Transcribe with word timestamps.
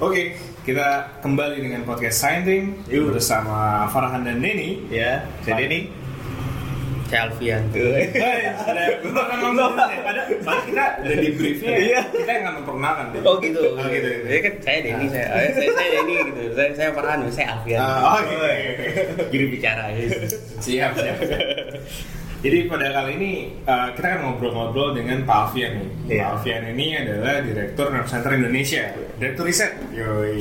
Oke, 0.00 0.32
kita 0.64 0.88
kembali 1.20 1.60
dengan 1.60 1.84
podcast 1.84 2.24
Scienting 2.24 2.88
Yuk. 2.88 3.12
bersama 3.12 3.84
Farhan 3.92 4.24
dan 4.24 4.40
Neni. 4.40 4.88
Ya, 4.88 5.28
jadi 5.44 5.68
ini 5.68 5.80
Kayak 7.10 7.34
Alfian. 7.34 7.62
Hei, 7.74 8.54
ada 8.54 8.82
bukan 9.02 9.24
langsung 9.26 9.74
ya. 9.74 9.98
Pada, 10.06 10.20
pada 10.46 10.60
kita 10.62 10.84
udah 11.02 11.16
di 11.18 11.28
briefnya, 11.34 11.74
Iya. 11.74 12.00
kita 12.06 12.32
nggak 12.38 12.54
memperkenalkan. 12.62 13.04
deh. 13.10 13.20
Oh 13.26 13.36
gitu. 13.42 13.60
Oh 13.74 13.86
gitu. 13.90 14.10
Ya 14.30 14.38
kan 14.40 14.54
saya 14.62 14.78
Denny, 14.78 15.06
saya 15.10 15.26
eh, 15.26 15.50
saya, 15.50 15.68
saya 15.74 15.88
Denny 15.90 16.14
gitu. 16.22 16.42
Saya 16.54 16.70
saya 16.70 16.88
Farhan, 16.94 17.18
saya 17.28 17.46
Alfian. 17.58 17.80
Ah, 17.82 18.14
oh 18.14 18.18
gitu. 18.22 18.46
Gini 19.26 19.44
bicara 19.50 19.90
ya. 19.90 20.06
Siap, 20.62 20.92
siap, 20.94 21.16
siap. 21.18 21.40
Jadi 22.40 22.58
pada 22.66 22.88
kali 22.88 23.10
ini 23.20 23.32
uh, 23.68 23.92
kita 23.92 24.06
akan 24.06 24.20
ngobrol-ngobrol 24.24 24.96
dengan 24.96 25.28
Pak 25.28 25.52
Alfian 25.52 25.76
nih. 25.76 25.88
Iya. 26.08 26.22
Pak 26.24 26.30
Alfian 26.40 26.62
ini 26.72 26.86
adalah 26.96 27.34
Direktur 27.44 27.86
Nerve 27.92 28.08
Center 28.08 28.32
Indonesia, 28.32 28.82
Direktur 29.20 29.44
Riset. 29.44 29.72
Yoi. 29.92 30.40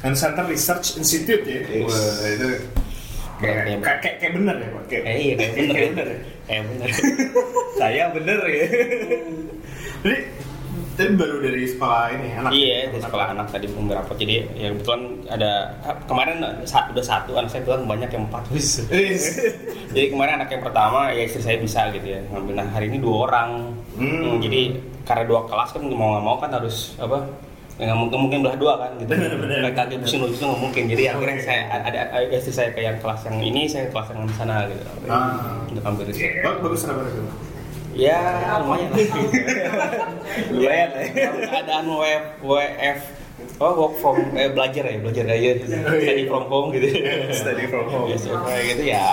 Nerve 0.00 0.16
Center 0.16 0.44
Research 0.48 0.86
Institute 0.96 1.44
ya. 1.44 1.60
Yes. 1.60 1.84
Wah, 1.84 2.24
itu 2.24 2.48
kayak, 3.36 3.54
Iya, 3.68 3.76
kayak, 3.84 3.98
kayak, 4.00 4.16
kayak 4.16 4.32
bener 4.32 4.56
ya 4.56 4.68
Pak? 4.70 4.82
Kayak, 4.88 5.04
Eh 5.04 5.16
iya 5.20 5.34
kayak 5.36 5.52
bener. 5.56 5.68
kayak 5.68 5.76
ya. 5.76 5.90
bener 5.92 6.06
ya? 6.08 6.18
Kayak 6.42 6.62
bener. 6.64 6.88
saya 7.76 8.04
bener 8.16 8.40
ya. 8.48 8.66
Jadi, 10.02 10.16
tadi 10.92 11.12
baru 11.12 11.36
dari 11.40 11.64
sekolah 11.64 12.02
ini 12.10 12.28
anak. 12.34 12.50
Iya, 12.50 12.78
di 12.88 12.98
sekolah 12.98 13.26
anak 13.30 13.46
tadi 13.48 13.66
beberapa. 13.66 14.12
Jadi 14.12 14.34
ya 14.52 14.68
kebetulan 14.70 15.02
ada 15.26 15.52
kemarin 16.04 16.36
sa- 16.62 16.88
udah 16.88 17.00
satu 17.00 17.34
anak 17.34 17.48
saya 17.48 17.62
kebetulan 17.62 17.84
banyak 17.86 18.10
yang 18.10 18.24
empat 18.26 18.44
wis. 18.50 18.84
Jadi 19.94 20.06
kemarin 20.08 20.38
anak 20.38 20.48
yang 20.48 20.62
pertama 20.62 21.10
ya 21.10 21.22
istri 21.22 21.40
saya 21.40 21.56
bisa 21.56 21.88
gitu 21.90 22.06
ya 22.06 22.20
ngambil. 22.28 22.54
Nah 22.56 22.68
hari 22.68 22.88
ini 22.88 22.98
dua 22.98 23.16
orang. 23.26 23.50
Hmm. 23.92 24.08
Hmm, 24.24 24.36
jadi 24.38 24.72
karena 25.04 25.24
dua 25.24 25.44
kelas 25.44 25.70
kan 25.70 25.82
mau 25.84 26.16
nggak 26.16 26.24
mau 26.24 26.36
kan 26.36 26.48
harus 26.48 26.96
apa? 26.96 27.28
Ya, 27.76 27.88
nggak 27.88 27.98
mungkin 27.98 28.18
mungkin 28.20 28.38
belah 28.40 28.56
dua 28.56 28.74
kan 28.78 28.90
gitu. 28.96 29.12
Kayak 29.12 29.74
kaki 29.74 29.94
pusing 29.98 30.20
lurus 30.20 30.36
itu 30.36 30.44
nggak 30.44 30.60
mungkin. 30.60 30.82
Jadi 30.88 31.02
akhirnya 31.08 31.36
saya 31.38 31.62
ada, 31.82 32.00
istri 32.30 32.52
saya 32.52 32.68
ke 32.70 32.80
yang 32.80 32.96
kelas 33.00 33.20
yang 33.26 33.36
ini, 33.38 33.64
saya 33.64 33.88
kelas 33.88 34.12
yang 34.12 34.24
di 34.24 34.34
sana 34.34 34.64
gitu. 34.68 34.82
Ah. 35.08 35.60
Untuk 35.66 35.82
ambil 35.82 36.04
riset. 36.08 36.40
Bag- 36.40 36.60
Bagus 36.60 36.84
itu? 36.84 37.24
Ya 37.92 38.18
lumayan. 38.58 38.90
Lumayan 40.50 40.88
lah. 40.90 41.04
Keadaan 41.42 41.84
WF, 41.86 42.24
WF 42.40 43.00
Oh, 43.58 43.74
work 43.76 43.94
from 43.96 44.18
eh, 44.34 44.48
belajar 44.48 44.82
ya, 44.82 44.98
belajar 44.98 45.22
aja 45.28 45.50
study 45.62 46.26
from 46.26 46.46
home 46.46 46.70
gitu. 46.72 46.88
Study 47.32 47.66
from 47.66 47.86
home. 47.86 48.06
Ya, 48.06 48.16
so, 48.16 48.34
kayak 48.40 48.64
gitu 48.70 48.82
ya 48.88 49.06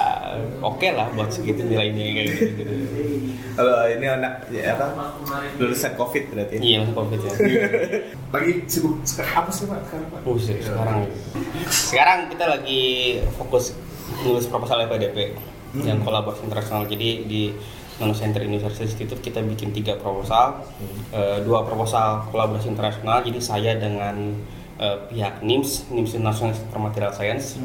oke 0.60 0.86
lah 0.88 1.06
buat 1.12 1.30
segitu 1.30 1.62
nilainya 1.64 2.02
kayak 2.08 2.28
gitu. 2.30 2.46
Kalau 3.52 3.78
ini 3.86 4.06
anak 4.06 4.34
ya 4.50 4.74
apa? 4.74 4.86
Lulusan 5.58 5.94
Covid 5.94 6.24
berarti. 6.30 6.56
ya? 6.56 6.62
Iya, 6.62 6.78
masuk 6.84 6.96
covid 6.96 7.20
ya. 7.20 7.32
Lagi 8.34 8.52
sibuk 8.66 8.94
apa 9.20 9.50
sih 9.50 9.66
Pak 9.66 9.80
sekarang 9.84 10.08
Pak? 10.08 10.20
Oh, 10.24 10.38
se- 10.38 10.62
sekarang 10.62 10.98
sekarang 11.68 12.20
kita 12.30 12.46
lagi 12.48 12.84
fokus 13.36 13.74
nulis 14.24 14.46
proposal 14.46 14.82
FPDP 14.84 15.36
Hmm. 15.70 15.86
yang 15.86 16.00
kolaborasi 16.02 16.42
internasional. 16.44 16.82
Jadi 16.84 17.10
di 17.30 17.54
Nano 18.00 18.16
Center 18.16 18.42
Indonesia 18.42 18.72
Institute 18.72 19.20
kita 19.20 19.44
bikin 19.44 19.76
tiga 19.76 20.00
proposal, 20.00 20.64
Eh, 21.10 21.42
dua 21.42 21.66
proposal 21.66 22.30
kolaborasi 22.30 22.70
internasional. 22.70 23.26
Jadi 23.26 23.40
saya 23.42 23.74
dengan 23.76 24.16
eh, 24.80 24.98
pihak 25.12 25.44
NIMS, 25.44 25.92
NIMS 25.92 26.22
National 26.22 26.54
Institute 26.56 26.72
for 26.72 26.82
Material 26.82 27.12
Science. 27.12 27.60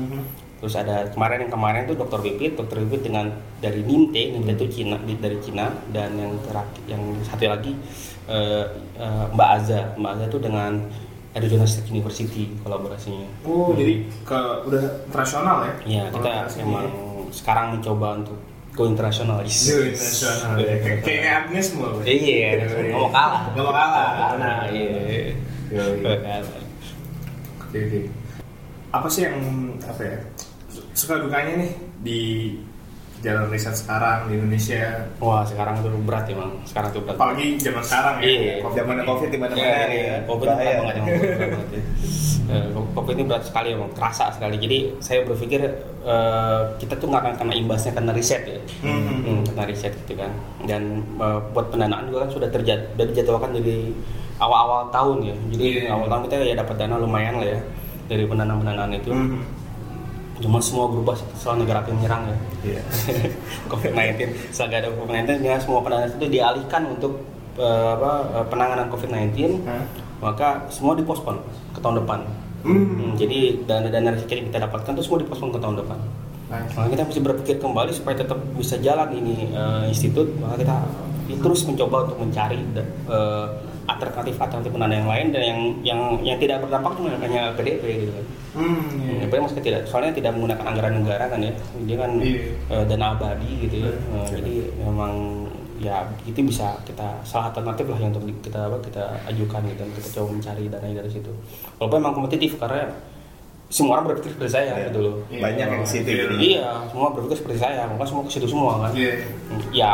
Terus 0.65 0.81
ada 0.81 1.05
kemarin 1.13 1.45
yang 1.45 1.53
kemarin 1.53 1.85
tuh 1.85 1.93
Dr. 1.93 2.25
Bipit, 2.25 2.57
Dr. 2.57 2.81
Bipit 2.89 3.05
dengan 3.05 3.29
dari 3.61 3.85
NIMTE, 3.85 4.33
NIMTE 4.33 4.53
itu 4.65 4.81
Cina 4.81 4.97
dari 4.97 5.37
Cina 5.45 5.69
dan 5.93 6.17
yang 6.17 6.41
terakhir 6.41 6.81
yang 6.89 7.03
satu 7.21 7.45
lagi 7.53 7.77
eh, 8.33 8.65
eh, 8.97 9.25
Mbak 9.29 9.49
Aza, 9.61 9.93
Mbak 10.01 10.11
Aza 10.17 10.25
itu 10.33 10.39
dengan 10.41 10.73
Arizona 11.37 11.69
State 11.69 11.93
University 11.93 12.49
kolaborasinya. 12.65 13.29
Oh, 13.45 13.77
jadi 13.77 14.09
ke 14.25 14.41
udah 14.65 15.05
internasional 15.11 15.57
ya? 15.69 15.75
Iya, 15.85 16.05
kita 16.17 16.33
emang 16.65 16.87
sekarang 17.29 17.77
mencoba 17.77 18.25
untuk 18.25 18.39
go 18.75 18.91
internasional. 18.91 19.41
Go 19.41 19.79
internasional. 19.87 20.59
Iya. 20.59 20.75
Kayak 20.83 20.99
kayak 21.07 21.25
Agnes 21.47 21.67
semua. 21.71 21.89
Pak. 21.95 22.03
Iya, 22.11 22.49
nggak 22.67 22.99
mau 22.99 23.11
kalah. 23.11 23.43
Nggak 23.55 23.65
mau 23.65 23.75
kalah. 23.75 24.11
Nah, 24.39 24.59
iya. 24.71 24.91
Oke, 27.63 27.79
oke. 27.79 28.01
Apa 28.95 29.07
sih 29.11 29.27
yang 29.27 29.39
apa 29.83 30.03
ya? 30.03 30.19
Suka 30.95 31.19
dukanya 31.19 31.67
nih 31.67 31.73
di 32.03 32.21
jalan 33.25 33.49
riset 33.49 33.73
sekarang 33.73 34.29
di 34.29 34.37
Indonesia? 34.37 35.09
Wah, 35.17 35.41
sekarang 35.43 35.81
tuh 35.81 35.89
berat 36.05 36.29
emang. 36.29 36.53
Sekarang 36.63 36.93
tuh 36.93 37.01
berat. 37.01 37.17
Apalagi 37.17 37.57
zaman 37.57 37.81
sekarang 37.81 38.15
ya. 38.21 38.27
Iya. 38.29 38.55
Covid 38.61 38.77
Zaman. 38.79 38.95
Covid 39.03 39.29
di 39.29 39.39
mana-mana 39.41 39.65
Ya, 39.65 39.89
nih 39.89 39.97
ya, 39.97 40.05
ya. 40.05 40.17
Covid 40.25 40.47
Bahaya. 40.47 40.61
berat 40.61 40.77
banget 40.77 40.95
emang, 40.95 41.09
berat 41.09 41.51
banget 41.51 41.69
ya. 41.73 41.83
Covid 42.95 43.15
ini 43.17 43.25
berat 43.25 43.45
sekali 43.45 43.69
emang, 43.73 43.91
terasa 43.91 44.25
sekali. 44.31 44.57
Jadi 44.57 44.79
saya 45.01 45.19
berpikir 45.25 45.61
eh, 46.05 46.61
kita 46.77 46.95
tuh 46.95 47.09
nggak 47.09 47.23
akan 47.25 47.35
kena 47.41 47.55
imbasnya 47.55 47.93
karena 47.93 48.13
riset 48.13 48.43
ya, 48.45 48.61
Mhm. 48.85 49.17
Hmm, 49.25 49.43
karena 49.49 49.65
riset 49.65 49.93
gitu 49.99 50.15
kan. 50.15 50.29
Dan 50.63 50.83
eh, 51.17 51.39
buat 51.51 51.73
pendanaan 51.73 52.07
juga 52.07 52.29
kan 52.29 52.31
sudah 52.31 52.49
terjad, 52.49 52.93
sudah 52.93 53.07
dijadwalkan 53.09 53.51
dari 53.55 53.97
awal-awal 54.37 54.91
tahun 54.91 55.19
ya. 55.25 55.37
Jadi 55.51 55.65
Iya. 55.81 55.97
awal 55.97 56.07
tahun 56.07 56.23
kita 56.29 56.35
ya 56.45 56.55
dapat 56.55 56.75
dana 56.77 56.97
lumayan 56.99 57.41
lah 57.41 57.49
ya 57.49 57.61
dari 58.05 58.29
pendanaan-pendanaan 58.29 58.93
itu. 58.93 59.11
Mhm. 59.11 59.64
Cuma 60.43 60.59
semua 60.59 60.91
berubah 60.91 61.15
setelah 61.39 61.63
negara 61.63 61.79
api 61.87 61.95
menyerang 61.95 62.23
ya. 62.27 62.37
Iya. 62.65 62.83
COVID-19 63.71 64.35
setelah 64.51 64.83
ada 64.83 64.89
COVID-19 64.91 65.47
ya 65.47 65.57
semua 65.63 65.79
pendanaan 65.85 66.11
itu 66.11 66.27
dialihkan 66.27 66.83
untuk 66.91 67.23
eh, 67.55 67.89
apa, 67.95 68.13
eh, 68.35 68.47
penanganan 68.51 68.87
COVID-19 68.91 69.63
Hah? 69.63 69.85
maka 70.19 70.67
semua 70.73 70.99
dipospon 70.99 71.39
ke 71.75 71.79
tahun 71.79 72.03
depan 72.03 72.21
Hmm. 72.65 72.81
Hmm, 72.97 73.13
jadi 73.13 73.61
dana-dana 73.69 74.17
rezeki 74.17 74.41
yang 74.41 74.49
kita 74.49 74.65
dapatkan 74.65 74.97
itu 74.97 75.05
semua 75.05 75.21
dipospon 75.21 75.53
ke 75.53 75.61
tahun 75.61 75.85
depan 75.85 76.01
Nice. 76.49 76.73
maka 76.73 76.89
kita 76.97 77.03
mesti 77.05 77.21
berpikir 77.21 77.57
kembali 77.61 77.93
supaya 77.93 78.17
tetap 78.25 78.41
bisa 78.57 78.81
jalan 78.81 79.13
ini 79.13 79.53
eh, 79.53 79.85
institut 79.93 80.33
maka 80.41 80.65
kita 80.65 80.77
terus 81.45 81.61
mencoba 81.69 82.09
untuk 82.09 82.25
mencari 82.25 82.65
eh, 83.85 83.91
alternatif-alternatif 83.91 84.71
pendanaan 84.71 84.99
yang 84.99 85.11
lain 85.11 85.27
dan 85.31 85.43
yang 85.43 85.61
yang 85.83 86.01
yang 86.23 86.39
tidak 86.39 86.59
berdampak 86.61 86.97
cuma 86.97 87.13
hanya 87.15 87.53
PDP 87.53 87.85
gitu 88.03 88.13
kan 88.13 88.27
Hmm, 88.55 88.87
iya. 89.03 89.27
Tapi 89.27 89.43
maksudnya 89.43 89.67
tidak, 89.67 89.83
soalnya 89.83 90.15
tidak 90.15 90.31
menggunakan 90.31 90.63
anggaran 90.63 91.03
negara 91.03 91.27
kan 91.27 91.43
ya, 91.43 91.51
dia 91.83 91.97
kan 91.99 92.23
Iya. 92.23 92.55
eh, 92.71 92.85
dana 92.87 93.07
abadi 93.11 93.51
gitu 93.67 93.83
ya, 93.83 93.91
Betul. 93.91 94.15
Eh, 94.15 94.27
jadi 94.31 94.55
memang 94.79 95.13
ya 95.75 95.97
itu 96.23 96.39
bisa 96.39 96.79
kita 96.87 97.19
salah 97.27 97.51
alternatif 97.51 97.91
lah 97.91 97.99
yang 97.99 98.15
untuk 98.15 98.31
kita 98.41 98.71
apa 98.71 98.79
kita 98.79 99.11
ajukan 99.27 99.59
gitu 99.67 99.83
kita 99.99 100.09
coba 100.15 100.39
mencari 100.39 100.71
dananya 100.71 101.03
dari 101.03 101.11
situ. 101.11 101.35
Walaupun 101.77 101.99
memang 101.99 102.15
kompetitif 102.15 102.55
karena 102.55 102.95
semua 103.67 103.99
orang 103.99 104.15
berpikir 104.15 104.31
seperti 104.31 104.53
saya 104.55 104.71
Iya. 104.71 104.87
gitu 104.87 104.99
loh. 105.03 105.17
Iya. 105.27 105.41
Banyak 105.43 105.67
yang 105.75 105.83
situ 105.83 106.07
Iya. 106.07 106.23
jadi. 106.23 106.35
Iya, 106.39 106.67
semua 106.87 107.09
berpikir 107.11 107.37
seperti 107.37 107.59
saya, 107.59 107.83
maka 107.91 108.07
semua 108.07 108.23
ke 108.23 108.31
situ 108.31 108.47
semua 108.47 108.87
kan. 108.87 108.91
Iya. 108.95 109.13
Ya 109.75 109.93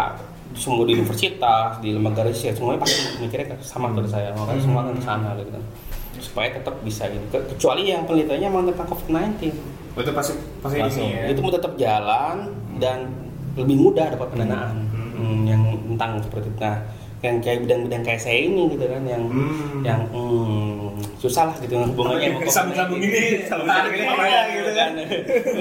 semua 0.53 0.83
di 0.83 0.93
universitas, 0.93 1.79
di 1.79 1.91
lembaga 1.91 2.23
riset, 2.23 2.55
semuanya 2.55 2.81
pasti 2.81 2.99
mikirnya 3.19 3.55
sama 3.61 3.89
seperti 3.89 4.11
saya, 4.11 4.31
makanya 4.33 4.61
semua 4.61 4.81
kan 4.83 4.93
ke 4.93 5.03
sana 5.03 5.29
gitu. 5.37 5.51
Kan. 5.51 5.63
Supaya 6.17 6.49
tetap 6.53 6.75
bisa 6.81 7.07
gitu. 7.07 7.25
Ke- 7.29 7.47
Kecuali 7.49 7.83
yang 7.87 8.03
penelitiannya 8.05 8.49
memang 8.49 8.67
tentang 8.67 8.89
COVID-19 8.89 9.51
Oh, 9.91 10.01
itu 10.01 10.13
pasti 10.13 10.33
pasti 10.61 10.79
ini 10.79 11.11
ya. 11.11 11.23
itu 11.29 11.41
mau 11.41 11.51
tetap 11.51 11.75
jalan 11.75 12.37
dan 12.79 13.11
lebih 13.53 13.75
mudah 13.77 14.07
dapat 14.09 14.31
pendanaan. 14.31 14.87
Hmm, 15.13 15.43
yang 15.45 15.61
tentang 15.91 16.23
seperti 16.23 16.47
itu. 16.47 16.59
Nah 16.59 16.79
yang 17.21 17.37
kayak 17.39 17.59
bidang-bidang 17.65 18.03
kayak 18.03 18.21
saya 18.21 18.39
ini 18.41 18.63
gitu 18.73 18.85
kan 18.89 19.03
yang 19.05 19.23
Hmm. 19.29 19.85
yang 19.85 20.01
hmm, 20.09 20.97
susah 21.21 21.53
lah 21.53 21.57
gitu 21.61 21.77
hubungannya 21.77 22.33
sama 22.49 22.73
COVID-19. 22.73 22.97
ini, 22.97 23.13
sambung-sambung 23.45 23.93
ini 23.93 23.93
gimana 23.93 23.93
gimana 23.93 24.39
gitu 24.49 24.71
kan 24.73 24.91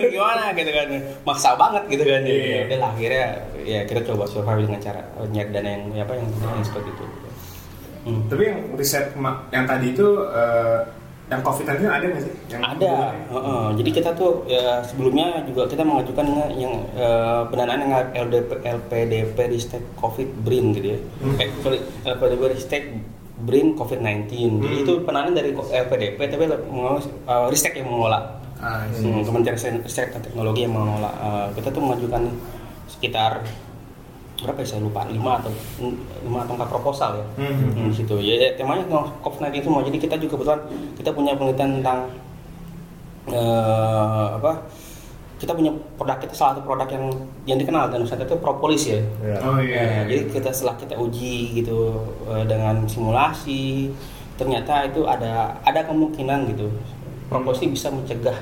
gimana 0.07 0.43
gitu 0.55 0.71
kan 0.71 0.87
maksa 1.27 1.49
banget 1.59 1.83
gitu 1.91 2.03
kan 2.07 2.21
Iya. 2.23 2.39
ya 2.39 2.59
udah 2.63 2.77
lah 2.79 2.89
akhirnya 2.95 3.25
ya 3.67 3.79
kita 3.83 4.01
coba 4.07 4.23
survive 4.23 4.63
dengan 4.65 4.79
cara 4.79 5.01
nyari 5.27 5.49
dana 5.51 5.69
yang 5.69 5.83
apa 5.99 6.13
yang, 6.15 6.27
yang 6.31 6.63
seperti 6.63 6.91
itu 6.95 7.05
Hmm. 7.99 8.23
Tapi 8.31 8.47
yang 8.47 8.59
riset 8.79 9.11
yang 9.51 9.65
tadi 9.67 9.91
itu 9.91 10.07
eh, 10.31 10.79
yang 11.29 11.41
COVID-19 11.41 11.85
ada 11.85 12.05
nggak 12.05 12.23
sih? 12.25 12.33
Yang 12.49 12.61
Ada, 12.65 12.89
hubungannya? 12.89 13.25
Heeh. 13.29 13.67
jadi 13.77 13.89
kita 13.93 14.09
tuh 14.17 14.31
ya, 14.45 14.81
sebelumnya 14.81 15.27
juga 15.45 15.69
kita 15.69 15.83
mengajukan 15.85 16.25
yang 16.57 16.73
eh, 16.97 17.41
pendanaan 17.47 17.79
yang 17.85 17.93
LDP, 18.25 18.49
LPDP 18.59 19.37
Ristek 19.47 19.83
COVID 19.95 20.29
BRIN 20.41 20.73
gitu 20.73 20.87
ya. 20.93 20.99
Hmm. 21.21 21.37
Eh, 21.37 21.47
sorry, 21.61 21.79
LPDP 22.03 22.41
Ristek 22.49 22.83
BRIN 23.39 23.77
COVID-19. 23.77 24.25
Jadi 24.59 24.75
Hmm. 24.75 24.83
itu 24.83 24.93
pendanaan 25.05 25.31
dari 25.31 25.53
LPDP 25.53 26.19
tapi 26.27 26.43
eh, 26.49 27.45
Ristek 27.47 27.77
yang 27.77 27.93
mengelola. 27.93 28.41
Ah, 28.59 28.83
iya. 28.91 29.07
Hmm, 29.07 29.23
Kementerian 29.23 29.55
Riset 29.79 30.11
dan 30.11 30.19
Teknologi 30.19 30.67
yang 30.67 30.75
mengelola. 30.75 31.11
Eh, 31.15 31.47
kita 31.55 31.71
tuh 31.71 31.79
mengajukan 31.79 32.27
sekitar 32.89 33.39
berapa 34.39 34.59
ya 34.59 34.67
saya 34.67 34.81
lupa 34.81 35.03
5 35.03 35.15
atau 35.19 35.51
5 35.51 35.91
atau 36.23 36.53
4 36.55 36.63
proposal 36.65 37.11
ya 37.19 37.25
Hmm. 37.35 37.75
Hmm, 37.75 37.87
di 37.89 37.95
situ 37.95 38.15
ya, 38.17 38.35
ya 38.37 38.49
temanya 38.55 38.87
tentang 38.87 39.11
COVID-19 39.19 39.55
semua 39.61 39.81
jadi 39.83 39.97
kita 39.97 40.15
juga 40.17 40.31
kebetulan 40.35 40.61
kita 40.95 41.09
punya 41.11 41.31
penelitian 41.35 41.71
tentang 41.81 41.99
eh, 43.29 44.27
apa 44.35 44.51
kita 45.39 45.55
punya 45.55 45.71
produk 45.95 46.19
kita 46.19 46.35
salah 46.35 46.51
satu 46.51 46.67
produk 46.67 46.87
yang 46.91 47.05
yang 47.47 47.57
dikenal 47.57 47.87
dan 47.87 48.03
Nusantara 48.03 48.27
itu 48.27 48.37
propolis 48.39 48.83
ya 48.87 48.99
Ya. 49.23 49.35
Oh 49.39 49.55
iya. 49.59 50.03
Eh, 50.03 50.03
jadi 50.07 50.21
kita 50.35 50.49
setelah 50.51 50.75
kita 50.75 50.95
uji 50.99 51.63
gitu 51.63 51.95
eh, 52.27 52.43
dengan 52.43 52.83
simulasi 52.83 53.91
ternyata 54.35 54.87
itu 54.87 55.03
ada 55.03 55.55
ada 55.63 55.79
kemungkinan 55.83 56.55
gitu 56.55 56.67
propolis 57.27 57.59
ini 57.59 57.75
bisa 57.75 57.87
mencegah 57.91 58.35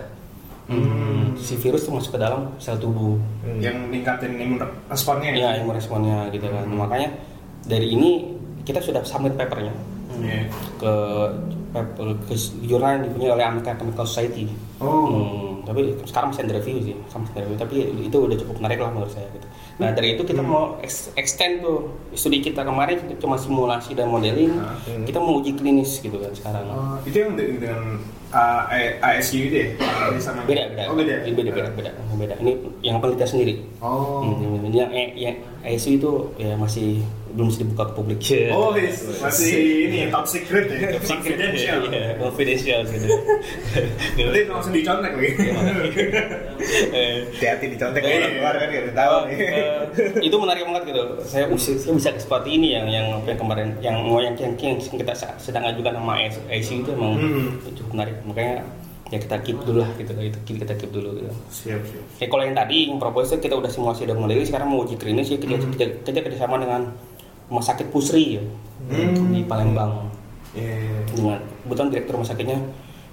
Hmm. 0.68 1.32
si 1.34 1.56
virus 1.56 1.84
itu 1.84 1.92
masuk 1.92 2.12
ke 2.12 2.20
dalam 2.20 2.52
sel 2.58 2.76
tubuh 2.76 3.16
Hmm. 3.40 3.58
yang 3.58 3.88
ningkatin 3.88 4.36
imun 4.36 4.60
responnya 4.86 5.32
ya 5.32 5.56
imun 5.58 5.72
responnya 5.72 6.28
gitu 6.28 6.44
kan 6.44 6.68
makanya 6.68 7.16
dari 7.64 7.88
ini 7.90 8.36
kita 8.62 8.80
sudah 8.80 9.00
submit 9.02 9.34
papernya 9.34 9.72
Iya. 10.18 10.50
ke 10.76 10.94
paper 11.70 12.08
ke 12.22 12.34
jurnal 12.64 12.96
yang 12.96 13.04
dipunyai 13.06 13.32
oleh 13.32 13.46
American 13.46 13.76
Chemical 13.78 14.04
Society 14.04 14.48
Oh. 14.78 15.08
Hmm, 15.08 15.57
tapi 15.68 15.82
sekarang 16.08 16.32
masih 16.32 16.42
under 16.48 16.56
review 16.58 16.76
sih 16.82 16.96
sama 17.12 17.28
under 17.28 17.44
review. 17.44 17.60
Tapi 17.60 17.76
itu 18.08 18.18
udah 18.18 18.38
cukup 18.40 18.56
menarik 18.58 18.80
lah 18.80 18.90
menurut 18.90 19.12
saya 19.12 19.28
gitu. 19.30 19.48
Nah 19.78 19.92
dari 19.92 20.16
itu 20.16 20.24
kita 20.24 20.40
mau 20.40 20.80
ex- 20.80 21.12
extend 21.14 21.62
tuh. 21.62 21.92
Studi 22.16 22.40
kita 22.40 22.64
kemarin 22.64 22.98
itu 22.98 23.14
cuma 23.20 23.36
simulasi 23.36 23.94
dan 23.94 24.08
modeling. 24.08 24.56
Ah. 24.58 24.80
kita 25.04 25.20
mau 25.20 25.38
uji 25.38 25.54
klinis 25.54 26.00
gitu 26.00 26.18
kan 26.18 26.32
sekarang. 26.32 26.66
Oh, 26.66 26.98
itu 27.04 27.14
yang 27.14 27.36
de- 27.36 27.60
dengan 27.60 28.00
uh, 28.32 28.64
ASU? 29.04 29.52
Ini 29.52 29.78
sama 30.18 30.48
beda 30.48 30.74
beda. 30.74 30.84
Oh, 30.90 30.96
beda. 30.96 31.28
Ini 31.28 31.36
beda 31.36 31.52
beda 31.52 31.70
beda. 31.76 31.92
Beda. 32.18 32.36
Ini 32.42 32.52
yang 32.82 32.98
penelitian 32.98 33.30
sendiri. 33.30 33.54
Oh. 33.78 34.26
Hmm, 34.26 34.66
ini 34.66 34.78
yang 34.82 34.90
yang 35.14 35.36
ISU 35.62 36.00
itu 36.00 36.12
ya 36.40 36.58
masih 36.58 37.04
belum 37.38 37.48
bisa 37.48 37.62
dibuka 37.62 37.84
ke 37.86 37.94
publik. 37.94 38.20
Oh, 38.50 38.74
yes. 38.74 39.06
masih 39.22 39.54
ini 39.86 39.98
ya, 40.02 40.08
top 40.10 40.26
secret 40.26 40.66
ya, 40.68 40.98
confidential. 40.98 41.80
Iya, 41.86 42.18
confidential 42.18 42.80
gitu. 42.84 43.08
Nanti 44.18 44.40
langsung 44.44 44.74
dicontek 44.74 45.14
lagi. 45.14 45.30
Eh, 46.90 47.30
Hati-hati 47.30 47.66
dicontek 47.72 48.02
Iya. 48.02 48.18
orang 48.18 48.34
luar 48.36 48.56
kan 48.58 48.68
kita 48.68 48.92
tahu 48.92 49.16
nih. 49.24 49.38
eh, 49.40 49.78
itu 50.20 50.36
menarik 50.36 50.62
banget 50.66 50.84
gitu. 50.90 51.02
Saya 51.24 51.46
bisa 51.48 51.70
saya 51.78 51.94
bisa 51.94 52.10
seperti 52.18 52.50
ini 52.52 52.74
yang 52.74 52.86
yang 52.88 53.06
apa 53.14 53.28
yang 53.30 53.40
kemarin 53.40 53.68
yang 53.80 53.96
mau 54.02 54.18
yang, 54.18 54.34
yang, 54.36 54.58
yang 54.58 54.76
kita 54.76 55.14
sedang 55.38 55.64
ajukan 55.64 55.94
sama 55.94 56.14
ISU 56.50 56.74
itu 56.82 56.90
emang 56.92 57.14
Hmm. 57.16 57.62
cukup 57.72 57.92
menarik. 57.94 58.16
Makanya 58.26 58.56
ya 59.08 59.18
kita 59.18 59.36
keep 59.40 59.58
dulu 59.62 59.80
lah 59.80 59.92
gitu 59.96 60.12
itu 60.18 60.38
kita 60.58 60.74
keep 60.76 60.92
dulu 60.92 61.10
gitu. 61.16 61.30
Siap, 61.48 61.82
siap. 61.82 62.04
Ya 62.18 62.26
kalau 62.28 62.44
yang 62.44 62.58
tadi 62.58 62.78
yang 62.86 62.98
proposal 62.98 63.38
kita 63.38 63.56
udah 63.56 63.70
simulasi 63.70 64.04
udah 64.04 64.18
mulai 64.18 64.44
sekarang 64.44 64.68
mau 64.68 64.84
uji 64.84 64.98
klinis 64.98 65.30
ya 65.30 65.38
kita 65.38 65.56
Hmm. 65.56 65.72
kita, 65.72 65.86
kita 66.04 66.20
kerjasama 66.22 66.58
dengan 66.58 66.82
rumah 67.48 67.64
sakit 67.64 67.88
Pusri 67.88 68.36
ya 68.36 68.44
Hmm. 68.80 69.32
di 69.32 69.42
Palembang 69.44 70.06
Iya. 70.52 71.04
dengan 71.10 71.38
kebetulan 71.60 71.90
direktur 71.90 72.14
rumah 72.16 72.26
sakitnya 72.26 72.60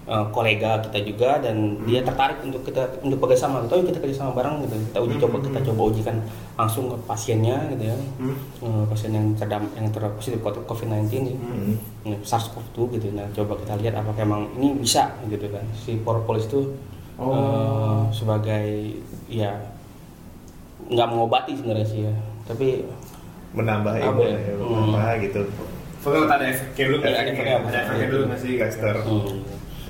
eh, 0.05 0.27
kolega 0.31 0.77
kita 0.81 1.01
juga 1.03 1.41
dan 1.41 1.57
dia 1.83 1.99
tertarik 1.99 2.37
untuk 2.43 2.61
kita 2.63 2.85
untuk 3.01 3.17
bekerjasama 3.19 3.65
gitu 3.65 3.73
"Ayo 3.75 3.85
kita 3.87 3.99
kerjasama 3.99 4.31
bareng 4.33 4.61
gitu 4.61 4.77
kita 4.85 4.99
uji 5.01 5.17
coba 5.19 5.37
kita 5.41 5.59
coba 5.65 5.81
ujikan 5.89 6.17
langsung 6.55 6.85
ke 6.87 6.97
pasiennya 7.03 7.57
gitu 7.71 7.85
ya 7.85 7.97
Hmm. 8.19 8.37
Eh, 8.61 8.85
pasien 8.87 9.11
yang 9.11 9.33
terdam 9.33 9.65
yang 9.73 9.89
terpositif 9.89 10.39
COVID-19 10.45 11.09
ya. 11.25 11.37
Hmm. 11.39 11.75
Ya, 12.05 12.17
SARS-CoV-2 12.21 12.77
gitu 12.93 13.07
nah 13.13 13.25
coba 13.33 13.57
kita 13.57 13.73
lihat 13.79 13.95
apakah 13.97 14.23
emang 14.23 14.45
ini 14.55 14.77
bisa 14.77 15.09
gitu 15.27 15.49
kan 15.49 15.65
si 15.75 15.97
propolis 15.99 16.45
itu 16.45 16.69
Oh. 17.17 17.33
eh, 17.33 18.01
sebagai 18.11 18.67
ya 19.27 19.57
nggak 20.85 21.09
mengobati 21.09 21.55
sebenarnya 21.55 21.87
sih 21.87 22.01
ya 22.03 22.15
tapi 22.45 22.85
Menambah 23.55 23.93
imun 23.97 24.19
ya? 24.21 24.35
ya, 24.35 24.55
Hmm. 24.59 24.93
apa 24.93 25.03
gitu. 25.23 25.41
Pokoknya 26.03 26.27
ada 26.29 26.47
efeknya 26.47 26.85
dulu, 26.85 26.97
ada 27.01 27.19
efeknya, 27.23 27.55
ada 27.57 27.79
efeknya 27.81 28.07
dulu 28.11 28.23
nggak 28.29 28.41
sih? 28.41 28.53
Gaster. 28.59 28.95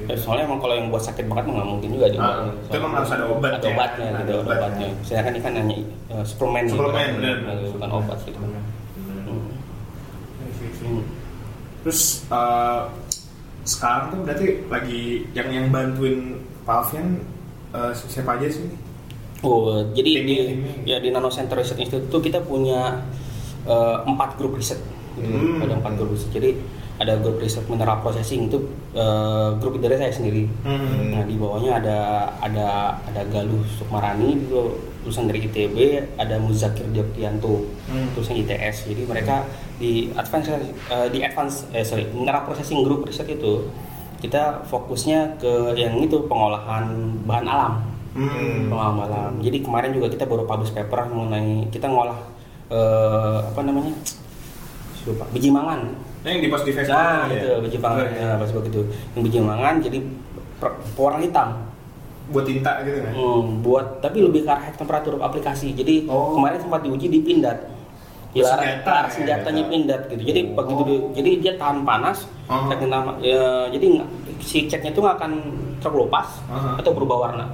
Ya, 0.04 0.14
soalnya 0.18 0.44
emang 0.44 0.58
kalau 0.58 0.74
yang 0.74 0.90
buat 0.90 1.00
sakit 1.00 1.24
banget 1.24 1.44
mah 1.46 1.54
nggak 1.56 1.68
mungkin 1.70 1.88
juga 1.90 2.06
dia. 2.10 2.20
Ah, 2.20 2.50
itu 2.50 2.74
emang 2.76 2.92
harus 2.92 3.10
ada 3.10 3.24
obat 3.24 3.50
Ada 3.52 3.62
ya. 3.62 3.72
obatnya 3.72 4.06
Ada 4.06 4.18
gitu, 4.20 4.34
ada 4.36 4.54
obatnya. 4.58 4.86
ini 5.30 5.40
kan 5.40 5.52
hanya 5.54 5.76
eh, 6.10 6.24
suplemen 6.24 6.62
gitu. 6.64 6.74
Suplemen, 6.76 7.08
benar. 7.16 7.36
Bukan 7.72 7.90
obat 7.90 8.18
gitu. 8.22 8.38
Hmm. 8.38 8.52
Hmm. 9.24 9.42
Hmm. 10.82 11.02
Terus 11.82 12.00
eh, 12.28 12.80
sekarang 13.64 14.04
tuh 14.12 14.18
berarti 14.22 14.46
lagi 14.68 15.00
yang 15.32 15.48
yang 15.48 15.66
bantuin 15.70 16.36
Pak 16.62 16.74
Alfian 16.84 17.22
eh, 17.72 17.92
siapa 17.94 18.36
aja 18.36 18.48
sih? 18.50 18.66
Oh, 19.44 19.76
jadi 19.92 20.24
Timnya, 20.24 20.24
di 20.24 20.36
ya 20.88 20.96
di 20.98 21.08
Nano 21.12 21.28
Center 21.28 21.54
Research 21.54 21.80
Institute 21.80 22.08
itu 22.08 22.18
kita 22.22 22.40
punya 22.40 23.04
eh, 23.64 23.96
empat 24.04 24.36
grup 24.36 24.54
riset. 24.54 24.80
Gitu. 25.14 25.30
Hmm. 25.30 25.62
Ada 25.62 25.74
empat 25.78 25.92
grup 25.96 26.12
riset. 26.14 26.30
Jadi 26.32 26.50
ada 26.94 27.18
grup 27.18 27.42
riset 27.42 27.66
mineral 27.66 27.98
processing 28.00 28.46
itu 28.46 28.58
eh, 28.94 29.48
grup 29.58 29.76
dari 29.78 29.98
saya 29.98 30.14
sendiri. 30.14 30.46
Hmm. 30.62 31.10
Nah 31.10 31.22
di 31.26 31.34
bawahnya 31.34 31.82
ada 31.82 31.98
ada 32.38 32.68
ada 33.02 33.22
Galuh 33.28 33.62
Sukmarani 33.66 34.38
itu 34.38 34.78
lulusan 35.04 35.28
dari 35.28 35.44
ITB, 35.44 35.76
ada 36.16 36.40
Muzakir 36.40 36.88
Dioptianto 36.88 37.60
Hmm. 37.84 38.08
lulusan 38.16 38.40
ITS. 38.40 38.88
Jadi 38.88 39.04
mereka 39.04 39.44
di 39.76 40.08
advance 40.14 40.48
eh, 40.54 41.08
di 41.10 41.18
advance 41.20 41.68
eh 41.74 41.84
sorry 41.84 42.06
mineral 42.14 42.46
processing 42.46 42.80
group 42.82 43.04
riset 43.04 43.26
itu 43.28 43.68
kita 44.18 44.64
fokusnya 44.64 45.36
ke 45.36 45.76
yang 45.76 46.00
itu 46.00 46.24
pengolahan 46.24 46.88
bahan 47.28 47.44
alam 47.44 47.74
Hmm. 48.14 48.70
pengolahan 48.70 49.04
alam. 49.04 49.32
Jadi 49.42 49.60
kemarin 49.60 49.90
juga 49.92 50.08
kita 50.08 50.24
baru 50.24 50.46
publish 50.46 50.72
paper 50.72 51.10
mengenai 51.10 51.66
kita 51.68 51.90
ngolah 51.90 52.16
eh, 52.68 53.38
apa 53.42 53.60
namanya 53.60 53.92
lupa 55.06 55.24
biji 55.30 55.48
mangan 55.48 55.84
Nah, 56.24 56.32
yang 56.32 56.40
di 56.40 56.48
post 56.48 56.64
di 56.64 56.72
Facebook. 56.72 56.96
Nah, 56.96 57.28
ya? 57.28 57.36
itu 57.36 57.48
biji 57.60 57.76
mangan 57.76 58.00
Oh, 58.00 58.16
ya, 58.16 58.28
pas 58.34 58.48
begitu. 58.50 58.80
Yang 59.12 59.22
biji 59.28 59.38
mangan 59.38 59.74
jadi 59.78 59.98
per- 60.56 60.80
pewarna 60.96 61.20
hitam. 61.20 61.48
Buat 62.26 62.44
tinta 62.48 62.72
gitu 62.80 62.98
kan? 62.98 63.12
Hmm, 63.12 63.60
buat 63.60 63.86
tapi 64.00 64.24
lebih 64.24 64.40
ke 64.40 64.50
arah 64.50 64.72
temperatur 64.72 65.20
aplikasi. 65.20 65.76
Jadi 65.76 66.08
Oh. 66.08 66.32
kemarin 66.32 66.56
sempat 66.56 66.80
diuji 66.80 67.12
di 67.12 67.20
pindad. 67.20 67.68
Di 68.32 68.40
arah, 68.40 68.56
Senjata, 68.56 68.88
arah 68.90 69.04
ya, 69.04 69.12
senjatanya 69.12 69.44
senjata. 69.60 69.68
pindad 69.70 70.00
gitu. 70.08 70.22
Jadi 70.24 70.40
Oh. 70.40 70.52
begitu 70.56 70.82
di- 70.82 71.04
jadi 71.12 71.30
dia 71.38 71.52
tahan 71.54 71.84
panas. 71.84 72.24
Oh. 72.44 72.68
saking 72.68 72.88
lama- 72.88 73.20
ya, 73.20 73.44
jadi 73.68 73.84
nggak- 73.90 74.10
si 74.38 74.64
catnya 74.64 74.88
itu 74.90 75.00
nggak 75.00 75.16
akan 75.16 75.32
terkelupas 75.78 76.40
Aha. 76.46 76.76
atau 76.76 76.90
berubah 76.90 77.16
warna. 77.22 77.44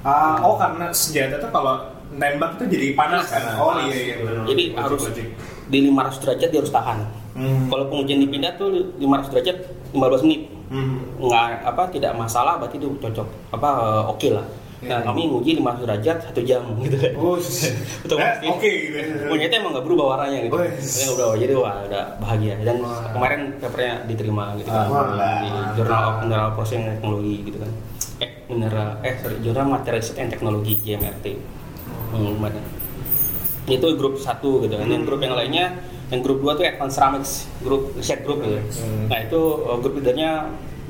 Ah, 0.00 0.40
oh 0.40 0.56
karena 0.56 0.88
senjata 0.88 1.36
tuh 1.36 1.48
kalau 1.50 1.76
nembak 2.10 2.50
tuh 2.56 2.66
jadi 2.66 2.92
panas 2.92 3.26
kan? 3.26 3.42
Panas. 3.42 3.58
Oh 3.58 3.72
iya 3.80 3.96
iya. 3.96 4.14
benar. 4.18 4.44
Jadi 4.44 4.62
Wajib, 4.68 4.80
harus 4.80 5.00
wajib. 5.04 5.26
di 5.66 5.78
500 5.84 6.22
derajat 6.22 6.48
dia 6.48 6.60
harus 6.60 6.72
tahan. 6.72 6.98
Hmm. 7.32 7.66
Kalau 7.66 7.84
pengujian 7.86 8.18
di 8.18 8.28
pindad 8.28 8.54
tuh 8.54 8.68
500 8.96 9.30
derajat 9.30 9.56
15 9.90 10.24
menit. 10.24 10.42
Hmm. 10.66 10.98
nggak 11.16 11.62
apa 11.62 11.86
tidak 11.88 12.10
masalah 12.12 12.58
berarti 12.58 12.74
itu 12.76 12.90
cocok 12.98 13.22
apa 13.54 13.68
eh, 13.70 14.04
oke 14.04 14.28
lah 14.34 14.42
nah 14.76 14.98
Iya. 14.98 15.06
kami 15.06 15.22
nguji 15.30 15.50
500 15.56 15.78
derajat 15.80 16.16
satu 16.20 16.42
jam 16.42 16.58
gitu 16.82 16.98
kan 16.98 17.12
Oh, 17.14 17.38
Betul, 18.02 18.18
eh, 18.18 18.34
oke 18.44 18.66
gitu. 18.66 18.98
ternyata 19.30 19.54
emang 19.56 19.70
nggak 19.72 19.86
berubah 19.86 20.04
warnanya 20.10 20.42
gitu 20.42 20.52
Oh, 20.52 20.66
Ternyata 20.66 20.82
nggak 21.06 21.16
berubah 21.16 21.36
jadi 21.38 21.54
wah 21.54 21.76
udah 21.86 22.04
bahagia 22.18 22.54
dan 22.60 22.76
Wah. 22.82 22.98
kemarin 23.08 23.40
papernya 23.56 23.94
diterima 24.04 24.44
gitu 24.58 24.68
kan 24.68 24.84
Alhamdulillah. 24.84 25.34
di 25.38 25.48
Journal 25.78 26.02
of 26.02 26.14
Mineral 26.20 26.50
Processing 26.50 26.82
Technology 26.90 27.36
gitu 27.46 27.58
kan 27.62 27.70
eh 28.18 28.30
mineral 28.48 28.88
eh 29.00 29.14
sorry 29.16 29.36
Journal 29.38 29.66
Material 29.70 29.96
Research 29.96 30.18
and 30.18 30.28
Technology 30.28 30.72
JMRT 30.82 31.26
kemarin. 32.10 32.62
itu 33.66 33.86
grup 33.98 34.14
satu 34.16 34.62
gitu 34.62 34.74
kan 34.74 34.86
yang 34.86 35.02
grup 35.02 35.18
yang 35.18 35.34
lainnya 35.34 35.74
yang 36.06 36.22
grup 36.22 36.38
dua 36.38 36.54
tuh 36.54 36.62
Advanced 36.62 36.94
Ceramics 36.94 37.32
grup 37.60 37.90
riset 37.92 38.22
grup 38.22 38.38
gitu 38.38 38.62
Hmm. 38.78 39.10
nah 39.10 39.18
itu 39.18 39.40
eh, 39.60 39.76
grup 39.76 39.94
leadernya 39.96 40.30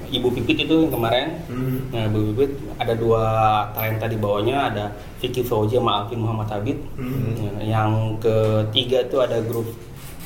Ibu 0.06 0.28
Pipit 0.30 0.58
itu 0.62 0.76
yang 0.78 0.92
kemarin 0.92 1.40
Hmm. 1.49 1.88
Nah, 1.88 2.06
Ibu 2.06 2.18
Pipit 2.30 2.52
ada 2.76 2.94
dua 2.94 3.23
talenta 3.73 4.06
di 4.06 4.14
bawahnya, 4.14 4.70
ada 4.70 4.85
Vicky 5.18 5.40
Fauzi 5.40 5.75
sama 5.75 6.04
Alvin 6.04 6.20
Muhammad 6.20 6.46
Habib. 6.46 6.78
Hmm. 6.94 7.35
Nah, 7.56 7.64
Yang 7.64 7.90
ketiga 8.20 8.99
itu 9.02 9.16
ada 9.18 9.38
grup 9.40 9.66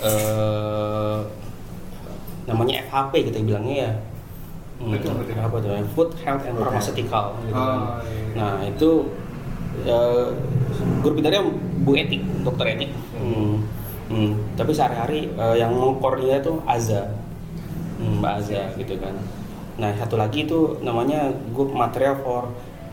eh, 0.00 1.18
namanya 2.44 2.82
FHP 2.85 3.30
kita 3.30 3.38
bilangnya 3.40 3.76
ya. 3.78 3.92
Hmm, 4.80 4.97
Itu 4.97 5.06
apa 5.12 5.56
tuh? 5.61 5.70
tuh? 5.70 5.88
Food 5.94 6.11
Health 6.18 6.44
and 6.44 6.56
Pharmaceutical. 6.56 7.25
Gitu 7.40 7.52
kan. 7.54 7.78
Oh, 7.78 7.88
iya. 8.02 8.32
Nah 8.35 8.52
itu 8.66 8.90
eh, 9.84 10.26
grup 11.00 11.14
leadernya 11.16 11.42
Bu 11.80 11.96
Etik, 11.96 12.20
Dokter 12.42 12.76
Etik. 12.76 12.90
Hmm. 13.16 13.64
Hmm, 14.10 14.34
Tapi 14.58 14.75
sehari-hari 14.75 15.30
eh, 15.30 15.56
yang 15.56 15.70
mengkoordinir 15.70 16.42
itu 16.42 16.58
Aza, 16.66 17.14
hmm, 18.02 18.18
Mbak 18.18 18.32
Aza 18.42 18.62
gitu 18.75 18.99
kan. 18.99 19.14
Nah 19.78 19.94
satu 19.96 20.18
lagi 20.18 20.44
itu 20.44 20.76
namanya 20.82 21.30
grup 21.54 21.70
material 21.70 22.18
for 22.20 22.50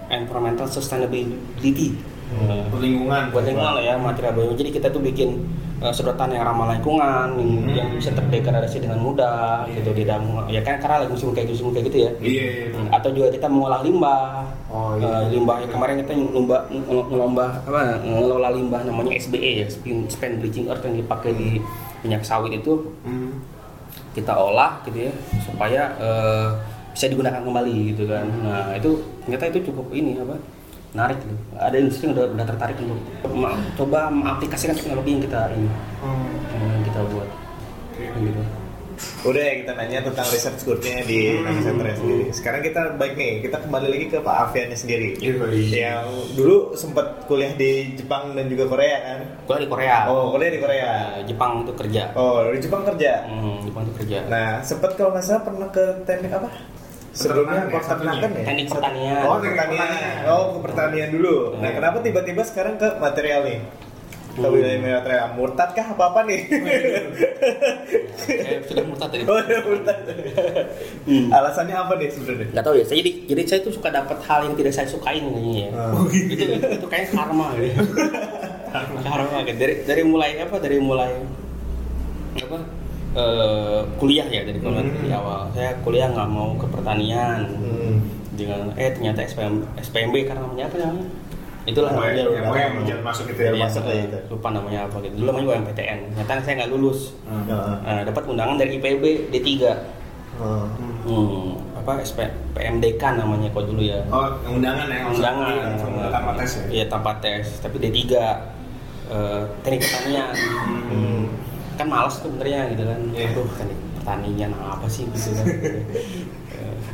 environmental 0.08 0.70
sustainability. 0.70 1.98
Eh, 2.28 2.64
Untuk 2.70 2.80
lingkungan. 2.80 3.32
buat 3.32 3.44
lingkungan 3.44 3.74
lah 3.80 3.84
ya 3.84 3.96
material 3.98 4.36
bio. 4.36 4.54
Jadi 4.54 4.70
kita 4.70 4.88
tuh 4.92 5.02
bikin 5.02 5.42
eh, 5.78 5.92
sedotan 5.92 6.30
yang 6.30 6.42
ramah 6.44 6.74
lingkungan, 6.74 7.28
yang, 7.34 7.50
Hmm. 7.60 7.70
yang 7.70 7.88
bisa 7.94 8.10
terdegradasi 8.10 8.78
dengan 8.80 8.98
mudah, 8.98 9.64
Iya. 9.64 9.78
gitu 9.78 9.92
tidak 9.94 10.18
ya 10.48 10.62
kan 10.62 10.76
karena 10.78 10.96
lagi 11.02 11.12
musim 11.12 11.30
kayak 11.32 11.48
gitu, 11.48 11.62
musim 11.62 11.70
kayak 11.72 11.86
gitu 11.86 11.98
ya. 12.00 12.12
Iya. 12.18 12.46
Hmm, 12.74 12.88
Atau 12.90 13.10
juga 13.12 13.28
kita 13.30 13.46
mengolah 13.46 13.82
limbah. 13.82 14.42
Oh, 14.68 14.98
iya. 14.98 15.06
Eh, 15.24 15.24
limbah 15.32 15.62
kemarin 15.64 16.02
kita 16.02 16.12
lomba 16.14 16.66
ngelombah 16.90 17.50
apa 17.64 17.80
ngelola 18.00 18.50
limbah 18.52 18.82
namanya 18.84 19.14
SBE 19.16 19.62
ya, 19.62 19.68
spin, 19.68 20.08
spent 20.08 20.38
bleaching 20.38 20.66
earth 20.66 20.82
yang 20.82 20.96
dipakai 20.96 21.32
di 21.32 21.62
minyak 22.02 22.22
sawit 22.22 22.54
itu 22.56 22.74
Hmm. 23.02 23.38
kita 24.12 24.34
olah 24.34 24.82
gitu 24.84 25.08
ya 25.08 25.14
supaya 25.42 25.94
eh, 25.96 26.50
bisa 26.90 27.06
digunakan 27.06 27.38
kembali 27.40 27.94
gitu 27.94 28.10
kan. 28.10 28.26
Nah, 28.42 28.74
itu 28.74 28.90
ternyata 29.22 29.46
itu 29.48 29.70
cukup 29.70 29.94
ini 29.94 30.18
apa? 30.18 30.34
Menarik 30.90 31.18
gitu. 31.18 31.36
Ada 31.54 31.76
industri 31.76 32.04
yang 32.04 32.14
udah, 32.14 32.26
udah 32.32 32.46
tertarik 32.46 32.78
untuk 32.80 33.00
ma- 33.30 33.60
coba 33.74 34.00
mengaplikasikan 34.08 34.74
teknologi 34.74 35.10
yang 35.12 35.24
kita 35.24 35.42
ini 35.52 35.70
Oh. 36.00 36.26
yang 36.54 36.84
kita 36.84 37.00
buat 37.08 37.30
Oke. 37.92 38.06
gitu. 38.06 38.42
Udah 39.24 39.38
ya 39.40 39.62
kita 39.62 39.72
nanya 39.74 40.02
tentang 40.02 40.26
research 40.26 40.66
group-nya 40.66 41.06
di 41.06 41.30
Hmm. 41.30 41.46
Nano 41.46 41.62
Center 41.62 41.86
sendiri. 41.92 42.26
Sekarang 42.32 42.66
kita 42.66 42.98
baik 42.98 43.14
nih, 43.14 43.46
kita 43.46 43.62
kembali 43.62 43.88
lagi 43.88 44.06
ke 44.08 44.18
Pak 44.18 44.36
Afiannya 44.44 44.74
sendiri. 44.74 45.14
Iya. 45.22 45.38
Yang 45.70 46.06
dulu 46.34 46.58
sempat 46.74 47.06
kuliah 47.24 47.54
di 47.54 47.94
Jepang 47.94 48.34
dan 48.34 48.50
juga 48.50 48.66
Korea 48.66 48.98
kan? 49.00 49.20
Gua 49.46 49.58
di 49.60 49.70
Korea. 49.70 50.10
Oh, 50.10 50.34
kuliah 50.34 50.50
di 50.50 50.58
Korea. 50.58 50.90
Eh, 51.14 51.30
Jepang 51.30 51.62
itu 51.62 51.78
kerja. 51.78 52.10
Oh, 52.14 52.42
di 52.44 52.58
Jepang 52.58 52.82
kerja. 52.84 53.22
Hmm, 53.24 53.62
Jepang 53.62 53.86
itu 53.86 53.94
kerja. 53.96 54.18
Nah, 54.26 54.50
sempat 54.62 54.98
kalau 54.98 55.14
nggak 55.14 55.22
salah 55.24 55.44
pernah 55.44 55.70
ke 55.70 55.84
teknik 56.02 56.34
apa? 56.34 56.50
Sebelumnya 57.18 57.66
Peternakan 57.66 57.74
ya, 57.74 57.82
peternakan 57.82 58.30
ya? 58.30 58.46
Teknik 58.46 58.68
pertanian. 58.70 59.22
Oh, 59.26 59.38
pertanian. 59.42 59.90
Oh, 60.30 60.44
ke 60.54 60.60
pertanian 60.62 61.10
dulu. 61.10 61.38
Nah, 61.58 61.66
Hmm. 61.66 61.76
kenapa 61.76 61.98
tiba-tiba 62.00 62.42
sekarang 62.46 62.78
ke 62.78 62.88
material 62.98 63.42
nih? 63.42 63.60
Ke 64.30 64.46
Hmm. 64.46 64.54
wilayah 64.54 64.78
material. 64.78 65.28
Murtad 65.34 65.70
kah 65.74 65.88
apa-apa 65.90 66.20
nih? 66.24 66.40
Saya 68.22 68.62
sudah 68.64 68.84
murtad 68.86 69.10
tadi. 69.10 69.24
oh, 69.34 69.42
ya 69.42 69.60
murtad. 69.66 69.98
Hmm. 71.06 71.28
Alasannya 71.34 71.74
apa 71.74 71.94
nih 71.98 72.08
sebenarnya? 72.08 72.48
Gak 72.54 72.64
tau 72.64 72.76
ya, 72.78 72.86
saya 72.86 72.98
jadi 73.02 73.12
jadi 73.26 73.42
saya 73.44 73.60
tuh 73.66 73.74
suka 73.74 73.90
dapat 73.90 74.18
hal 74.22 74.40
yang 74.46 74.54
tidak 74.54 74.74
saya 74.74 74.86
sukain 74.86 75.26
kayaknya 75.26 75.54
ya. 75.58 75.70
Oh, 75.74 76.06
itu, 76.06 76.34
itu 76.38 76.54
itu 76.54 76.86
kayak 76.86 77.10
karma 77.10 77.48
gitu. 77.58 77.82
karma 79.10 79.38
gitu. 79.42 79.58
Dari 79.58 79.74
dari 79.84 80.04
mulai 80.06 80.38
apa? 80.38 80.56
Dari 80.62 80.78
mulai 80.78 81.12
apa? 82.38 82.58
Eh, 83.14 83.80
kuliah 83.96 84.26
ya 84.26 84.42
dari 84.42 84.58
kuliah 84.58 84.82
Hmm. 84.82 84.94
dari 84.94 85.10
awal. 85.12 85.42
Saya 85.52 85.72
kuliah 85.82 86.08
nggak 86.10 86.28
mau 86.28 86.52
ke 86.54 86.66
pertanian. 86.68 87.40
Hmm. 87.54 87.96
Dengan 88.34 88.70
eh 88.74 88.92
ternyata 88.92 89.22
SPM 89.22 89.66
SPMB 89.78 90.16
karena 90.24 90.42
namanya 90.42 90.66
apa 90.66 90.78
namanya? 90.80 91.10
Itulah 91.66 91.90
Oh, 91.90 91.96
namanya. 92.00 92.16
yang- 92.16 92.32
lupa. 92.40 92.56
yang 92.56 92.74
jalan 92.86 93.04
masuk 93.04 93.26
itu 93.28 93.42
ya, 93.42 93.52
Iya, 93.52 93.60
masuk 93.60 93.84
itu. 93.86 94.18
Lupa 94.30 94.48
namanya 94.50 94.80
apa 94.86 94.96
gitu. 95.02 95.14
Dulu 95.16 95.28
namanya 95.28 95.48
UMPTN. 95.54 96.00
Ternyata 96.14 96.32
saya 96.42 96.54
nggak 96.58 96.72
lulus. 96.72 97.00
Nah, 97.26 97.76
Nah, 97.82 98.02
dapat 98.04 98.24
undangan 98.26 98.56
dari 98.56 98.72
IPB 98.74 99.04
D3. 99.30 99.76
oh. 100.38 100.64
Hmm, 101.04 101.56
apa 101.76 101.98
SP, 102.00 102.24
PMDK 102.54 103.18
namanya 103.18 103.50
kok 103.50 103.66
dulu 103.66 103.82
ya. 103.82 104.00
Oh, 104.08 104.28
undangan 104.46 104.86
ya? 104.86 105.02
undangan 105.08 105.56
Undangan 105.82 106.12
tanpa 106.14 106.32
tes 106.38 106.52
ya? 106.54 106.64
Iya, 106.70 106.86
tanpa 106.88 107.12
tes, 107.18 107.46
tapi 107.58 107.76
D3 107.80 108.00
eh, 109.08 109.42
teknik 109.62 109.82
pertanian. 109.82 110.30
Hmm. 110.88 111.24
Kan 111.78 111.88
males 111.88 112.16
tuh 112.18 112.30
benernya 112.34 112.74
gitu 112.74 112.84
kan. 112.84 113.00
Iya. 113.14 113.26
Aduh, 113.32 113.48
teknik 113.54 113.78
pertanian 114.02 114.52
apa 114.58 114.88
sih 114.90 115.04
gitu 115.08 115.30
kan. 115.38 115.46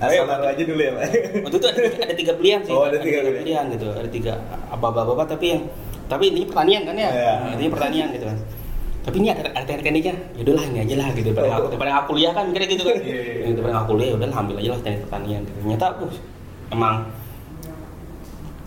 Eh, 0.03 0.19
Ayo 0.19 0.27
taruh 0.27 0.51
aja 0.51 0.63
dulu 0.67 0.81
ya, 0.83 0.91
Pak. 0.99 1.03
Waktu 1.47 1.57
itu 1.61 1.67
ada, 1.71 1.81
ada 2.03 2.13
tiga 2.17 2.33
pilihan 2.35 2.59
sih. 2.67 2.73
Oh, 2.75 2.83
ada 2.83 2.99
tiga 2.99 3.23
pilihan. 3.23 3.39
pilihan 3.39 3.65
gitu. 3.71 3.87
Ada 3.95 4.09
tiga 4.11 4.33
apa-apa 4.67 5.23
tapi 5.23 5.45
yang 5.55 5.63
tapi 6.11 6.35
ini 6.35 6.43
pertanian 6.43 6.83
kan 6.83 6.95
ya. 6.99 7.09
Iya. 7.13 7.33
Nah, 7.39 7.53
ini 7.55 7.71
pertanian 7.71 8.07
gitu 8.11 8.25
kan. 8.27 8.37
Tapi 9.03 9.15
ini 9.23 9.27
ada, 9.31 9.41
ada 9.55 9.63
teknik-tekniknya. 9.63 10.15
Ya 10.35 10.41
udahlah 10.43 10.63
ini 10.67 10.77
aja 10.83 10.95
lah 10.99 11.07
gitu. 11.15 11.29
Daripada, 11.31 11.55
Oh. 11.63 11.69
daripada 11.71 11.91
aku 11.95 12.05
kuliah 12.15 12.31
kan 12.35 12.43
mikirnya 12.51 12.67
gitu 12.75 12.83
kan. 12.83 12.95
Iya, 12.99 13.21
iya. 13.23 13.51
Daripada 13.55 13.73
aku 13.79 13.87
kuliah 13.95 14.07
ya 14.11 14.15
udahlah 14.19 14.37
ambil 14.43 14.55
aja 14.59 14.69
lah 14.75 14.79
teknik 14.83 15.01
pertanian 15.07 15.41
gitu. 15.47 15.57
Ternyata 15.63 15.87
uh, 16.03 16.13
emang 16.75 16.95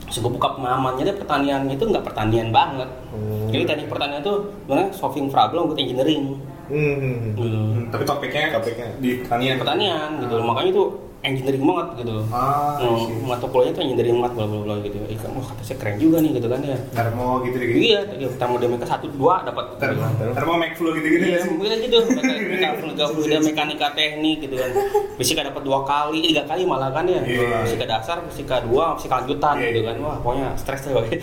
Sebab 0.07 0.39
buka 0.39 0.55
pemahamannya 0.55 1.03
deh 1.03 1.17
pertanian 1.19 1.67
itu 1.67 1.83
nggak 1.83 2.05
pertanian 2.07 2.55
banget. 2.55 2.87
Hmm. 3.11 3.51
Jadi 3.51 3.63
teknik 3.67 3.89
pertanian 3.91 4.21
itu 4.23 4.35
sebenarnya 4.65 4.89
solving 4.95 5.27
problem 5.31 5.71
with 5.71 5.79
engineering. 5.83 6.39
Hmm. 6.67 7.35
Gitu. 7.35 7.43
Hmm, 7.43 7.91
tapi 7.91 8.03
topiknya, 8.07 8.55
Topiknya. 8.55 8.89
di 8.99 9.11
pertanian. 9.23 9.55
Pertanian 9.59 10.11
gitu. 10.23 10.35
Makanya 10.43 10.71
itu 10.71 10.85
engineering 11.26 11.64
banget 11.66 11.87
gitu. 12.06 12.14
Ah. 12.30 12.78
Hmm, 12.78 13.26
mata 13.26 13.47
kuliahnya 13.50 13.75
tuh 13.75 13.83
engineering 13.83 14.16
banget 14.23 14.33
bla 14.38 14.47
bla 14.47 14.59
bla 14.62 14.75
gitu. 14.87 14.97
Ikan 15.11 15.30
wah 15.35 15.45
kata 15.50 15.62
saya 15.66 15.76
keren 15.83 15.97
juga 15.99 16.23
nih 16.23 16.30
gitu 16.38 16.47
kan 16.47 16.61
ya. 16.62 16.78
Termo 16.95 17.42
gitu 17.42 17.56
gitu. 17.59 17.78
Iya, 17.83 18.00
ya, 18.14 18.28
termodinamika 18.38 18.87
satu 18.87 19.11
dua 19.11 19.42
dapat. 19.42 19.76
Termo, 19.83 20.06
termo 20.33 20.52
make 20.54 20.78
flow 20.78 20.95
gitu 20.95 21.09
gitu. 21.11 21.25
Iya, 21.26 21.38
mungkin 21.50 21.78
gitu. 21.83 21.99
Mekanika 22.06 23.04
fluida, 23.11 23.37
mekanika 23.42 23.87
teknik 23.99 24.38
gitu 24.47 24.54
kan. 24.54 24.71
Fisika 25.18 25.42
dapat 25.42 25.62
dua 25.66 25.83
kali, 25.83 26.23
tiga 26.23 26.47
kali 26.47 26.62
malah 26.62 26.95
kan 26.95 27.04
ya. 27.11 27.21
Iya. 27.26 27.66
Fisika 27.66 27.85
dasar, 27.90 28.16
fisika 28.30 28.56
dua, 28.62 28.95
fisika 28.95 29.26
lanjutan 29.26 29.54
Iya, 29.59 29.66
gitu 29.75 29.80
iya. 29.83 29.88
kan. 29.90 29.97
Wah, 30.06 30.16
pokoknya 30.23 30.49
stres 30.54 30.87
pokoknya. 30.87 31.18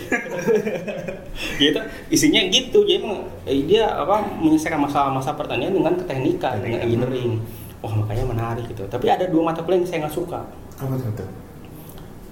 gitu. 1.64 1.80
Isinya 2.12 2.40
gitu. 2.52 2.78
Jadi 2.84 3.08
eh, 3.48 3.64
dia 3.64 3.88
apa 3.88 4.20
menyelesaikan 4.38 4.80
masalah-masalah 4.84 5.36
pertanian 5.40 5.72
dengan 5.72 5.96
keteknikan, 5.96 6.60
dengan 6.60 6.84
engineering. 6.84 7.40
Wah, 7.84 7.92
makanya 7.94 8.24
menarik 8.24 8.64
gitu. 8.66 8.88
Tapi 8.88 9.06
ada 9.06 9.28
dua 9.28 9.44
mata 9.44 9.60
kuliah 9.60 9.76
yang 9.76 9.86
saya 9.86 9.98
nggak 10.02 10.16
suka. 10.16 10.40
Apa 10.80 10.94
tuh? 10.96 11.28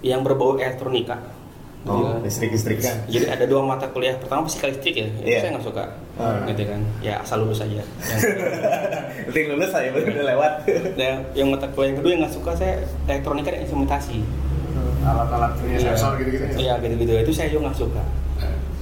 Yang 0.01 0.21
berbau 0.25 0.57
elektronika. 0.57 1.21
Oh, 1.83 1.93
Gitu 1.93 2.03
kan. 2.07 2.19
listrik-listrik 2.23 2.79
kan. 2.79 2.97
Jadi 3.05 3.27
ada 3.27 3.45
dua 3.45 3.61
mata 3.61 3.85
kuliah. 3.87 4.15
Pertama 4.15 4.47
fisika 4.47 4.67
listrik 4.67 4.95
ya, 4.95 5.07
itu 5.13 5.29
Iya. 5.29 5.39
saya 5.41 5.51
nggak 5.53 5.67
suka. 5.67 5.85
Hmm. 6.15 6.47
Gitu 6.49 6.63
kan. 6.65 6.81
Ya 7.03 7.15
asal 7.19 7.43
lulus 7.43 7.61
aja. 7.61 7.75
Yang, 7.83 8.23
Penting 9.29 9.47
lulus 9.51 9.69
saya 9.69 9.89
udah 9.91 10.25
lewat. 10.25 10.53
yang, 10.97 11.17
yang 11.35 11.49
mata 11.51 11.67
kuliah 11.69 11.91
yang 11.91 11.99
kedua 11.99 12.11
yang 12.11 12.23
nggak 12.25 12.33
suka 12.33 12.51
saya 12.55 12.75
elektronika 13.05 13.51
dan 13.51 13.61
instrumentasi. 13.61 14.19
Alat-alat 15.03 15.53
punya 15.59 15.77
Iya. 15.77 15.93
sensor 15.93 16.13
gitu-gitu. 16.17 16.45
ya? 16.47 16.55
Iya 16.57 16.75
gitu-gitu. 16.81 17.13
Itu 17.21 17.33
saya 17.35 17.49
juga 17.51 17.63
nggak 17.69 17.79
suka. 17.79 18.03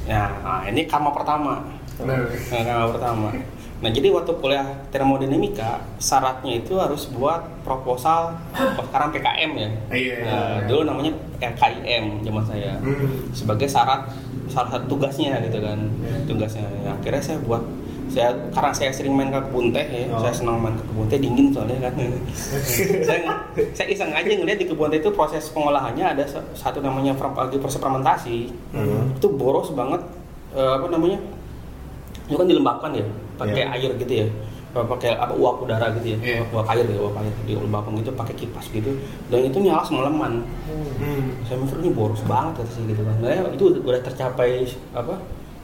Nah, 0.06 0.28
nah, 0.38 0.60
ini 0.68 0.84
karma 0.84 1.10
pertama. 1.10 1.52
Benar. 1.96 2.20
Nah, 2.28 2.62
karma 2.62 2.86
pertama. 2.92 3.28
Nah, 3.80 3.88
jadi 3.88 4.08
waktu 4.10 4.28
kuliah 4.34 4.62
termodinamika 4.90 5.80
syaratnya 5.96 6.58
itu 6.58 6.76
harus 6.76 7.08
buat 7.08 7.40
proposal 7.60 8.36
sekarang 8.78 9.08
PKM 9.10 9.50
ya. 9.54 9.70
Iya. 9.88 10.16
Nah, 10.22 10.56
dulu 10.64 10.84
namanya 10.84 11.12
RKIM 11.38 12.20
zaman 12.20 12.44
saya. 12.44 12.76
Hmm. 12.76 13.24
sebagai 13.30 13.64
syarat 13.64 14.12
salah 14.46 14.68
satu 14.70 14.84
tugasnya 14.90 15.40
gitu 15.40 15.58
kan 15.58 15.78
Iya. 15.96 16.16
tugasnya 16.24 16.66
Ya, 16.78 16.92
akhirnya 16.92 17.22
saya 17.22 17.38
buat 17.40 17.62
saya 18.06 18.28
karena 18.50 18.68
saya 18.70 18.90
sering 18.90 19.14
main 19.14 19.30
ke 19.30 19.38
kebun 19.40 19.70
teh 19.70 19.86
ya 19.86 20.10
Oh. 20.10 20.18
saya 20.18 20.34
senang 20.34 20.58
main 20.58 20.74
ke 20.74 20.82
kebun 20.82 21.06
teh 21.06 21.16
dingin 21.16 21.48
soalnya 21.48 21.78
kan 21.80 21.94
saya 23.06 23.20
saya 23.72 23.86
iseng 23.88 24.10
aja 24.10 24.26
ngeliat 24.26 24.58
di 24.58 24.66
kebun 24.66 24.90
teh 24.90 24.98
itu 24.98 25.08
proses 25.10 25.46
pengolahannya 25.48 26.02
ada 26.10 26.24
sa- 26.24 26.42
satu 26.52 26.78
namanya 26.80 27.14
lagi 27.14 27.56
proses 27.56 27.78
fermentasi 27.78 28.50
Hmm. 28.70 29.14
itu 29.14 29.28
boros 29.30 29.70
banget 29.70 30.02
eh, 30.50 30.72
apa 30.74 30.86
namanya 30.88 31.22
itu 32.30 32.36
kan 32.36 32.46
dilembabkan 32.46 32.90
ya 32.92 33.04
pakai 33.34 33.60
Iya. 33.60 33.74
air 33.74 33.90
gitu 33.96 34.12
ya 34.16 34.26
pakai 34.70 35.10
apa 35.12 35.34
uap 35.34 35.56
udara 35.60 35.90
gitu 35.92 36.14
ya 36.14 36.18
Iya. 36.20 36.40
uap 36.48 36.66
air 36.68 36.86
ya 36.86 36.98
uap 37.00 37.14
air 37.16 37.32
dilembabkan 37.42 37.92
gitu 37.96 38.14
pakai 38.14 38.34
kipas 38.36 38.70
gitu 38.70 38.94
dan 39.26 39.40
itu 39.42 39.58
nyala 39.58 39.82
semalaman 39.82 40.46
Hmm. 40.96 41.42
saya 41.42 41.58
mikir 41.58 41.76
ini 41.80 41.90
boros 41.90 42.22
banget 42.22 42.62
kata 42.62 42.70
sih 42.70 42.86
gitu 42.86 43.02
kan 43.02 43.18
Sebenarnya 43.18 43.42
itu 43.50 43.64
udah 43.76 43.98
tercapai 44.00 44.62
apa 44.92 45.14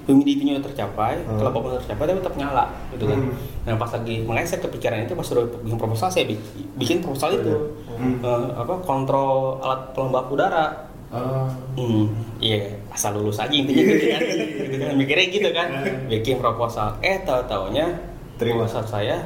humidity-nya 0.04 0.52
udah 0.56 0.66
tercapai 0.66 1.18
Hmm. 1.20 1.35
kelembapan 1.37 1.68
udah 1.68 1.80
tercapai 1.80 2.04
tapi 2.04 2.18
tetap 2.20 2.35
nyala 2.37 2.64
gitu 2.90 3.04
kan 3.04 3.18
Hmm. 3.20 3.35
nah 3.62 3.75
pas 3.76 3.90
lagi 3.92 4.14
makanya 4.20 4.49
saya 4.49 4.61
kepikiran 4.61 4.99
itu 5.00 5.14
pas 5.14 5.23
sudah 5.25 5.44
bikin 5.56 5.76
proposal 5.76 6.08
saya 6.08 6.25
bi- 6.25 6.42
bikin 6.75 6.99
proposal 6.99 7.30
itu 7.32 7.54
Hmm. 7.92 8.18
Eh, 8.20 8.49
apa 8.56 8.75
kontrol 8.82 9.58
alat 9.58 9.92
pelembab 9.92 10.26
udara 10.28 10.86
Oh. 11.16 11.49
Hmm, 11.76 12.04
iya 12.38 12.76
asal 12.88 13.16
lulus 13.16 13.37
aja 13.37 13.52
intinya 13.52 13.82
gitu 13.82 14.06
kan, 14.08 14.20
gitu 14.23 14.76
kan. 14.78 14.92
mikirnya 14.96 15.26
gitu 15.28 15.50
kan, 15.50 15.68
bikin 16.08 16.37
proposal. 16.37 16.96
Eh 17.00 17.20
tahu 17.20 17.40
taunya 17.44 17.88
Terima. 18.37 18.64
proposal 18.64 18.85
saya 18.85 19.16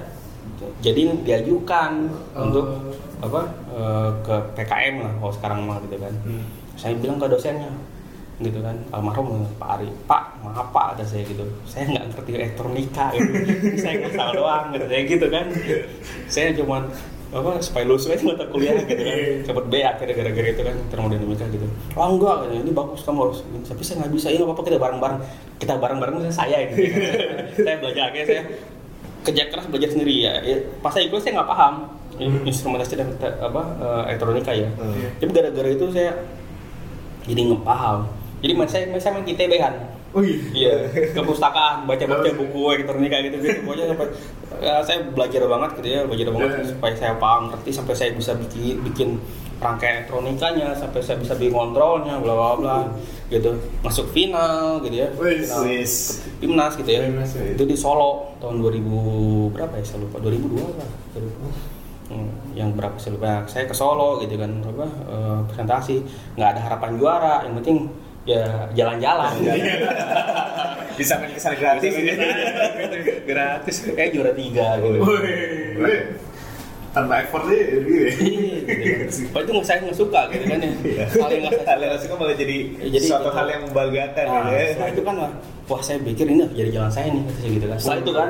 jadi 0.78 1.14
diajukan 1.20 2.10
Oh. 2.32 2.46
untuk 2.46 2.66
apa 3.20 3.42
eh, 3.70 4.10
ke 4.22 4.34
PKM 4.54 4.94
lah 4.98 5.12
kalau 5.18 5.32
sekarang 5.32 5.60
mah 5.64 5.78
gitu 5.84 5.96
kan. 5.98 6.14
Hmm. 6.22 6.42
Saya 6.74 6.94
bilang 6.96 7.18
ke 7.18 7.26
dosennya 7.26 7.70
gitu 8.40 8.56
kan 8.64 8.72
almarhum 8.88 9.44
Pak 9.60 9.68
Ari 9.76 9.88
Pak 10.08 10.40
maaf 10.40 10.72
Pak 10.72 10.96
ada 10.96 11.04
saya 11.04 11.28
gitu 11.28 11.44
saya 11.68 11.84
nggak 11.92 12.04
ngerti 12.08 12.30
elektronika 12.40 13.12
gitu 13.12 13.32
saya 13.76 14.00
ngasal 14.00 14.28
doang 14.32 14.64
gitu 14.72 14.84
saya 14.88 15.02
gitu 15.04 15.26
kan 15.28 15.46
saya 16.24 16.48
cuman 16.56 16.88
apa 17.30 17.62
supaya 17.62 17.86
lulus 17.86 18.10
aja 18.10 18.26
mata 18.26 18.44
kuliah 18.50 18.74
gitu 18.82 19.02
kan. 19.02 19.16
Cepet 19.46 19.64
B 19.70 19.74
akhirnya 19.86 20.14
gara-gara 20.18 20.48
itu 20.50 20.62
kan 20.66 20.76
termodinamika 20.90 21.46
gitu. 21.46 21.66
Oh 21.94 22.06
enggak 22.10 22.50
ini 22.50 22.72
bagus 22.74 23.00
kamu 23.06 23.18
harus 23.30 23.38
ini. 23.46 23.58
tapi 23.62 23.82
saya 23.86 24.02
nggak 24.02 24.12
bisa 24.14 24.28
ini 24.34 24.42
apa 24.42 24.52
apa 24.58 24.62
kita 24.66 24.78
bareng-bareng. 24.82 25.18
Kita 25.62 25.74
bareng-bareng 25.78 26.14
saya 26.26 26.34
saya 26.34 26.58
gitu. 26.70 26.78
Saya 27.64 27.76
belajar 27.78 28.02
akhirnya 28.10 28.26
saya 28.26 28.42
kerja 29.20 29.42
keras 29.52 29.66
belajar 29.68 29.90
sendiri 29.92 30.14
ya, 30.24 30.32
ya 30.40 30.56
pas 30.80 30.96
saya 30.96 31.04
ikut 31.06 31.20
saya 31.20 31.38
nggak 31.40 31.50
paham. 31.50 31.74
Hmm. 32.20 32.44
instrumentasi 32.44 33.00
dan 33.00 33.08
apa 33.40 33.62
eh, 33.80 34.02
elektronika 34.12 34.52
ya. 34.52 34.68
Hmm. 34.76 35.08
tapi 35.16 35.32
gara-gara 35.32 35.72
itu 35.72 35.88
saya 35.88 36.20
jadi 37.24 37.42
ngepaham 37.48 38.04
jadi 38.44 38.52
mas 38.56 38.68
saya 38.72 38.84
saya 39.00 39.16
main 39.16 39.24
ITB 39.24 39.52
kan 39.56 39.74
Oh 40.10 40.22
iya. 40.26 40.38
Iya, 40.50 40.74
ke 41.14 41.20
perpustakaan, 41.22 41.86
baca-baca 41.86 42.30
buku 42.34 42.60
elektronika 42.74 43.22
gitu-gitu. 43.22 43.62
Pokoknya 43.62 43.94
sampai 43.94 44.06
ya, 44.58 44.74
saya 44.82 44.98
belajar 45.06 45.42
banget 45.46 45.70
gitu 45.78 45.88
ya, 45.88 46.00
belajar 46.02 46.26
banget 46.34 46.50
Iya. 46.50 46.66
supaya 46.74 46.94
saya 46.98 47.12
paham, 47.14 47.42
ngerti 47.54 47.70
sampai 47.70 47.94
saya 47.94 48.10
bisa 48.18 48.32
bikin 48.34 48.82
bikin 48.82 49.08
rangkaian 49.62 50.02
elektronikanya, 50.02 50.74
sampai 50.74 50.98
saya 50.98 51.20
bisa 51.22 51.38
bikin 51.38 51.54
kontrolnya, 51.54 52.18
bla 52.18 52.34
bla 52.34 52.50
bla, 52.58 52.76
gitu. 53.30 53.54
Masuk 53.86 54.10
final 54.10 54.82
gitu 54.82 54.96
ya. 54.98 55.08
Wis. 55.14 55.46
Final. 55.46 56.42
Timnas 56.42 56.72
gitu 56.74 56.90
ya. 56.90 57.00
Ya. 57.06 57.54
Itu 57.54 57.62
di 57.62 57.76
Solo 57.78 58.34
tahun 58.42 58.58
2000 58.58 59.54
berapa 59.54 59.78
ya? 59.78 59.84
Saya 59.86 60.02
lupa. 60.02 60.18
2002 60.18 60.58
apa? 60.58 60.84
Saya 61.14 61.22
lupa. 61.22 61.46
Hmm, 62.10 62.30
yang 62.58 62.74
berapa 62.74 62.98
saya 62.98 63.14
lupa. 63.14 63.46
Saya 63.46 63.70
ke 63.70 63.74
Solo 63.78 64.18
gitu 64.18 64.34
kan, 64.34 64.50
apa 64.66 64.86
eh, 65.06 65.38
presentasi, 65.54 66.02
nggak 66.34 66.48
ada 66.58 66.60
harapan 66.66 66.90
juara, 66.98 67.34
yang 67.46 67.54
penting 67.62 67.86
ya 68.24 68.44
jalan-jalan. 68.72 69.32
Bisa 70.94 71.16
main 71.16 71.32
ke 71.32 71.40
sana 71.40 71.56
gratis. 71.56 71.92
gratis 73.24 73.76
kayak 73.88 74.10
juara 74.12 74.32
tiga 74.32 74.76
gitu. 74.78 74.98
Ini 75.80 75.94
tanpa 76.90 77.22
effort 77.22 77.46
sih 77.46 77.60
gitu 77.62 77.88
ya. 77.88 78.10
Kan. 79.30 79.40
Itu 79.40 79.50
nggak 79.54 79.64
saya 79.64 79.78
nggak 79.80 79.96
suka 79.96 80.20
gitu 80.28 80.44
kan 80.44 80.58
ya. 80.58 80.70
Iya. 80.82 81.04
Hal 81.14 81.30
yang 81.30 81.42
nggak 81.46 81.62
saya 81.62 81.96
suka 81.96 82.14
malah 82.18 82.36
jadi, 82.36 82.56
Jadi 82.82 83.06
suatu 83.06 83.30
gitu. 83.30 83.36
hal 83.38 83.46
yang 83.48 83.62
membanggakan 83.64 84.24
Nah, 84.26 84.34
gitu 84.42 84.50
ya. 84.50 84.64
setelah 84.74 84.90
itu 84.90 85.02
kan 85.02 85.14
wah, 85.16 85.32
wah 85.70 85.80
saya 85.80 85.98
pikir 86.02 86.26
ini 86.26 86.40
harus 86.42 86.54
jadi 86.54 86.70
jalan 86.74 86.90
saya 86.90 87.06
nih 87.08 87.22
kata 87.22 87.38
saya 87.38 87.50
gitu 87.54 87.66
kan. 87.66 87.78
Setelah 87.78 87.98
itu 88.02 88.12
kan 88.12 88.28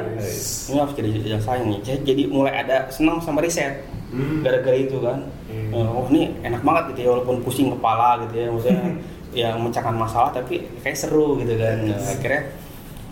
ini 0.69 0.77
harus 0.79 0.95
jadi 0.95 1.09
jalan 1.27 1.43
saya 1.43 1.61
nih. 1.65 1.79
Jadi, 1.83 1.99
jadi 2.05 2.23
mulai 2.29 2.53
ada 2.55 2.77
senang 2.89 3.19
sama 3.19 3.41
riset 3.41 3.75
Hmm. 4.11 4.43
gara-gara 4.43 4.75
itu 4.75 4.99
kan. 4.99 5.23
Hmm. 5.47 5.71
Eh, 5.71 5.87
oh 5.87 6.03
ini 6.11 6.35
enak 6.43 6.67
banget 6.67 6.85
gitu 6.91 7.01
ya 7.01 7.09
walaupun 7.15 7.47
pusing 7.47 7.71
kepala 7.71 8.19
gitu 8.27 8.35
ya 8.37 8.47
maksudnya 8.51 8.83
yang 9.31 9.63
memecahkan 9.63 9.95
masalah 9.95 10.31
tapi 10.35 10.67
kayak 10.83 10.99
seru 10.99 11.39
gitu 11.39 11.55
kan. 11.55 11.87
Nah, 11.87 11.99
akhirnya 11.99 12.51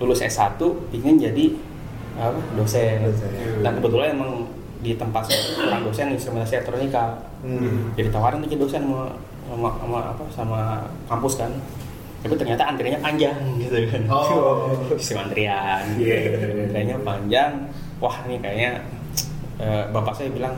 lulus 0.02 0.22
S1 0.22 0.58
ingin 0.94 1.14
jadi 1.18 1.44
apa 2.18 2.40
dosen. 2.58 3.06
Dosen. 3.06 3.30
Dan 3.62 3.72
kebetulan 3.78 4.08
emang 4.18 4.32
di 4.78 4.94
tempat 4.94 5.26
saya 5.26 5.38
kurang 5.58 5.82
dosen 5.86 6.14
instrumentasi 6.14 6.62
elektronika. 6.62 7.18
Hmm. 7.42 7.94
Jadi 7.94 8.08
tawaran 8.10 8.42
tuh 8.42 8.50
jadi 8.50 8.62
dosen 8.62 8.82
sama, 8.86 9.02
sama, 9.46 9.68
sama 9.78 9.98
apa 10.14 10.24
sama 10.34 10.60
kampus 11.06 11.34
kan. 11.38 11.52
Tapi 12.18 12.34
ternyata 12.34 12.66
antriannya 12.66 12.98
panjang 12.98 13.38
gitu 13.62 13.76
kan. 13.90 14.02
Oh. 14.10 14.74
Sistem 15.00 15.30
antrian. 15.30 15.82
Iya. 15.98 16.16
Antriannya 16.66 16.96
panjang. 17.06 17.52
Wah 18.02 18.14
ini 18.26 18.42
kayaknya 18.42 18.82
eh, 19.62 19.82
bapak 19.90 20.14
saya 20.18 20.30
bilang 20.30 20.54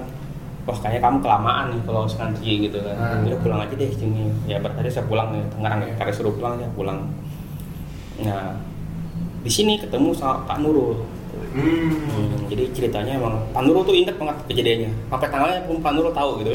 wah 0.69 0.77
kayaknya 0.77 1.01
kamu 1.01 1.19
kelamaan 1.25 1.65
nih 1.73 1.81
kalau 1.89 2.03
ngantri 2.05 2.53
gitu 2.69 2.79
kan. 2.85 2.97
Hmm. 2.97 3.29
Ya 3.29 3.37
pulang 3.41 3.61
aja 3.65 3.75
deh 3.75 3.91
sini. 3.95 4.25
Ya 4.45 4.57
berarti 4.61 4.91
saya 4.93 5.07
pulang 5.09 5.33
nih 5.33 5.43
Tangerang 5.55 5.81
ya. 5.87 5.93
Karena 5.97 6.13
suruh 6.13 6.35
pulang 6.35 6.55
ya 6.61 6.69
pulang. 6.77 6.99
Nah 8.21 8.57
di 9.41 9.51
sini 9.51 9.81
ketemu 9.81 10.13
sama 10.13 10.45
Pak 10.45 10.61
Nurul. 10.61 11.01
Hmm. 11.51 11.91
Hmm, 11.91 12.47
jadi 12.47 12.71
ceritanya 12.71 13.19
emang 13.19 13.35
Pak 13.51 13.63
Nurul 13.67 13.83
tuh 13.83 13.95
inget 13.97 14.15
banget 14.15 14.37
kejadiannya. 14.47 14.91
Sampai 15.11 15.29
tanggalnya 15.31 15.63
pun 15.67 15.83
Pak 15.83 15.93
Nurul 15.99 16.13
tahu 16.15 16.31
gitu. 16.43 16.51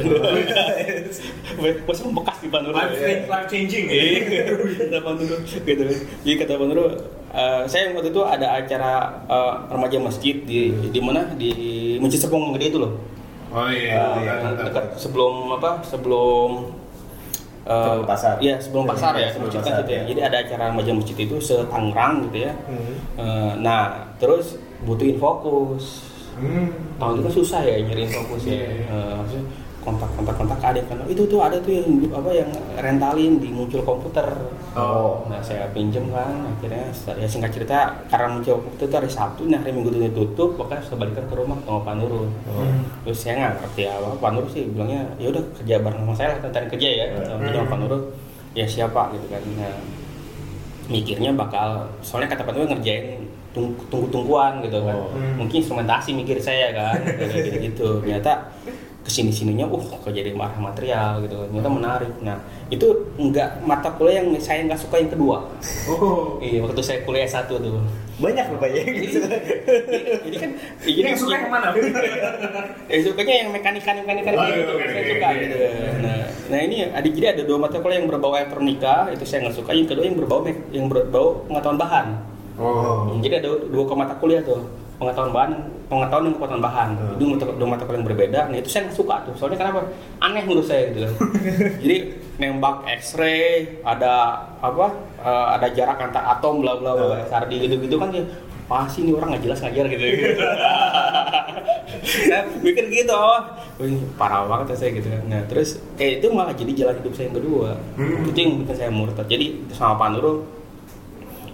Masih 1.87 2.03
membekas 2.07 2.37
di 2.39 2.47
Pak 2.47 2.59
Nurul. 2.63 2.79
Life, 2.79 3.27
life 3.27 3.47
changing. 3.51 3.85
Iya, 3.91 4.19
kata 4.87 4.97
Pak 5.03 5.13
Nurul 5.19 5.39
gitu. 5.43 5.83
Jadi 6.23 6.35
kata 6.39 6.51
Pak 6.55 6.67
Nurul, 6.71 6.89
eh, 7.35 7.61
saya 7.67 7.91
waktu 7.91 8.09
itu 8.11 8.21
ada 8.23 8.47
acara 8.55 8.91
eh, 9.27 9.53
remaja 9.67 9.97
masjid 9.99 10.35
di 10.47 10.71
di 10.71 10.99
mana 11.03 11.27
di 11.35 11.51
Masjid 11.99 12.19
Sepung 12.23 12.51
yang 12.51 12.55
gede 12.55 12.75
itu 12.75 12.79
loh. 12.79 12.95
Oh 13.55 13.67
iya. 13.71 13.95
Oh, 14.11 14.19
iya. 14.19 14.33
Yang 14.43 14.53
dekat 14.67 14.85
sebelum 14.99 15.33
apa? 15.55 15.79
Sebelum 15.87 16.75
Sebelum 17.65 18.05
pasar. 18.05 18.37
Iya, 18.37 18.55
sebelum 18.61 18.85
pasar 18.85 19.17
ya, 19.17 19.33
Sebelum 19.33 19.49
masjid 19.49 19.61
kan 19.65 19.73
pasar, 19.73 19.81
gitu 19.81 19.89
ya. 19.89 19.97
ya. 19.97 20.03
Jadi 20.05 20.19
ada 20.21 20.37
acara 20.45 20.63
remaja 20.69 20.91
masjid 20.93 21.17
itu 21.17 21.35
setangerang 21.41 22.13
gitu 22.29 22.37
ya. 22.45 22.53
Hmm. 22.69 22.93
Eh, 23.17 23.51
nah, 23.65 24.05
terus 24.21 24.61
butuhin 24.85 25.17
fokus. 25.17 26.05
Hmm. 26.37 26.69
Tahun 27.01 27.13
itu 27.17 27.21
kan 27.25 27.33
susah 27.33 27.61
ya 27.65 27.81
nyariin 27.81 28.11
fokus 28.13 28.41
ya. 28.45 28.53
Iya. 28.53 28.69
Eh, 28.85 29.41
maksudnya 29.85 30.09
kontak-kontak 30.17 30.35
kontak 30.35 30.59
ada 30.65 30.81
kan 30.89 30.97
itu 31.05 31.23
tuh 31.29 31.39
ada 31.45 31.57
tuh 31.61 31.77
yang 31.77 31.87
apa 32.09 32.29
yang 32.33 32.49
rentalin 32.81 33.37
di 33.37 33.49
muncul 33.53 33.81
komputer. 33.85 34.25
Oh. 34.73 35.21
Nah 35.29 35.39
saya 35.45 35.69
pinjem 35.71 36.09
kan 36.09 36.49
akhirnya 36.57 36.89
ya 37.21 37.27
singkat 37.29 37.53
cerita 37.53 37.93
karena 38.09 38.33
muncul 38.33 38.65
komputer 38.65 38.89
itu 38.89 38.95
hari 38.97 39.09
Sabtu 39.13 39.41
nah 39.45 39.61
hari 39.61 39.71
Minggu 39.77 39.93
itu 39.93 40.09
tutup 40.11 40.57
makanya 40.57 40.81
saya 40.89 40.97
balikan 40.97 41.25
ke 41.29 41.35
rumah 41.37 41.57
sama 41.63 41.79
Pak 41.85 41.93
Nurul. 42.01 42.27
Hmm. 42.49 42.81
Terus 43.05 43.17
saya 43.21 43.33
nggak 43.37 43.53
ngerti 43.61 43.81
apa 43.85 44.09
Pak 44.17 44.31
Nurul 44.33 44.49
sih 44.49 44.63
bilangnya 44.73 45.01
ya 45.21 45.27
udah 45.29 45.43
kerja 45.61 45.75
bareng 45.79 46.01
sama 46.01 46.13
saya 46.17 46.27
lah 46.33 46.39
tentang 46.41 46.65
kerja 46.73 46.89
ya. 46.89 47.05
Hmm. 47.13 47.45
Sama 47.53 47.69
Pak 47.69 47.77
Nurul 47.77 48.01
ya 48.57 48.65
siapa 48.65 49.13
gitu 49.13 49.25
kan. 49.29 49.41
Nah, 49.61 49.77
mikirnya 50.89 51.31
bakal 51.33 51.89
soalnya 52.01 52.33
kata 52.33 52.41
Pak 52.41 52.53
Nurul 52.57 52.69
ngerjain 52.73 53.21
tung- 53.53 53.77
tunggu-tungguan 53.93 54.65
gitu 54.65 54.81
kan. 54.81 54.97
Oh. 54.97 55.13
Hmm. 55.13 55.45
Mungkin 55.45 55.61
instrumentasi 55.61 56.17
mikir 56.17 56.41
saya 56.41 56.73
kan 56.73 56.97
kayak 57.05 57.53
gitu-gitu. 57.53 57.87
Ternyata 58.01 58.49
ke 59.05 59.13
sini 59.13 59.29
sininya 59.29 59.69
uh 59.69 59.85
kok 60.01 60.09
jadi 60.09 60.33
marah 60.33 60.57
material 60.57 61.21
gitu 61.21 61.37
ternyata 61.45 61.69
menarik 61.69 62.13
nah 62.25 62.41
itu 62.73 62.89
enggak 63.21 63.61
mata 63.61 63.93
kuliah 63.93 64.25
yang 64.25 64.33
saya 64.41 64.65
nggak 64.65 64.81
suka 64.81 64.97
yang 64.97 65.13
kedua 65.13 65.37
Oh. 65.85 66.41
iya 66.41 66.65
waktu 66.65 66.81
saya 66.81 67.05
kuliah 67.05 67.29
S1 67.29 67.45
tuh 67.45 67.85
Banyak 68.15 68.47
rupanya. 68.47 68.79
jadi, 68.79 69.07
jadi 70.23 70.37
kan 70.39 70.51
Ini 70.87 71.03
yang 71.03 71.19
suka 71.19 71.35
yang 71.35 71.51
mana? 71.51 71.75
Eh, 72.87 73.03
sukanya 73.03 73.33
yang 73.43 73.49
mekanika 73.51 73.91
mekanika 73.91 74.29
Oh, 74.31 74.47
gitu, 74.47 74.71
iya, 74.79 74.87
saya 74.87 75.03
iya, 75.03 75.11
suka 75.11 75.27
iya, 75.27 75.41
gitu. 75.43 75.55
Nah, 75.99 76.19
nah 76.47 76.59
ini 76.63 76.75
ada 76.95 77.03
jadi 77.11 77.27
ada 77.35 77.43
dua 77.43 77.57
mata 77.59 77.75
kuliah 77.83 77.99
yang 77.99 78.07
berbau 78.07 78.31
elektronika 78.31 79.11
itu 79.11 79.27
saya 79.27 79.43
nggak 79.43 79.55
suka. 79.59 79.75
Yang 79.75 79.87
kedua 79.91 80.03
yang 80.07 80.15
berbau 80.15 80.39
yang 80.71 80.85
berbau 80.87 81.43
pengetahuan 81.51 81.75
bahan. 81.75 82.07
Oh. 82.55 83.19
Jadi 83.19 83.35
ada 83.35 83.49
dua 83.67 83.83
mata 83.99 84.15
kuliah 84.15 84.39
tuh 84.47 84.63
pengetahuan 84.95 85.31
bahan, 85.35 85.51
pengetahuan 85.91 86.23
dan 86.23 86.33
kekuatan 86.39 86.61
bahan. 86.63 86.89
Hmm. 86.95 87.15
Itu 87.19 87.25
dua 87.59 87.67
mata 87.67 87.83
kuliah 87.83 87.99
yang 87.99 88.07
berbeda. 88.07 88.39
Nah 88.51 88.57
itu 88.57 88.69
saya 88.71 88.87
nggak 88.87 88.97
suka 88.97 89.15
tuh. 89.27 89.33
Soalnya 89.35 89.59
kenapa? 89.59 89.91
Aneh 90.23 90.43
menurut 90.47 90.65
saya 90.67 90.91
gitu. 90.91 91.07
Jadi 91.83 91.97
nembak 92.39 92.87
X-ray, 92.99 93.79
ada 93.83 94.43
apa? 94.59 94.87
eh, 95.25 95.47
ada 95.57 95.67
jarak 95.73 95.97
antar 95.99 96.23
atom, 96.37 96.61
bla 96.61 96.77
bla 96.77 96.93
bla, 96.95 97.17
Hmm. 97.17 97.25
SRD 97.27 97.51
gitu-gitu 97.67 97.95
kan 97.97 98.13
ya. 98.13 98.23
Pasti 98.65 99.05
ini 99.05 99.13
orang 99.13 99.37
nggak 99.37 99.43
jelas 99.45 99.61
ngajar 99.61 99.85
gitu. 99.93 100.05
saya 102.05 102.49
mikir 102.65 102.85
gitu, 102.89 103.13
oh, 103.13 103.41
parah 104.17 104.45
banget 104.49 104.73
ya 104.73 104.75
saya 104.75 104.91
gitu 104.97 105.07
kan. 105.09 105.21
Nah 105.29 105.41
terus, 105.45 105.77
eh 106.01 106.17
itu 106.17 106.27
malah 106.33 106.53
jadi 106.53 106.73
jalan 106.73 106.97
hidup 107.01 107.13
saya 107.13 107.29
yang 107.29 107.37
kedua. 107.37 107.69
Hmm. 107.93 108.25
Itu 108.25 108.37
yang 108.37 108.51
bikin 108.65 108.75
saya 108.75 108.89
murtad. 108.89 109.25
Jadi 109.29 109.69
sama 109.69 110.01
Pak 110.01 110.07
Nurul, 110.17 110.49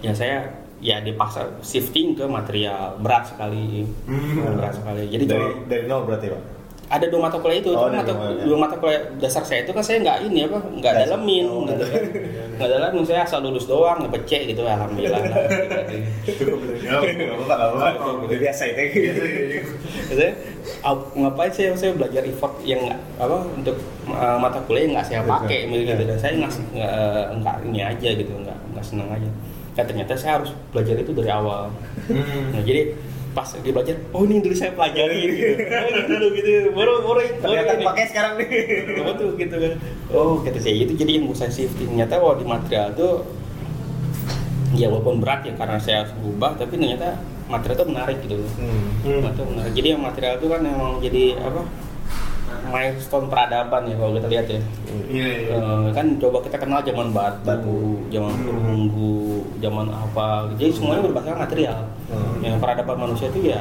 ya 0.00 0.12
saya 0.16 0.61
ya 0.82 0.98
dipaksa 0.98 1.40
shifting 1.60 2.12
ke 2.12 2.26
material 2.26 2.98
berat 2.98 3.22
sekali 3.24 3.86
Hmm. 4.02 4.58
berat 4.58 4.74
sekali 4.74 5.06
jadi 5.06 5.24
dari 5.24 5.38
kalau 5.40 5.64
dari 5.64 5.84
nol 5.86 6.02
berarti 6.04 6.26
pak. 6.28 6.42
ada 6.90 7.08
dua 7.08 7.20
mata 7.22 7.38
kuliah 7.38 7.58
itu 7.58 7.70
Oh, 7.70 7.86
dari 7.86 7.96
mata, 7.96 8.12
dua, 8.12 8.26
ya. 8.28 8.44
dua 8.44 8.58
mata 8.58 8.74
kuliah 8.76 9.00
dasar 9.16 9.40
saya 9.40 9.62
itu 9.62 9.70
kan 9.70 9.80
saya 9.80 9.96
nggak 10.00 10.18
ini 10.24 10.44
apa 10.44 10.58
nggak 10.60 10.92
Dasar. 10.92 11.08
dalemin 11.14 11.46
Oh, 11.46 11.64
gitu 11.64 11.84
kan 11.86 12.02
nggak 12.52 12.68
dalemin 12.68 13.02
saya 13.02 13.20
asal 13.22 13.40
lulus 13.40 13.64
doang 13.64 14.02
ngepecek 14.02 14.42
gitu 14.46 14.60
alhamdulillah 14.62 15.22
gitu. 16.28 16.52
Biasa 18.28 18.62
itu. 18.66 18.82
Ap- 20.80 21.10
ngapain 21.12 21.48
saya 21.48 21.72
saya 21.72 21.92
belajar 21.92 22.22
effort 22.22 22.54
yang 22.62 22.82
nggak 22.82 23.00
apa 23.18 23.36
untuk 23.52 23.76
uh, 24.08 24.36
mata 24.36 24.58
kuliah 24.62 24.82
yang 24.84 24.92
nggak 24.92 25.06
saya 25.06 25.20
pakai 25.24 25.58
Iya. 25.64 25.82
gitu 25.88 26.02
dan 26.04 26.18
saya 26.18 26.32
nggak 26.36 26.52
nggak 26.72 26.92
nggak 27.38 27.56
ini 27.64 27.80
aja 27.80 28.08
gitu 28.12 28.32
nggak 28.36 28.58
nggak 28.68 28.84
senang 28.84 29.08
aja 29.08 29.30
kan 29.72 29.84
ternyata 29.84 30.12
saya 30.14 30.32
harus 30.36 30.50
belajar 30.68 30.96
itu 30.96 31.12
dari 31.12 31.28
awal 31.28 31.72
Hmm. 32.02 32.50
nah 32.50 32.60
jadi 32.60 32.92
pas 33.30 33.48
dia 33.54 33.70
belajar 33.70 33.96
oh 34.10 34.22
ini 34.22 34.32
yang 34.34 34.44
dulu 34.44 34.54
saya 34.54 34.72
pelajari 34.72 35.18
gitu 35.24 35.44
oh 35.72 35.86
ini 35.86 36.00
dulu 36.04 36.26
gitu 36.34 36.50
baru 36.70 36.92
baru 36.98 37.00
baru 37.00 37.20
Ternyata 37.40 37.72
ini. 37.72 37.84
pakai 37.86 38.04
sekarang 38.06 38.32
nih. 38.36 38.48
apa 38.98 39.12
tuh 39.14 39.28
gitu 39.34 39.56
kan 39.56 39.72
oh 40.10 40.34
kata 40.38 40.58
saya 40.58 40.74
itu 40.78 40.92
jadi 40.92 41.12
yang 41.16 41.32
saya 41.32 41.48
shifting 41.48 41.88
ternyata 41.90 42.14
wah 42.16 42.34
di 42.34 42.44
material 42.44 42.92
tuh 42.92 43.24
ya 44.72 44.88
walaupun 44.88 45.18
berat 45.18 45.40
ya 45.42 45.52
karena 45.54 45.76
saya 45.76 45.96
harus 46.02 46.12
berubah 46.14 46.56
tapi 46.56 46.74
ternyata 46.74 47.20
material 47.44 47.76
itu 47.78 47.86
menarik 47.86 48.16
gitu 48.20 48.34
Hmm. 48.54 48.84
Hmm. 49.02 49.20
Material 49.22 49.48
menarik. 49.50 49.72
jadi 49.74 49.88
yang 49.90 50.02
material 50.02 50.34
itu 50.36 50.46
kan 50.48 50.60
emang 50.62 50.92
jadi 50.98 51.22
apa 51.38 51.62
milestone 52.64 53.26
peradaban 53.26 53.82
ya 53.84 53.94
kalau 53.94 54.12
kita 54.14 54.28
lihat 54.28 54.46
ya 54.48 54.60
Iya, 55.08 55.26
iya. 55.48 55.56
Eh, 55.56 55.88
kan 55.92 56.06
coba 56.16 56.38
kita 56.44 56.56
kenal 56.56 56.80
zaman 56.80 57.08
batu, 57.10 57.40
Batu. 57.44 57.76
zaman 58.08 58.32
Hmm. 58.32 58.44
perunggu, 58.44 59.16
zaman 59.58 59.86
apa. 59.88 60.52
Jadi 60.54 60.68
semuanya 60.70 61.00
berbasiskan 61.02 61.38
material. 61.38 61.78
Hmm. 62.08 62.36
Yang 62.40 62.56
peradaban 62.60 62.96
manusia 62.98 63.26
itu 63.28 63.40
ya 63.48 63.60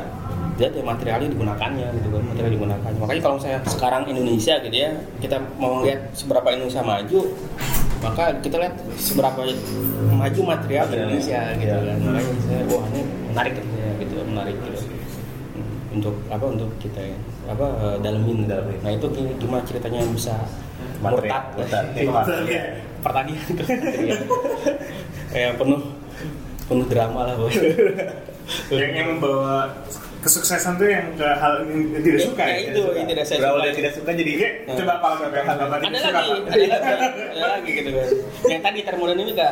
lihat 0.59 0.75
ya 0.75 0.83
materialnya 0.83 1.27
digunakannya 1.27 1.87
gitu 1.95 2.07
kan, 2.11 2.21
material 2.21 2.51
digunakan. 2.51 2.91
Makanya 2.99 3.21
kalau 3.21 3.37
saya 3.39 3.57
sekarang 3.65 4.03
Indonesia 4.05 4.59
gitu 4.59 4.75
ya, 4.75 4.91
kita 5.17 5.39
mau 5.55 5.81
lihat 5.81 6.11
seberapa 6.11 6.47
Indonesia 6.51 6.83
maju, 6.83 7.19
maka 7.99 8.23
kita 8.39 8.55
lihat 8.59 8.75
seberapa 8.93 9.39
maju 10.11 10.41
material 10.45 10.85
di 10.85 10.95
Indonesia 10.97 11.39
gitu 11.55 11.71
Iya. 11.71 11.87
kan. 11.87 11.97
Makanya 11.97 12.33
saya 12.43 12.61
wah 12.67 12.85
ini 12.91 13.01
menarik 13.31 13.53
gitu 13.55 13.69
ya, 13.73 13.89
gitu 13.97 14.13
menarik 14.21 14.55
gitu. 14.59 14.79
Untuk 15.91 16.15
apa 16.27 16.45
untuk 16.45 16.69
kita 16.77 16.99
ya, 17.01 17.17
apa 17.43 17.65
eh, 17.79 17.95
dalemin. 17.99 18.45
Dalemin. 18.45 18.77
Nah 18.79 18.91
itu 18.91 19.05
gi- 19.09 19.35
gimana 19.37 19.63
ceritanya 19.63 19.99
bisa 20.07 20.35
Material, 20.99 21.17
murtad, 21.17 21.43
murtad. 21.55 21.85
Iya. 22.47 22.61
pertanian 23.01 23.41
material. 23.49 24.19
kayak 25.33 25.51
penuh 25.55 25.81
penuh 26.63 26.85
drama 26.87 27.19
lah 27.23 27.35
bos 27.35 27.55
yang 28.71 28.91
yang 28.93 29.07
membawa 29.11 29.65
kesuksesan 30.21 30.77
tuh 30.77 30.85
yang 30.85 31.09
ke 31.15 31.25
hal 31.25 31.65
yang 31.65 31.81
tidak 31.97 32.21
suka 32.21 32.43
Kayak 32.43 32.53
ya. 32.53 32.69
itu 32.69 32.81
yang 32.93 33.07
tidak 33.07 33.25
saya 33.25 33.37
Berawal 33.41 33.49
suka 33.51 33.65
dari 33.65 33.75
tidak 33.75 33.93
suka 33.95 34.11
jadi 34.13 34.31
Oke, 34.31 34.49
coba 34.77 34.93
apa 34.93 35.07
lagi 35.09 35.23
yang 35.25 35.47
bapak 35.49 35.77
ada 35.81 35.99
lagi 36.03 36.29
ada 36.45 36.65
lagi 36.69 37.07
ada 37.33 37.45
lagi 37.49 37.71
gitu 37.73 37.89
kan 37.89 38.07
yang 38.45 38.61
tadi 38.61 38.79
termodinamika 38.83 39.47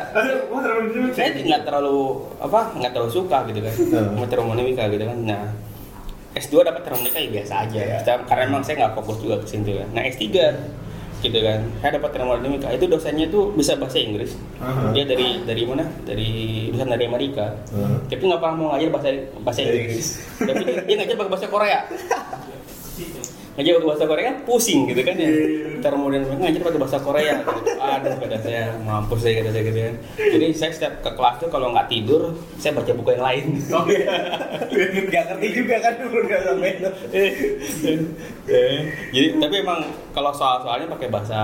saya 1.10 1.28
nggak 1.34 1.62
terlalu 1.64 1.98
apa 2.38 2.60
nggak 2.72 2.92
terlalu 2.92 3.10
suka 3.10 3.38
gitu 3.44 3.60
kan 3.60 3.74
Hmm. 3.74 4.14
sama 4.14 4.26
termodinamika 4.28 4.84
gitu 4.86 5.04
kan 5.04 5.18
nah 5.20 5.42
S2 6.40 6.54
dapat 6.62 6.82
termodinamika 6.82 7.18
ya 7.18 7.30
biasa 7.32 7.54
aja. 7.62 7.80
Kita- 8.00 8.24
karena 8.24 8.42
emang 8.46 8.62
saya 8.62 8.74
nggak 8.80 8.94
fokus 8.94 9.16
juga 9.18 9.36
ke 9.38 9.46
situ 9.46 9.72
kan. 9.74 9.88
Nah 9.92 10.02
S3 10.02 10.24
gitu 11.20 11.38
kan. 11.38 11.60
Saya 11.78 11.90
dapat 11.96 12.10
termodinamika 12.10 12.68
itu 12.70 12.84
dosennya 12.86 13.28
tuh 13.28 13.52
bisa 13.52 13.76
bahasa 13.76 13.98
Inggris. 13.98 14.32
Aha. 14.58 14.88
dia 14.90 15.04
dari 15.04 15.44
dari 15.44 15.62
mana? 15.62 15.84
Dari 16.02 16.30
dosen 16.72 16.88
dari 16.88 17.04
Amerika. 17.04 17.52
Hmm. 17.68 18.00
tapi 18.06 18.22
nggak 18.22 18.40
pernah 18.40 18.54
mau 18.54 18.66
ngajar 18.70 18.88
bahasa 18.90 19.08
bahasa 19.38 19.60
Bahasa 19.60 19.60
Inggris. 19.62 20.06
Tapi 20.38 20.62
dia, 20.62 20.76
dia 20.82 20.94
ngajar 20.96 21.14
pakai 21.14 21.30
bahasa 21.30 21.46
Korea 21.46 21.80
ngajar 23.60 23.76
pakai 23.76 23.88
bahasa 23.92 24.04
Korea 24.08 24.24
kan 24.32 24.36
pusing 24.48 24.80
gitu 24.88 25.04
kan 25.04 25.14
ya. 25.20 25.28
Termodinamika 25.84 26.40
ngajar 26.40 26.60
pakai 26.64 26.80
bahasa 26.80 26.98
Korea. 27.04 27.34
Gitu. 27.44 27.72
aduh 27.76 28.12
kata 28.16 28.36
saya 28.40 28.64
mampus 28.80 29.20
saya 29.20 29.44
kata 29.44 29.50
saya 29.52 29.64
gitu 29.68 29.80
kan. 29.84 29.94
Jadi 30.16 30.46
saya 30.56 30.70
setiap 30.72 30.94
ke 31.04 31.10
kelas 31.12 31.36
tuh 31.44 31.48
kalau 31.52 31.68
nggak 31.76 31.92
tidur 31.92 32.32
saya 32.56 32.72
baca 32.72 32.92
buku 32.96 33.10
yang 33.12 33.24
lain. 33.24 33.44
Gak 35.10 35.24
ngerti 35.26 35.48
juga 35.52 35.76
kan 35.82 35.94
udah 36.08 36.40
sampai 36.40 36.70
itu. 36.80 36.90
Eh, 38.50 38.82
jadi 39.14 39.38
tapi 39.38 39.62
emang 39.62 39.78
kalau 40.10 40.34
soal-soalnya 40.34 40.90
pakai 40.90 41.06
bahasa 41.06 41.38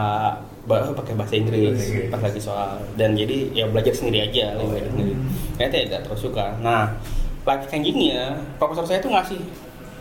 bah- 0.67 0.91
pakai 0.91 1.15
bahasa 1.15 1.39
Inggris 1.39 1.79
Inggris. 1.87 2.11
pas 2.11 2.19
lagi 2.19 2.41
soal. 2.43 2.83
Dan 2.99 3.15
jadi 3.15 3.55
ya 3.55 3.71
belajar 3.71 3.95
sendiri 3.95 4.27
aja 4.27 4.59
lebih 4.59 4.75
belajar 4.75 4.91
sendiri. 4.91 5.15
Saya 5.55 5.69
tidak 5.71 6.01
terus 6.09 6.21
suka. 6.27 6.59
Nah 6.59 6.99
life 7.47 7.71
changingnya 7.71 8.35
profesor 8.59 8.83
saya 8.83 8.99
tuh 8.99 9.15
ngasih 9.15 9.39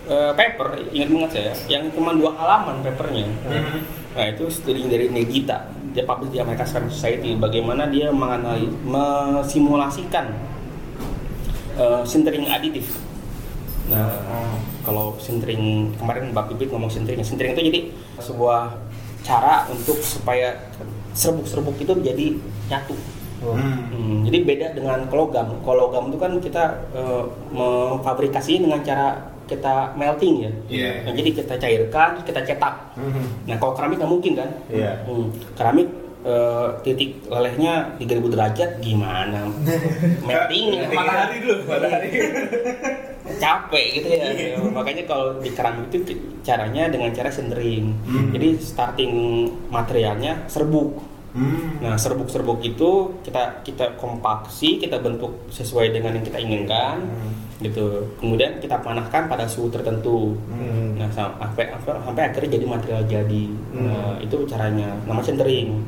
eh, 0.05 0.31
paper 0.31 0.67
ingat 0.89 1.09
banget 1.09 1.31
saya 1.31 1.51
yang 1.67 1.89
cuma 1.89 2.13
dua 2.13 2.31
halaman 2.33 2.81
papernya 2.81 3.25
Mhm. 3.25 3.77
nah 4.15 4.25
itu 4.25 4.47
studi 4.47 4.85
dari 4.85 5.09
Negita 5.09 5.69
dia 5.91 6.03
publish 6.03 6.29
di 6.29 6.39
American 6.39 6.67
Science 6.67 6.93
Society 6.93 7.35
bagaimana 7.35 7.87
dia 7.87 8.11
menganalisis 8.11 8.71
mesimulasikan 8.83 10.31
eh, 11.75 12.01
sintering 12.03 12.47
aditif 12.47 12.99
nah 13.85 14.09
kalau 14.81 15.13
sintering 15.17 15.93
kemarin 15.93 16.33
Mbak 16.33 16.53
Pipit 16.53 16.69
ngomong 16.69 16.89
sintering 16.89 17.21
sintering 17.21 17.53
itu 17.53 17.63
jadi 17.69 17.79
sebuah 18.17 18.73
cara 19.21 19.65
untuk 19.69 19.97
supaya 19.99 20.69
serbuk-serbuk 21.13 21.75
itu 21.77 21.93
jadi 21.99 22.25
nyatu 22.67 22.95
Hmm. 23.35 23.61
Hmm, 23.91 24.19
jadi 24.25 24.41
beda 24.41 24.67
dengan 24.73 25.05
kologam 25.05 25.59
kologam 25.61 26.09
itu 26.09 26.17
kan 26.17 26.33
kita 26.39 26.63
eh, 26.95 27.23
memfabrikasi 27.53 28.63
dengan 28.63 28.81
cara 28.81 29.21
kita 29.45 29.93
melting 29.93 30.35
ya 30.41 30.51
Iya. 30.67 30.91
Nah, 31.03 31.13
jadi 31.13 31.29
kita 31.33 31.53
cairkan 31.55 32.09
kita 32.21 32.41
cetak 32.41 32.75
Mhm. 32.95 33.25
nah 33.45 33.55
kalau 33.55 33.73
keramik 33.73 33.97
nggak 33.97 34.11
mungkin 34.11 34.33
kan 34.35 34.49
Iya. 34.67 34.91
Hmm, 35.03 35.27
keramik 35.53 35.87
eh, 36.25 36.67
titik 36.81 37.21
lelehnya 37.25 37.73
3000 37.97 38.27
derajat 38.27 38.69
gimana 38.79 39.45
meltingnya 40.27 40.89
Matahari 40.89 41.37
dulu, 41.39 41.55
matahari. 41.65 42.09
capek 43.35 43.85
gitu 43.95 44.07
ya. 44.07 44.55
Makanya 44.69 45.03
kalau 45.03 45.41
di 45.41 45.49
keramik 45.49 45.89
itu 45.89 46.13
caranya 46.41 46.87
dengan 46.87 47.09
cara 47.09 47.27
sintering. 47.27 47.91
Hmm. 48.05 48.29
Jadi 48.31 48.57
starting 48.57 49.13
materialnya 49.67 50.45
serbuk. 50.45 51.01
Hmm. 51.35 51.83
Nah, 51.83 51.99
serbuk-serbuk 51.99 52.63
itu 52.63 52.89
kita 53.19 53.59
kita 53.61 53.99
kompaksi, 53.99 54.79
kita 54.79 55.01
bentuk 55.01 55.49
sesuai 55.51 55.91
dengan 55.91 56.15
yang 56.15 56.23
kita 56.23 56.39
inginkan. 56.39 56.95
Hmm. 57.01 57.31
Gitu. 57.55 57.85
Kemudian 58.19 58.59
kita 58.59 58.83
panahkan 58.83 59.31
pada 59.31 59.47
suhu 59.47 59.71
tertentu. 59.71 60.35
Hmm. 60.51 60.99
Nah, 60.99 61.07
sam- 61.07 61.39
sampai 61.39 61.71
sampai 61.71 61.93
sampai 62.03 62.23
akhirnya 62.27 62.49
jadi 62.59 62.65
material 62.67 63.01
jadi. 63.07 63.43
Nah, 63.71 64.19
itu 64.19 64.37
caranya. 64.43 64.91
Nama 65.07 65.21
sintering. 65.23 65.79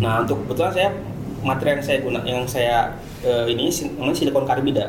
Nah, 0.00 0.24
untuk 0.24 0.48
kebetulan 0.48 0.72
saya 0.72 0.88
material 1.40 1.74
yang 1.80 1.84
saya 1.84 1.98
guna 2.00 2.18
yang 2.24 2.42
saya 2.48 2.76
eh, 3.20 3.44
ini 3.48 3.68
namanya 3.96 4.16
silikon 4.16 4.48
karbida. 4.48 4.86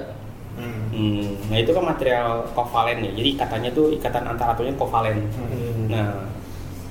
Hmm. 0.55 0.83
Hmm, 0.91 1.27
nah 1.47 1.57
itu 1.57 1.71
kan 1.71 1.83
material 1.83 2.43
kovalen 2.51 2.99
ya. 3.03 3.11
Jadi 3.15 3.29
ikatannya 3.35 3.71
tuh 3.71 3.91
ikatan 3.95 4.23
antar 4.27 4.55
atomnya 4.55 4.75
kovalen. 4.75 5.19
Hmm. 5.35 5.87
Nah, 5.87 6.11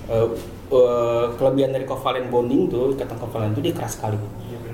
eh, 0.09 0.27
eh, 0.69 1.25
kelebihan 1.37 1.73
dari 1.73 1.85
kovalen 1.85 2.29
bonding 2.29 2.69
tuh 2.69 2.93
ikatan 2.93 3.17
kovalen 3.17 3.53
itu 3.53 3.61
dia 3.65 3.73
keras 3.73 3.97
sekali. 3.97 4.17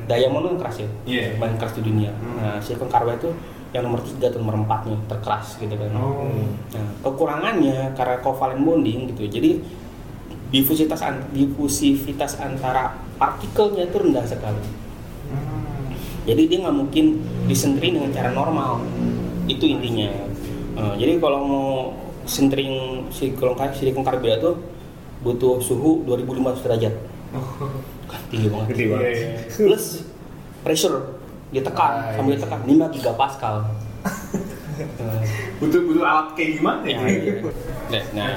Diamond 0.06 0.54
kan 0.54 0.56
keras 0.62 0.76
ya, 0.86 0.88
Iya. 1.02 1.34
paling 1.34 1.58
keras 1.58 1.74
di 1.74 1.82
dunia. 1.82 2.14
Hmm. 2.14 2.38
Nah, 2.38 2.56
silikon 2.62 2.86
karbida 2.86 3.18
itu 3.18 3.30
yang 3.74 3.82
nomor 3.86 4.00
tiga 4.02 4.30
atau 4.30 4.38
nomor 4.40 4.62
empatnya 4.62 4.96
terkeras 5.10 5.58
gitu 5.58 5.74
kan. 5.74 5.90
Oh. 5.98 6.30
Nah, 6.72 6.86
kekurangannya 7.02 7.92
karena 7.98 8.16
kovalen 8.22 8.62
bonding 8.62 9.10
gitu. 9.12 9.26
Jadi 9.26 9.60
difusivitas 10.54 11.02
an- 11.02 11.26
difusivitas 11.34 12.38
antara 12.38 12.94
partikelnya 13.18 13.90
itu 13.90 13.96
rendah 13.98 14.24
sekali. 14.24 14.62
Hmm. 15.28 15.90
Jadi 16.26 16.42
dia 16.46 16.58
nggak 16.62 16.76
mungkin 16.76 17.04
disentering 17.50 17.98
dengan 17.98 18.10
cara 18.14 18.30
normal. 18.30 18.82
Itu 19.50 19.66
intinya. 19.66 20.10
Eh, 20.76 20.94
jadi 20.98 21.18
kalau 21.18 21.40
mau 21.42 21.68
sentering 22.26 23.06
silikon 23.14 23.54
silikon 23.74 24.02
karbida 24.02 24.38
tuh 24.42 24.58
butuh 25.22 25.58
suhu 25.62 26.06
2500 26.06 26.62
derajat. 26.66 26.94
Kan 28.06 28.20
tinggi 28.30 28.48
banget. 28.50 28.66
Gede 28.74 28.84
banget. 28.90 29.10
Plus 29.50 29.84
pressure 30.62 30.96
ditekan 31.56 31.92
Ah, 31.96 32.12
sambil 32.12 32.32
iya. 32.32 32.38
ditekan 32.38 32.60
5 32.62 32.86
gigapascal. 32.92 33.54
Butuh 35.56 35.80
butuh 35.82 36.04
alat 36.04 36.28
kayak 36.36 36.60
gimana 36.60 36.84
ya, 36.84 37.00
ya? 37.00 37.08
iya. 37.08 37.34
Nah, 37.88 38.02
nah, 38.12 38.36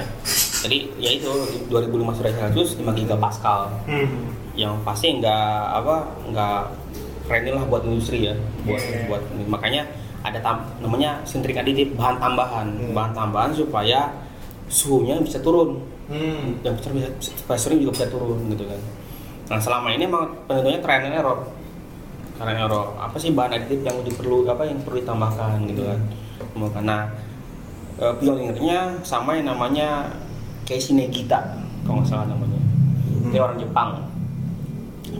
jadi 0.60 0.78
ya 0.96 1.10
itu 1.14 1.30
2500 1.68 2.16
derajat 2.18 2.40
Celcius 2.48 2.70
5 2.76 2.92
gigapascal 2.94 3.68
Hmm. 3.84 4.08
yang 4.56 4.72
pasti 4.82 5.20
nggak 5.20 5.46
apa 5.74 5.96
nggak 6.26 6.60
friendly 7.24 7.52
lah 7.52 7.64
buat 7.64 7.84
industri 7.84 8.24
ya 8.24 8.34
buat 8.64 8.80
Iya. 8.80 9.04
buat 9.06 9.22
makanya 9.46 9.82
ada 10.20 10.36
tam, 10.38 10.56
namanya 10.80 11.20
sintering 11.22 11.56
aditif 11.56 11.92
bahan 11.94 12.16
tambahan 12.18 12.66
Hmm. 12.68 12.92
bahan 12.92 13.12
tambahan 13.12 13.50
supaya 13.52 14.08
suhunya 14.66 15.20
bisa 15.20 15.40
turun 15.40 15.80
Hmm. 16.08 16.56
yang 16.60 16.72
bisa 16.74 16.88
pressurnya 17.44 17.80
juga 17.80 17.92
bisa 18.00 18.06
turun 18.08 18.48
gitu 18.48 18.64
kan 18.64 18.80
nah 19.46 19.58
selama 19.58 19.90
ini 19.90 20.04
emang 20.04 20.24
penentunya 20.44 20.78
trial 20.78 21.04
and 21.04 21.16
error 21.16 21.38
and 22.48 22.56
error 22.56 22.96
apa 22.96 23.16
sih 23.20 23.30
bahan 23.30 23.52
aditif 23.52 23.84
yang 23.84 24.00
diperlu 24.00 24.48
apa 24.48 24.64
yang 24.64 24.80
perlu 24.80 24.96
ditambahkan 25.04 25.60
gitu 25.68 25.82
kan 25.84 26.00
Tambahkan. 26.56 26.82
nah 26.88 27.02
eh, 28.00 28.14
pionirnya 28.16 28.96
sama 29.04 29.36
yang 29.36 29.52
namanya 29.52 30.08
Keishi 30.64 30.96
Negita 30.96 31.60
kalau 31.84 32.00
nggak 32.00 32.08
salah 32.08 32.26
namanya 32.32 32.60
dia 33.28 33.40
orang 33.44 33.58
Jepang 33.60 33.90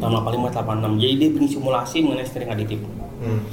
tahun 0.01 0.13
85 0.25 0.49
86 0.97 1.03
jadi 1.03 1.13
dia 1.15 1.29
bikin 1.37 1.49
simulasi 1.49 1.97
mengenai 2.01 2.25
sintering 2.25 2.53
aditif 2.53 2.81
Hmm. 3.21 3.45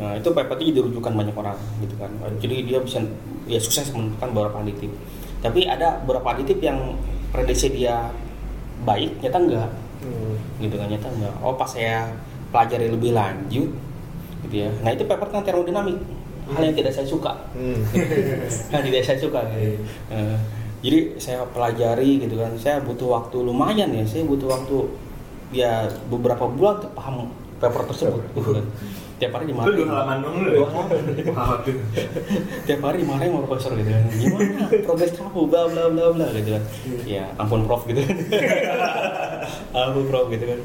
Nah, 0.00 0.16
itu 0.16 0.28
paper 0.32 0.56
itu 0.56 0.72
jadi 0.72 0.80
rujukan 0.80 1.12
banyak 1.12 1.36
orang 1.36 1.60
gitu 1.84 1.92
kan. 2.00 2.08
Jadi 2.40 2.56
dia 2.64 2.80
bisa 2.80 3.04
ya 3.44 3.60
sukses 3.60 3.92
menentukan 3.92 4.32
beberapa 4.32 4.64
aditif. 4.64 4.88
Tapi 5.44 5.68
ada 5.68 6.00
beberapa 6.04 6.32
aditif 6.32 6.56
yang 6.64 6.96
prediksi 7.28 7.68
dia 7.68 8.08
baik, 8.88 9.20
nyata 9.20 9.38
enggak. 9.40 9.70
Hmm. 10.00 10.34
Gitu 10.56 10.72
kan 10.72 10.88
nyata 10.88 11.08
enggak. 11.12 11.34
Oh, 11.44 11.52
pas 11.52 11.68
saya 11.68 12.16
pelajari 12.50 12.86
lebih 12.88 13.12
lanjut 13.12 13.70
gitu 14.46 14.54
ya. 14.54 14.70
Nah, 14.82 14.90
itu 14.94 15.04
paper 15.04 15.26
tentang 15.28 15.44
termodinamik. 15.44 15.98
Hal 16.48 16.64
yang 16.64 16.76
tidak 16.76 16.96
saya 16.96 17.04
suka. 17.04 17.36
Hmm. 17.52 17.76
Yang 18.72 18.82
tidak 18.88 19.02
saya 19.04 19.18
suka 19.20 19.40
gitu. 19.52 19.84
Eh, 20.08 20.36
jadi 20.80 20.98
saya 21.20 21.44
pelajari 21.44 22.24
gitu 22.24 22.40
kan. 22.40 22.48
Saya 22.56 22.80
butuh 22.80 23.20
waktu 23.20 23.36
lumayan 23.44 23.92
ya. 23.92 24.00
Saya 24.08 24.24
butuh 24.24 24.48
waktu 24.56 24.88
ya 25.52 25.84
beberapa 26.08 26.48
bulan 26.48 26.80
untuk 26.80 26.92
paham 26.96 27.28
paper 27.60 27.82
tersebut 27.92 28.24
gitu 28.32 28.50
kan. 28.56 28.64
Tiap 29.18 29.34
hari 29.34 29.50
Itu 29.50 29.52
dimarahin. 29.52 29.76
dua 29.82 29.86
halaman 29.90 30.16
dong 30.22 30.36
lu. 30.46 30.62
Tiap 32.70 32.80
hari 32.86 32.96
dimarahin 33.02 33.30
sama 33.34 33.42
profesor 33.50 33.74
gitu 33.74 33.90
kan. 33.90 34.02
Gimana? 34.14 34.46
Progres 34.86 35.10
kamu 35.18 35.40
bla 35.50 35.62
bla 35.66 35.84
bla 35.90 36.06
bla 36.14 36.26
gitu 36.38 36.50
kan. 36.54 36.62
Ya 37.02 37.26
ampun 37.34 37.66
prof 37.66 37.82
gitu 37.90 37.98
kan. 37.98 38.16
Ampun 39.74 40.06
prof 40.06 40.26
gitu 40.30 40.44
kan. 40.46 40.60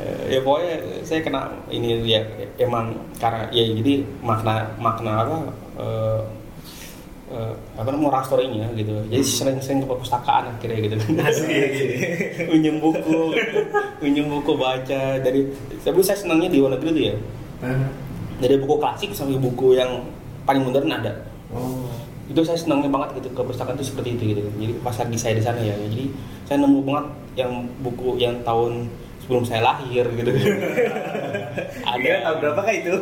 Eh, 0.00 0.20
ya 0.32 0.38
pokoknya 0.40 0.74
saya 1.04 1.20
kena 1.20 1.52
ini 1.68 2.00
ya 2.08 2.24
emang 2.56 2.96
karena 3.20 3.44
ya 3.52 3.62
jadi 3.76 4.00
makna 4.24 4.72
makna 4.80 5.12
apa 5.28 5.36
eh, 5.76 6.20
eh, 7.28 7.54
apa 7.76 7.88
namanya 7.92 8.24
story-nya 8.24 8.72
gitu. 8.72 9.04
Jadi 9.12 9.20
sering-sering 9.20 9.84
ke 9.84 9.86
perpustakaan 9.86 10.48
akhirnya 10.56 10.80
gitu 10.80 10.96
kan. 10.96 11.28
Minjem 12.56 12.80
buku 12.80 13.36
minjem 14.00 14.32
buku 14.32 14.56
baca. 14.56 15.20
Dari 15.20 15.44
tapi 15.84 16.00
saya 16.00 16.16
senangnya 16.16 16.48
di 16.48 16.56
luar 16.64 16.80
negeri 16.80 16.90
tuh 16.96 17.04
ya 17.12 17.16
Hah? 17.62 17.90
dari 18.38 18.54
buku 18.62 18.78
klasik 18.78 19.10
sampai 19.10 19.34
buku 19.38 19.74
yang 19.74 20.06
paling 20.46 20.62
modern 20.62 20.90
ada. 20.94 21.12
Oh. 21.50 21.90
itu 22.28 22.44
saya 22.44 22.60
senangnya 22.60 22.92
banget 22.92 23.24
gitu 23.24 23.32
ke 23.32 23.40
perpustakaan 23.40 23.72
itu 23.80 23.88
seperti 23.88 24.20
itu 24.20 24.22
gitu. 24.36 24.40
Jadi 24.60 24.72
pas 24.84 24.92
lagi 24.92 25.16
saya 25.16 25.32
di 25.32 25.40
sana 25.40 25.64
ya 25.64 25.72
jadi 25.80 26.12
saya 26.44 26.60
nemu 26.60 26.84
banget 26.84 27.06
yang 27.40 27.64
buku 27.80 28.20
yang 28.20 28.36
tahun 28.44 28.84
sebelum 29.24 29.48
saya 29.48 29.64
lahir 29.64 30.04
gitu. 30.12 30.28
Ada. 31.88 31.96
Iya, 32.04 32.16
tahun 32.28 32.36
berapa 32.44 32.60
kah 32.60 32.74
itu? 32.76 32.94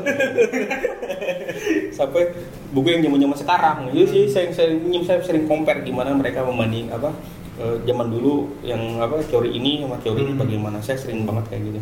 sampai 1.98 2.22
buku 2.70 2.86
yang 2.86 3.02
zaman 3.02 3.18
zaman 3.26 3.38
sekarang. 3.38 3.76
Jadi 3.90 4.04
sih 4.06 4.22
saya 4.30 4.46
sering 4.54 4.94
saya 5.02 5.18
sering 5.26 5.50
compare 5.50 5.82
gimana 5.82 6.14
mereka 6.14 6.46
membanding 6.46 6.94
apa 6.94 7.10
eh, 7.58 7.82
zaman 7.82 8.06
dulu 8.14 8.46
yang 8.62 9.02
apa 9.02 9.18
teori 9.26 9.58
ini 9.58 9.82
sama 9.82 9.98
teori 10.06 10.22
ini 10.22 10.32
Hmm. 10.38 10.42
bagaimana. 10.46 10.78
Saya 10.78 11.02
sering 11.02 11.26
banget 11.26 11.50
kayak 11.50 11.62
gitu. 11.74 11.80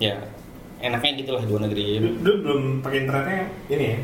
Ya 0.00 0.16
enaknya 0.80 1.10
gitulah 1.24 1.40
di 1.44 1.48
luar 1.48 1.62
negeri 1.68 1.84
Dulu, 2.00 2.10
dulu 2.20 2.36
belum 2.44 2.62
pakai 2.80 2.98
internetnya 3.04 3.40
ini 3.68 3.84
ya, 3.84 3.98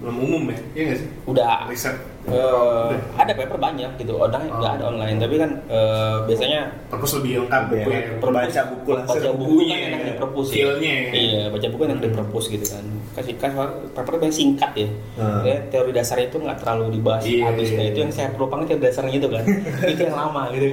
belum 0.00 0.16
umum 0.16 0.42
ya, 0.50 0.58
iya 0.74 0.82
nggak 0.90 0.98
sih? 1.02 1.08
udah 1.26 1.68
Riset. 1.68 1.96
Eh, 2.20 2.90
ada 3.16 3.32
paper 3.32 3.56
banyak 3.56 3.96
gitu, 3.96 4.12
online 4.14 4.52
Oh. 4.52 4.60
nggak 4.60 4.72
ada 4.76 4.84
online, 4.86 5.16
tapi 5.16 5.40
kan 5.40 5.50
eh, 5.66 6.16
biasanya 6.28 6.60
Perpus 6.86 7.16
lebih 7.16 7.32
lengkap 7.42 7.62
Iya. 7.64 7.68
buku 7.72 7.88
ya. 7.88 8.00
Baca 8.20 8.60
buku 8.68 8.90
langsung. 8.92 9.16
baca 9.16 9.30
buku 9.32 9.44
Bukunya 9.50 9.74
kan 9.74 9.80
ya. 9.80 9.88
enak 9.88 10.00
di 10.04 10.12
perpus 10.14 10.48
ya. 10.50 10.64
Ya. 10.76 10.96
Iya, 11.10 11.42
baca 11.48 11.66
buku 11.66 11.82
enak 11.88 11.98
di 11.98 12.10
perpus 12.12 12.44
gitu 12.46 12.66
kan. 12.68 12.84
Kasih 13.10 13.34
kan 13.34 13.50
paper 13.96 14.14
banyak 14.20 14.36
singkat 14.36 14.70
ya. 14.76 14.88
Hmm. 15.16 15.40
Ya, 15.42 15.56
teori 15.66 15.90
dasarnya 15.90 16.26
itu 16.28 16.38
nggak 16.38 16.58
terlalu 16.60 16.84
dibahas 16.92 17.22
Iya, 17.24 17.42
habis. 17.46 17.68
Nah, 17.72 17.80
iya. 17.80 17.88
itu 17.88 17.98
yang 17.98 18.12
saya 18.12 18.28
perlu 18.30 18.46
banget 18.46 18.66
teori 18.68 18.82
dasarnya 18.84 19.14
itu 19.16 19.28
kan. 19.28 19.44
itu 19.96 20.00
yang 20.04 20.16
lama 20.16 20.42
gitu. 20.52 20.66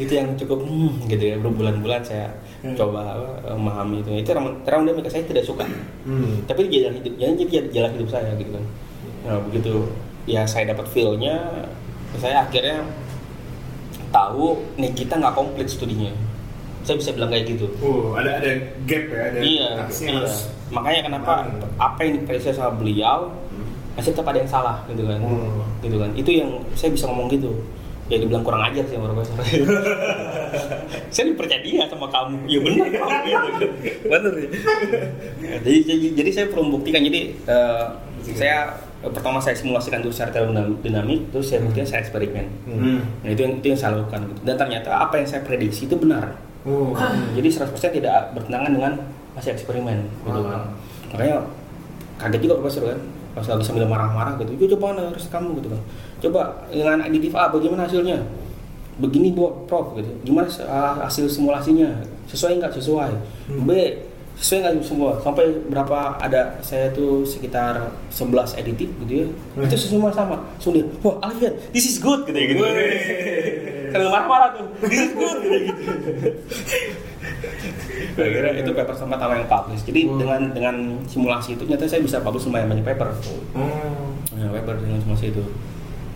itu 0.00 0.12
yang 0.16 0.28
cukup 0.34 0.58
hmm, 0.64 0.92
gitu 1.06 1.24
ya 1.26 1.36
berbulan-bulan 1.38 2.00
saya 2.02 2.28
Hmm. 2.60 2.76
coba 2.76 3.16
apa, 3.16 3.56
memahami 3.56 4.00
itu. 4.00 4.10
Itu 4.20 4.28
terang 4.32 4.52
terang 4.64 4.84
saya 5.06 5.24
tidak 5.24 5.44
suka. 5.44 5.64
Hmm. 6.04 6.44
Tapi 6.44 6.68
jalan 6.68 6.92
hidup, 6.98 7.12
jadi 7.16 7.32
jadi 7.40 7.68
jalan 7.70 7.90
hidup 7.96 8.08
saya 8.10 8.32
gitu 8.36 8.52
kan. 8.52 8.64
Nah 9.24 9.36
begitu 9.48 9.72
ya 10.26 10.44
saya 10.44 10.72
dapat 10.72 10.86
feel-nya, 10.90 11.36
saya 12.18 12.44
akhirnya 12.44 12.84
tahu 14.10 14.58
nih 14.76 14.90
kita 14.92 15.16
nggak 15.16 15.34
komplit 15.34 15.70
studinya. 15.70 16.10
Saya 16.82 16.96
bisa 16.96 17.12
bilang 17.12 17.28
kayak 17.28 17.44
gitu. 17.46 17.68
Oh, 17.84 18.16
ada 18.16 18.40
ada 18.40 18.50
gap 18.88 19.04
ya, 19.12 19.20
ada 19.30 19.38
iya, 19.44 19.68
iya. 20.00 20.16
harus 20.16 20.48
Makanya 20.70 21.00
kenapa 21.06 21.32
Hmm. 21.44 21.60
apa 21.76 21.98
yang 22.06 22.12
dipercaya 22.18 22.54
sama 22.54 22.72
beliau 22.78 23.30
masih 23.98 24.14
tetap 24.14 24.26
ada 24.30 24.38
yang 24.40 24.48
salah 24.48 24.76
gitu 24.88 25.02
kan. 25.04 25.20
Hmm. 25.20 25.60
Gitu 25.82 25.96
kan. 25.98 26.10
Itu 26.16 26.30
yang 26.30 26.50
saya 26.72 26.90
bisa 26.94 27.04
ngomong 27.10 27.28
gitu. 27.28 27.52
Ya 28.10 28.18
dibilang 28.18 28.42
kurang 28.42 28.64
ajar 28.66 28.82
sih 28.90 28.98
sama 28.98 29.12
profesor. 29.14 29.38
saya 31.14 31.24
dipercaya 31.30 31.62
dia 31.62 31.86
sama 31.86 32.10
kamu. 32.10 32.38
Ya 32.48 32.58
benar 32.58 32.86
kamu 32.90 33.14
gitu. 33.46 33.66
Benar 34.10 34.32
ya. 34.34 34.48
jadi, 35.62 35.78
jadi 35.84 36.06
jadi 36.18 36.30
saya 36.32 36.46
perlu 36.50 36.62
membuktikan 36.66 37.06
jadi 37.06 37.20
eh, 37.46 37.84
saya 38.34 38.74
pertama 39.08 39.40
saya 39.40 39.56
simulasikan 39.56 40.04
dulu 40.04 40.12
secara 40.12 40.28
termodinamik 40.36 41.32
terus 41.32 41.48
saya 41.48 41.64
buktikan 41.64 41.88
saya 41.88 42.00
eksperimen. 42.04 42.46
Hmm. 42.68 43.00
Nah, 43.24 43.28
itu 43.32 43.40
yang 43.40 43.54
itu 43.56 43.66
yang 43.72 43.80
saya 43.80 43.96
lakukan 43.96 44.28
gitu. 44.28 44.40
Dan 44.44 44.54
ternyata 44.60 44.90
apa 44.92 45.16
yang 45.16 45.24
saya 45.24 45.40
prediksi 45.40 45.88
itu 45.88 45.96
benar. 45.96 46.36
Oh. 46.68 46.92
Jadi 47.32 47.48
100% 47.48 47.72
tidak 47.72 48.36
bertentangan 48.36 48.68
dengan 48.68 48.92
hasil 49.32 49.56
eksperimen 49.56 50.04
gitu 50.28 50.40
kan. 50.44 50.68
Makanya 51.16 51.36
kaget 52.20 52.40
juga 52.44 52.54
profesor 52.60 52.92
kan. 52.92 53.00
Pas 53.30 53.46
lagi 53.46 53.64
sambil 53.64 53.88
marah-marah 53.88 54.36
gitu. 54.42 54.52
"Yo, 54.60 54.66
coba 54.76 55.00
harus 55.00 55.24
kamu 55.32 55.56
gitu 55.64 55.68
kan. 55.72 55.80
Coba 56.20 56.40
dengan 56.68 57.00
aditif 57.00 57.32
A 57.32 57.48
bagaimana 57.48 57.88
hasilnya? 57.88 58.20
Begini 59.00 59.32
buat 59.32 59.64
prof 59.64 59.96
gitu. 59.96 60.12
Gimana 60.28 60.44
hasil 61.00 61.24
simulasinya? 61.24 62.04
Sesuai 62.28 62.60
nggak 62.60 62.76
sesuai? 62.76 63.12
Hmm. 63.48 63.64
B 63.64 63.70
sesuai 64.40 64.58
nggak 64.64 64.74
semua 64.80 65.20
sampai 65.20 65.52
berapa 65.68 66.16
ada 66.16 66.56
saya 66.64 66.88
tuh 66.90 67.28
sekitar 67.28 67.76
11 68.08 68.56
editif 68.56 68.88
gitu 69.04 69.12
ya 69.12 69.26
Hmm. 69.52 69.68
itu 69.68 69.76
semua 69.76 70.08
sama 70.08 70.40
sudah 70.56 70.80
wah 71.04 71.20
Alfian 71.20 71.52
this 71.70 71.84
is 71.84 72.00
good 72.00 72.24
gitu 72.24 72.34
ya 72.34 72.46
gitu 72.48 72.64
sambil 73.92 74.08
marah-marah 74.08 74.48
tuh 74.56 74.66
this 74.88 75.00
is 75.04 75.12
good 75.12 75.38
gitu, 75.44 75.56
gitu. 75.68 75.82
Akhirnya 78.16 78.52
itu 78.60 78.70
paper 78.72 78.94
sama 78.96 79.16
pertama 79.16 79.38
yang 79.38 79.48
publish. 79.48 79.82
Jadi 79.84 80.00
Hmm. 80.08 80.18
dengan 80.18 80.40
dengan 80.52 80.76
simulasi 81.06 81.56
itu 81.56 81.64
ternyata 81.64 81.88
saya 81.88 82.00
bisa 82.00 82.20
publish 82.20 82.44
lumayan 82.44 82.68
banyak 82.68 82.84
paper. 82.84 83.08
Oh. 83.56 84.12
Ya, 84.34 84.46
paper 84.50 84.74
dengan 84.80 84.98
simulasi 85.00 85.32
itu. 85.32 85.44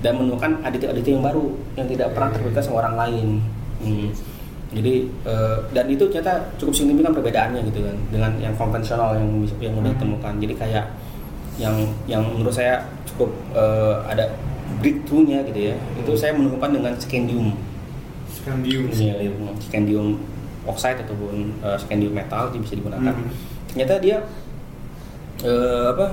Dan 0.00 0.20
menemukan 0.20 0.60
aditif-aditif 0.62 1.16
yang 1.16 1.24
baru 1.24 1.44
yang 1.76 1.86
tidak 1.88 2.12
pernah 2.12 2.28
terbuka 2.32 2.60
sama 2.60 2.76
orang 2.84 2.94
lain. 2.98 3.28
Hmm. 3.80 4.08
Jadi 4.74 4.94
eh, 5.22 5.56
dan 5.70 5.86
itu 5.86 6.04
ternyata 6.06 6.42
cukup 6.58 6.74
signifikan 6.74 7.14
perbedaannya 7.14 7.62
gitu 7.64 7.80
kan 7.80 7.96
dengan 8.10 8.32
yang 8.36 8.54
konvensional 8.54 9.14
yang 9.14 9.28
yang 9.58 9.74
udah 9.78 9.90
Hmm. 9.90 9.96
ditemukan. 9.96 10.32
Jadi 10.42 10.54
kayak 10.58 10.84
yang 11.54 11.76
yang 12.04 12.22
menurut 12.26 12.50
saya 12.50 12.82
cukup 13.06 13.30
eh, 13.54 13.94
ada 14.04 14.34
breakthrough-nya 14.82 15.46
gitu 15.46 15.70
ya. 15.70 15.76
Itu 15.96 16.12
saya 16.14 16.34
menemukan 16.34 16.70
dengan 16.70 16.92
scandium. 16.98 17.54
Scandium. 18.28 18.90
Iya, 18.90 19.14
iya, 19.22 19.30
scandium 19.58 20.18
oxide 20.64 20.96
ataupun 20.98 21.52
uh, 21.60 21.76
scandium 21.76 22.10
metal 22.10 22.48
itu 22.48 22.56
bisa 22.60 22.74
digunakan. 22.74 23.12
Hmm. 23.12 23.28
Ternyata 23.68 23.94
dia 24.00 24.16
eh, 25.44 25.86
apa 25.92 26.06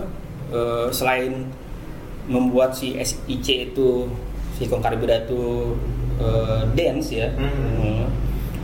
eh, 0.51 0.87
selain 0.91 1.47
membuat 2.27 2.71
si 2.71 2.93
SiC 2.95 3.71
itu 3.71 4.05
silikon 4.55 4.83
karbida 4.83 5.25
itu 5.25 5.73
eh, 6.19 6.61
dense 6.75 7.15
ya 7.15 7.29
Hmm. 7.33 7.47
eh, 7.81 8.05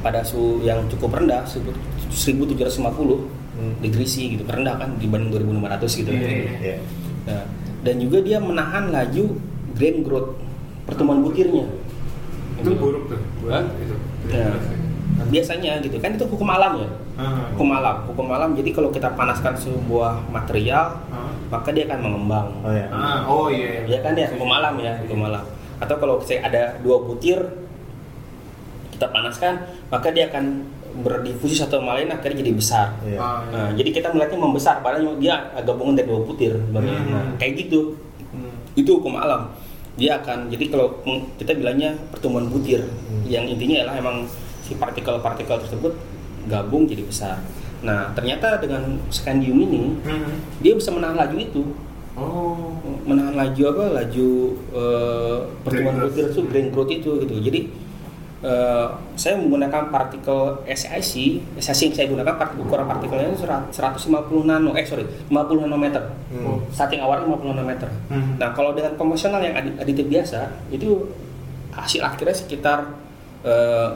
pada 0.08 0.24
suhu 0.24 0.64
yang 0.64 0.88
cukup 0.88 1.20
rendah 1.20 1.44
1750 1.44 3.28
Hmm. 3.58 3.74
degree 3.82 4.06
C 4.06 4.38
gitu 4.38 4.46
rendah 4.46 4.78
kan 4.78 4.96
dibanding 4.96 5.34
2500 5.34 5.98
gitu. 5.98 6.14
Iya, 6.14 6.30
iya, 6.30 6.54
Iya. 6.62 6.78
Nah, 7.26 7.44
dan 7.82 7.96
juga 7.98 8.22
dia 8.22 8.38
menahan 8.38 8.88
laju 8.88 9.34
grain 9.74 9.98
growth 10.00 10.38
pertumbuhan 10.86 11.20
butirnya. 11.20 11.66
Itu 12.56 12.62
Gitu. 12.64 12.78
buruk 12.78 13.04
tuh. 13.10 13.20
Hah? 13.50 13.66
Itu. 13.76 13.96
Ya. 14.30 14.54
biasanya 15.28 15.82
gitu 15.82 15.98
kan 15.98 16.14
itu 16.14 16.24
hukum 16.24 16.46
alam 16.46 16.78
ya 16.78 16.90
Ah. 17.18 17.50
hukum 17.50 17.74
alam 17.74 18.06
hukum 18.06 18.30
alam 18.30 18.54
jadi 18.54 18.70
kalau 18.70 18.94
kita 18.94 19.10
panaskan 19.12 19.58
sebuah 19.58 20.30
material 20.30 20.94
Ah. 21.10 21.34
maka 21.50 21.74
dia 21.74 21.84
akan 21.84 22.00
mengembang 22.00 22.48
Oh 22.62 22.70
ya. 22.70 22.86
Ah, 22.88 23.26
oh 23.26 23.50
iya. 23.50 23.82
ya 23.84 23.98
kan 24.00 24.14
ya 24.14 24.30
hukum 24.30 24.46
alam 24.48 24.78
ya 24.78 24.94
hukum 25.02 25.26
alam 25.26 25.42
atau 25.78 25.96
kalau 25.98 26.22
saya 26.22 26.46
ada 26.46 26.78
dua 26.80 27.02
butir 27.02 27.42
kita 28.98 29.08
panaskan 29.08 29.54
maka 29.88 30.10
dia 30.10 30.26
akan 30.28 30.66
berdifusi 30.98 31.54
satu 31.54 31.78
sama 31.78 31.94
lain 31.94 32.10
akhirnya 32.10 32.42
jadi 32.42 32.52
besar 32.52 32.88
Iya. 33.00 33.18
Ah, 33.18 33.40
iya. 33.44 33.54
Nah, 33.54 33.70
jadi 33.72 33.90
kita 33.92 34.08
melihatnya 34.10 34.40
membesar 34.40 34.82
padahal 34.82 35.14
dia 35.16 35.36
gabungan 35.60 35.94
dari 35.94 36.06
dua 36.06 36.22
butir 36.22 36.58
sebenarnya. 36.58 36.98
Hmm. 36.98 37.12
Nah, 37.12 37.26
kayak 37.38 37.54
gitu 37.60 37.94
Hmm. 38.28 38.52
itu 38.74 38.90
hukum 38.92 39.16
alam 39.16 39.54
dia 39.94 40.14
akan 40.16 40.50
jadi 40.50 40.68
kalau 40.68 41.00
kita 41.38 41.54
bilangnya 41.54 41.96
pertumbuhan 42.10 42.46
butir 42.48 42.82
Hmm. 42.84 43.24
yang 43.24 43.46
intinya 43.46 43.82
adalah 43.82 43.96
emang 43.96 44.18
si 44.60 44.76
partikel-partikel 44.76 45.58
tersebut 45.60 45.94
gabung 46.46 46.84
jadi 46.84 47.02
besar 47.02 47.40
nah 47.78 48.10
ternyata 48.12 48.58
dengan 48.58 48.82
scandium 49.08 49.58
ini 49.60 49.96
Hmm. 50.02 50.34
dia 50.60 50.74
bisa 50.74 50.90
menahan 50.90 51.16
laju 51.16 51.38
itu 51.38 51.64
Oh. 52.14 52.74
menahan 53.04 53.34
laju 53.34 53.62
apa 53.70 53.84
laju 53.96 54.28
eh, 54.74 55.38
pertumbuhan 55.62 55.96
growth. 55.96 56.10
butir 56.12 56.26
itu 56.28 56.42
grain 56.44 56.68
growth 56.68 56.92
itu 56.92 57.10
gitu 57.22 57.36
jadi 57.40 57.60
eh, 58.40 58.86
saya 59.14 59.34
menggunakan 59.36 59.90
partikel 59.90 60.40
SiC 60.64 61.42
SiC 61.56 61.80
yang 61.84 61.96
saya 61.96 62.08
gunakan 62.08 62.36
partikel 62.36 62.64
ukuran 62.64 62.86
partikelnya 62.86 63.28
itu 63.28 63.42
serat- 63.42 63.70
150 63.70 64.08
nano 64.44 64.72
eh 64.72 64.84
sorry 64.84 65.02
50 65.26 65.64
nanometer 65.64 66.04
Hmm. 66.28 66.62
starting 66.70 67.00
awalnya 67.00 67.26
50 67.28 67.50
nanometer 67.52 67.90
Hmm. 68.08 68.38
Nah, 68.38 68.52
kalau 68.52 68.72
dengan 68.72 68.94
konvensional 68.94 69.40
yang 69.40 69.54
adi- 69.54 69.74
aditif 69.76 70.06
biasa, 70.06 70.40
itu 70.70 71.10
hasil 71.72 72.00
akhirnya 72.00 72.36
sekitar 72.36 72.80
eh, 73.40 73.90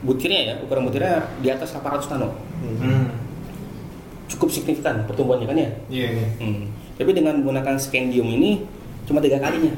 butirnya 0.00 0.40
ya, 0.42 0.54
ukuran 0.58 0.84
butirnya 0.84 1.22
di 1.38 1.48
atas 1.48 1.70
800 1.70 2.10
nano. 2.10 2.32
Hmm. 2.60 3.12
Cukup 4.26 4.48
signifikan 4.48 5.04
pertumbuhannya 5.04 5.44
kan 5.44 5.56
ya. 5.56 5.70
Iya, 5.88 6.08
iya. 6.12 6.26
Hmm. 6.38 6.70
Tapi 6.94 7.10
dengan 7.10 7.36
menggunakan 7.36 7.76
scandium 7.76 8.26
ini 8.26 8.62
cuma 9.04 9.18
tiga 9.18 9.36
kalinya. 9.36 9.74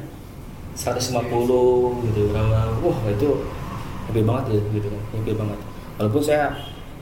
150 0.73 1.29
gitu 2.03 2.21
berapa. 2.31 2.73
Wah, 2.79 2.99
itu 3.07 3.29
happy 4.13 4.23
banget 4.23 4.45
ya 4.53 4.61
gitu 4.71 4.89
kan. 4.89 5.03
Happy 5.17 5.33
banget. 5.33 5.59
Walaupun 5.97 6.23
saya 6.23 6.45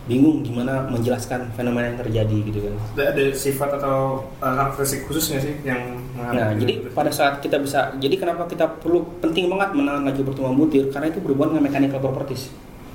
bingung 0.01 0.41
gimana 0.41 0.89
menjelaskan 0.89 1.53
fenomena 1.53 1.87
yang 1.87 1.99
terjadi 1.99 2.39
gitu 2.43 2.59
kan. 2.65 2.75
Ada, 2.95 3.05
ada 3.13 3.25
sifat 3.31 3.71
atau 3.77 4.23
uh, 4.39 4.55
karakteristik 4.57 5.07
khusus 5.07 5.31
nggak 5.31 5.43
sih 5.43 5.55
yang 5.63 5.83
Nah, 6.11 6.35
menghadapi 6.35 6.61
jadi 6.61 6.75
pada 6.91 7.09
saat 7.09 7.39
kita 7.41 7.57
bisa, 7.59 7.95
jadi 7.97 8.13
kenapa 8.15 8.45
kita 8.45 8.67
perlu 8.79 9.07
penting 9.19 9.49
banget 9.49 9.73
menahan 9.73 10.03
laju 10.03 10.21
pertumbuhan 10.21 10.53
butir 10.55 10.85
karena 10.89 11.09
itu 11.09 11.19
berhubungan 11.19 11.57
dengan 11.57 11.65
mechanical 11.67 12.01
properties, 12.01 12.51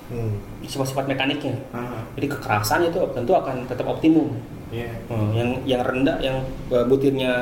Hmm. 0.06 0.38
sifat-sifat 0.62 1.10
mekaniknya. 1.10 1.58
Ah, 1.74 2.06
Jadi 2.14 2.30
kekerasan 2.30 2.86
itu 2.86 3.02
tentu 3.10 3.34
akan 3.34 3.66
tetap 3.66 3.90
optimum. 3.90 4.38
Iya. 4.70 4.94
Hmm, 5.10 5.34
yang 5.34 5.50
yang 5.66 5.82
rendah, 5.82 6.22
yang 6.22 6.38
eh, 6.70 6.86
butirnya 6.86 7.34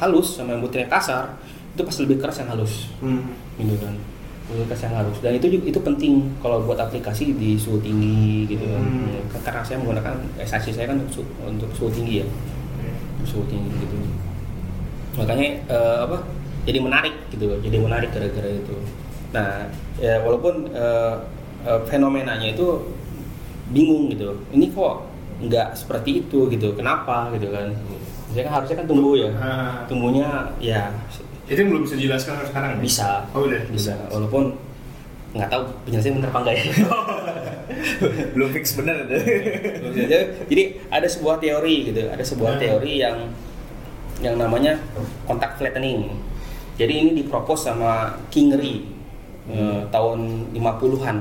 halus 0.00 0.40
sama 0.40 0.56
yang 0.56 0.64
butirnya 0.64 0.88
kasar 0.88 1.36
itu 1.74 1.82
pasti 1.84 2.00
lebih 2.08 2.16
keras 2.22 2.40
yang 2.40 2.48
halus, 2.48 2.88
Hmm. 3.04 3.28
gitu 3.60 3.76
kan. 3.76 3.92
Keras 4.48 4.80
yang 4.80 4.94
halus. 4.96 5.18
Dan 5.20 5.36
itu 5.36 5.46
juga 5.48 5.64
itu 5.68 5.80
penting 5.80 6.12
kalau 6.40 6.64
buat 6.64 6.80
aplikasi 6.80 7.36
di 7.36 7.54
suhu 7.54 7.76
tinggi 7.78 8.48
gitu 8.48 8.64
kan. 8.64 8.80
Hmm. 8.80 9.12
Ya, 9.12 9.20
Karena 9.44 9.60
saya 9.60 9.76
menggunakan 9.78 10.14
SIC 10.40 10.66
saya 10.72 10.86
kan 10.88 10.96
untuk 10.98 11.20
suhu, 11.20 11.28
untuk 11.44 11.70
suhu 11.76 11.90
tinggi 11.90 12.24
ya. 12.24 12.26
Iya. 12.78 12.94
suhu 13.26 13.42
tinggi 13.44 13.68
gitu 13.76 13.98
makanya 15.18 15.58
eh, 15.66 15.98
apa 16.06 16.22
jadi 16.62 16.78
menarik 16.78 17.10
gitu 17.28 17.50
jadi 17.58 17.76
menarik 17.76 18.14
gara-gara 18.14 18.46
itu 18.46 18.74
nah 19.34 19.66
ya 19.98 20.22
walaupun 20.22 20.70
eh, 20.70 21.14
eh, 21.66 21.80
fenomenanya 21.84 22.54
itu 22.54 22.94
bingung 23.68 24.08
gitu 24.08 24.38
ini 24.54 24.70
kok 24.70 25.10
nggak 25.42 25.74
seperti 25.74 26.22
itu 26.22 26.46
gitu 26.48 26.72
kenapa 26.72 27.34
gitu 27.34 27.50
kan 27.50 27.74
saya 28.30 28.46
kan 28.46 28.52
harusnya 28.62 28.76
kan 28.78 28.86
tumbuh 28.86 29.18
ya 29.18 29.30
Ah. 29.34 29.82
tumbuhnya 29.90 30.28
ya 30.62 30.94
Itu 31.48 31.58
yang 31.58 31.70
belum 31.70 31.82
bisa 31.82 31.94
dijelaskan 31.94 32.32
sekarang 32.44 32.70
nih? 32.74 32.82
bisa 32.82 33.08
Oh 33.32 33.42
udah. 33.42 33.62
bisa 33.68 33.92
walaupun 34.08 34.52
nggak 35.30 35.48
tahu 35.48 35.62
penjelasannya 35.82 36.14
bener 36.14 36.28
apa 36.28 36.38
enggak 36.38 36.54
ya 36.54 36.64
Belum 38.34 38.48
fix 38.50 38.64
bener 38.74 38.96
ada. 39.02 39.16
jadi, 40.44 40.62
ada 40.88 41.06
sebuah 41.06 41.36
teori 41.38 41.74
gitu 41.86 42.00
ada 42.06 42.22
sebuah 42.22 42.52
Hmm. 42.54 42.62
teori 42.62 42.92
yang 42.98 43.16
yang 44.18 44.34
namanya 44.34 44.76
kontak 45.24 45.54
flattening 45.54 46.10
Jadi 46.74 46.92
ini 46.94 47.10
dipropos 47.12 47.58
sama 47.60 47.92
King 48.28 48.54
Ri 48.54 48.86
eh, 49.48 49.80
tahun 49.88 50.18
50-an. 50.52 51.16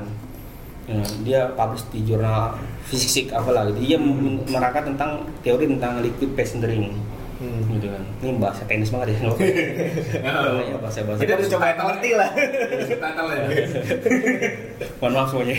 Eh, 0.86 1.08
dia 1.24 1.50
publish 1.52 1.84
di 1.90 2.06
jurnal 2.06 2.54
fisik 2.84 3.32
apalah 3.32 3.66
gitu. 3.68 3.82
Dia 3.84 3.98
men- 3.98 4.46
menerangkan 4.46 4.94
tentang 4.94 5.12
teori 5.42 5.66
tentang 5.68 6.00
liquid 6.00 6.32
phase 6.32 6.56
entering. 6.56 6.94
Hmm. 7.38 7.62
Gitu 7.70 7.88
kan. 7.90 8.04
Ini 8.26 8.30
bahasa 8.42 8.66
teknis 8.66 8.90
banget 8.90 9.14
ya. 9.14 9.20
ya 10.74 10.78
bahasa 10.82 11.06
bahasa. 11.06 11.22
Kita 11.22 11.34
harus 11.38 11.50
coba 11.54 11.66
ngerti 11.78 12.10
lah. 12.18 12.30
Tatal 12.98 13.28
ya. 13.30 13.46
Mohon 15.02 15.14
maaf 15.14 15.28
semuanya. 15.30 15.56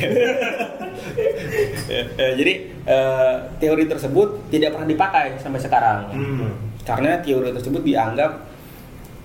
Eh, 1.95 2.33
jadi 2.39 2.53
eh, 2.83 3.35
teori 3.63 3.85
tersebut 3.87 4.51
tidak 4.51 4.75
pernah 4.75 4.89
dipakai 4.91 5.39
sampai 5.39 5.61
sekarang. 5.63 5.99
Hmm. 6.11 6.51
Karena 6.83 7.23
teori 7.23 7.55
tersebut 7.55 7.87
dianggap 7.87 8.33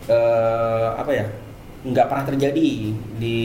eh, 0.08 0.90
apa 0.94 1.12
ya? 1.14 1.28
nggak 1.84 2.08
pernah 2.08 2.24
terjadi 2.24 2.96
di 3.20 3.40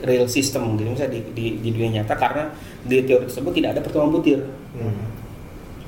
real 0.00 0.24
system 0.24 0.80
gitu 0.80 0.96
misalnya 0.96 1.12
di, 1.12 1.20
di, 1.36 1.46
di 1.60 1.68
dunia 1.76 2.00
nyata 2.00 2.16
karena 2.16 2.48
di 2.80 3.04
teori 3.04 3.28
tersebut 3.28 3.52
tidak 3.52 3.76
ada 3.76 3.80
pertemuan 3.84 4.12
butir 4.12 4.40
Hmm. 4.74 5.06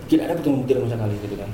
tidak 0.07 0.31
ada 0.31 0.35
pertemuan 0.39 0.63
butir 0.63 0.79
sama 0.79 0.95
sekali 0.95 1.15
gitu 1.19 1.35
kan 1.35 1.51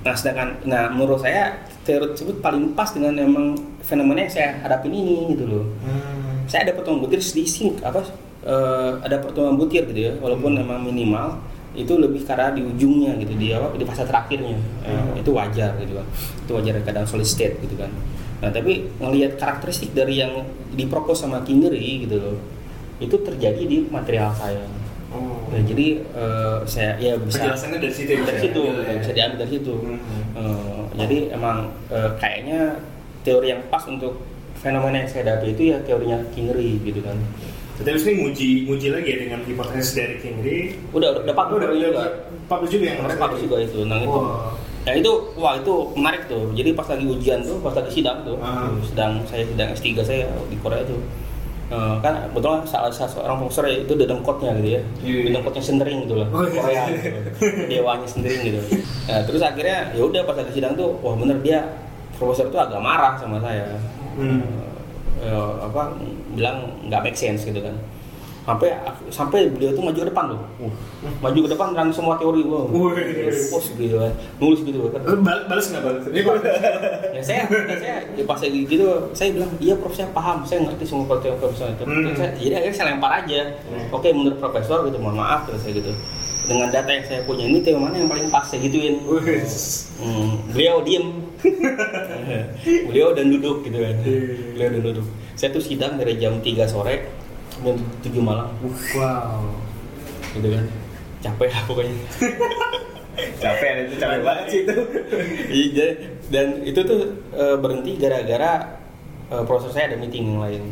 nah 0.00 0.14
sedangkan 0.14 0.64
nah 0.64 0.88
menurut 0.88 1.20
saya 1.20 1.60
teori 1.84 2.12
tersebut 2.12 2.40
paling 2.40 2.72
pas 2.72 2.88
dengan 2.88 3.12
emang 3.14 3.52
fenomena 3.80 4.24
yang 4.24 4.32
saya 4.32 4.48
hadapin 4.60 4.90
ini 4.90 5.32
gitu 5.32 5.44
loh 5.44 5.64
Hmm. 5.84 6.48
saya 6.48 6.64
ada 6.64 6.72
pertemuan 6.72 7.04
butir 7.04 7.20
di 7.20 7.44
sink 7.44 7.80
apa 7.80 8.00
eh, 8.40 8.92
ada 9.00 9.20
pertemuan 9.20 9.54
butir 9.54 9.84
gitu 9.84 10.00
ya 10.00 10.12
walaupun 10.16 10.56
Hmm. 10.56 10.64
memang 10.64 10.78
minimal 10.82 11.36
itu 11.70 11.94
lebih 11.94 12.26
karena 12.26 12.50
di 12.50 12.64
ujungnya 12.64 13.14
gitu 13.16 13.36
di 13.36 13.52
apa 13.52 13.70
di 13.72 13.84
fase 13.84 14.02
terakhirnya 14.02 14.56
Eh, 14.82 14.90
Hmm. 14.90 15.20
itu 15.20 15.30
wajar 15.30 15.76
gitu 15.78 15.92
kan 15.94 16.06
itu 16.40 16.50
wajar 16.50 16.72
keadaan 16.80 17.06
solid 17.06 17.28
state 17.28 17.60
gitu 17.60 17.76
kan 17.76 17.92
nah 18.40 18.48
tapi 18.48 18.88
ngelihat 18.96 19.36
karakteristik 19.36 19.92
dari 19.92 20.16
yang 20.16 20.32
dipropos 20.72 21.20
sama 21.20 21.44
Kingeri 21.44 22.08
gitu 22.08 22.16
loh 22.16 22.36
itu 22.96 23.16
terjadi 23.16 23.64
di 23.64 23.84
material 23.86 24.32
saya. 24.32 24.60
Nah, 25.50 25.60
jadi 25.60 25.86
eh, 25.98 26.56
saya 26.64 26.94
ya 26.96 27.18
bisa 27.18 27.42
Penjelasannya 27.42 27.78
dari 27.78 27.90
situ 27.92 28.10
ya, 28.10 28.18
dari 28.18 28.26
bisa 28.30 28.44
situ 28.44 28.60
ya? 28.62 28.94
bisa 28.96 29.12
diambil 29.12 29.38
dari 29.38 29.50
situ 29.52 29.72
Hmm. 29.74 29.98
Eh, 30.32 30.80
jadi 30.96 31.18
emang 31.32 31.56
eh, 31.88 32.10
kayaknya 32.16 32.78
teori 33.20 33.46
yang 33.48 33.62
pas 33.66 33.82
untuk 33.84 34.22
fenomena 34.54 34.96
yang 34.96 35.08
saya 35.08 35.22
hadapi 35.26 35.46
itu 35.50 35.62
ya 35.68 35.78
teorinya 35.80 36.22
Kingeri 36.30 36.78
gitu 36.80 37.00
kan 37.00 37.18
Tapi 37.74 37.96
ini 37.96 38.12
muji 38.20 38.48
muji 38.64 38.86
lagi 38.90 39.08
ya 39.08 39.18
dengan 39.18 39.40
hipotesis 39.42 39.96
dari 39.96 40.16
Kingri. 40.16 40.76
udah 40.90 41.16
udah 41.18 41.22
udah 41.24 41.34
Oh, 41.34 41.40
publish 41.40 41.56
udah, 41.58 41.70
juga 41.72 41.88
udah 41.90 42.08
publish 42.46 42.70
juga 42.70 42.84
yang 42.84 42.96
kemarin 42.98 43.16
publish 43.18 43.42
juga 43.42 43.56
itu 43.58 43.78
nah 43.82 43.98
itu 43.98 44.18
Wah. 44.20 44.52
ya 44.80 44.92
itu 44.94 45.12
wah 45.34 45.54
itu 45.54 45.74
menarik 45.94 46.22
tuh 46.26 46.44
jadi 46.52 46.70
pas 46.72 46.86
lagi 46.86 47.04
ujian 47.06 47.40
tuh 47.40 47.56
pas 47.58 47.72
lagi 47.72 47.90
sidang 47.90 48.18
tuh 48.22 48.36
Ah. 48.38 48.68
sedang 48.82 49.12
saya 49.24 49.42
sidang 49.44 49.68
S3 49.70 49.86
saya 50.00 50.22
di 50.46 50.56
Korea 50.56 50.84
tuh 50.84 51.00
Eh, 51.70 51.96
kan 52.02 52.26
betul 52.34 52.66
salah 52.66 52.90
satu 52.90 53.22
seorang 53.22 53.38
profesor 53.38 53.62
itu 53.70 53.94
dedengkotnya 53.94 54.50
gitu 54.58 54.68
ya. 54.74 54.82
Iya. 55.06 55.30
dedengkotnya 55.30 55.62
sendering 55.62 56.02
gitu 56.02 56.18
loh. 56.18 56.26
Oh, 56.34 56.42
iya. 56.42 56.58
Korea 56.58 56.82
gitu 56.90 57.08
dewanya 57.70 58.06
sendering 58.10 58.40
gitu. 58.42 58.58
Nah, 59.06 59.22
terus 59.22 59.38
akhirnya 59.38 59.94
ya 59.94 60.02
udah 60.02 60.26
pas 60.26 60.34
lagi 60.34 60.50
sidang 60.50 60.74
tuh 60.74 60.98
wah 60.98 61.14
bener 61.14 61.38
dia 61.46 61.62
profesor 62.18 62.50
itu 62.50 62.58
agak 62.58 62.82
marah 62.82 63.14
sama 63.22 63.38
saya. 63.38 63.78
Hmm. 64.18 64.42
Eh, 65.22 65.30
eh, 65.30 65.52
apa 65.62 65.94
bilang 66.34 66.74
nggak 66.90 67.00
make 67.06 67.14
sense 67.14 67.46
gitu 67.46 67.62
kan 67.62 67.78
sampai 68.40 68.68
sampai 69.12 69.40
beliau 69.52 69.70
tuh 69.76 69.84
maju 69.84 69.98
ke 70.00 70.08
depan 70.08 70.24
loh. 70.32 70.40
Uh, 70.58 70.72
maju 71.20 71.38
ke 71.44 71.48
depan 71.52 71.68
dan 71.76 71.88
semua 71.92 72.16
teori 72.16 72.40
wow 72.44 72.66
Wih. 72.66 72.96
post 73.52 73.76
gitu 73.76 74.00
kan. 74.00 74.12
Nulis 74.40 74.60
gitu 74.64 74.88
kan. 74.88 75.00
Bal- 75.20 75.46
balas 75.46 75.66
nggak 75.68 75.82
balas? 75.84 76.02
Ini 76.08 76.20
balas. 76.24 76.42
ya 77.16 77.22
saya 77.22 77.42
ya 77.46 77.76
saya 77.76 77.96
ya 78.16 78.24
pas 78.24 78.40
lagi 78.40 78.60
gitu 78.64 78.84
saya 79.12 79.28
bilang 79.36 79.50
iya 79.60 79.74
prof 79.76 79.92
saya 79.92 80.08
paham 80.10 80.42
saya 80.48 80.64
ngerti 80.64 80.84
semua 80.88 81.20
teori 81.20 81.36
profesor 81.36 81.68
itu. 81.68 81.84
Hmm. 81.84 82.16
Saya, 82.16 82.30
jadi 82.40 82.54
akhirnya 82.64 82.76
saya 82.76 82.86
lempar 82.96 83.12
aja. 83.24 83.40
Oke 83.92 84.08
menurut 84.10 84.38
profesor 84.40 84.88
gitu 84.88 84.96
mohon 84.96 85.20
maaf 85.20 85.44
terus 85.44 85.60
saya 85.60 85.76
gitu. 85.76 85.92
Dengan 86.48 86.66
data 86.72 86.90
yang 86.90 87.04
saya 87.06 87.20
punya 87.28 87.44
ini 87.46 87.60
teori 87.62 87.78
mana 87.78 87.94
yang 88.00 88.10
paling 88.10 88.26
pas 88.32 88.42
saya 88.48 88.64
gituin. 88.64 88.98
Hmm, 90.00 90.40
beliau 90.50 90.80
diem. 90.82 91.06
Beliau 92.88 93.16
dan 93.16 93.32
duduk 93.32 93.64
gitu 93.64 93.80
kan. 93.80 93.96
Beliau 94.56 94.68
dan 94.76 94.80
duduk. 94.84 95.06
Saya 95.40 95.56
tuh 95.56 95.62
sidang 95.64 95.96
dari 95.96 96.20
jam 96.20 96.36
3 96.36 96.68
sore 96.68 97.08
jam 97.60 97.76
7 98.02 98.20
malam 98.20 98.48
Wow. 98.94 99.54
gitu 100.32 100.48
kan 100.48 100.64
capek 101.20 101.48
lah 101.50 101.62
pokoknya 101.66 101.96
Capek 103.20 103.84
itu 103.84 103.94
capek 104.00 104.20
banget 104.24 104.44
sih 104.48 104.60
itu. 104.64 104.74
Iya, 105.50 105.86
dan 106.32 106.64
itu 106.64 106.80
tuh 106.80 107.00
eh, 107.36 107.56
berhenti 107.60 108.00
gara-gara 108.00 108.80
eh, 109.28 109.44
proses 109.44 109.76
saya 109.76 109.92
ada 109.92 109.96
meeting 110.00 110.32
yang 110.32 110.40
lain 110.40 110.62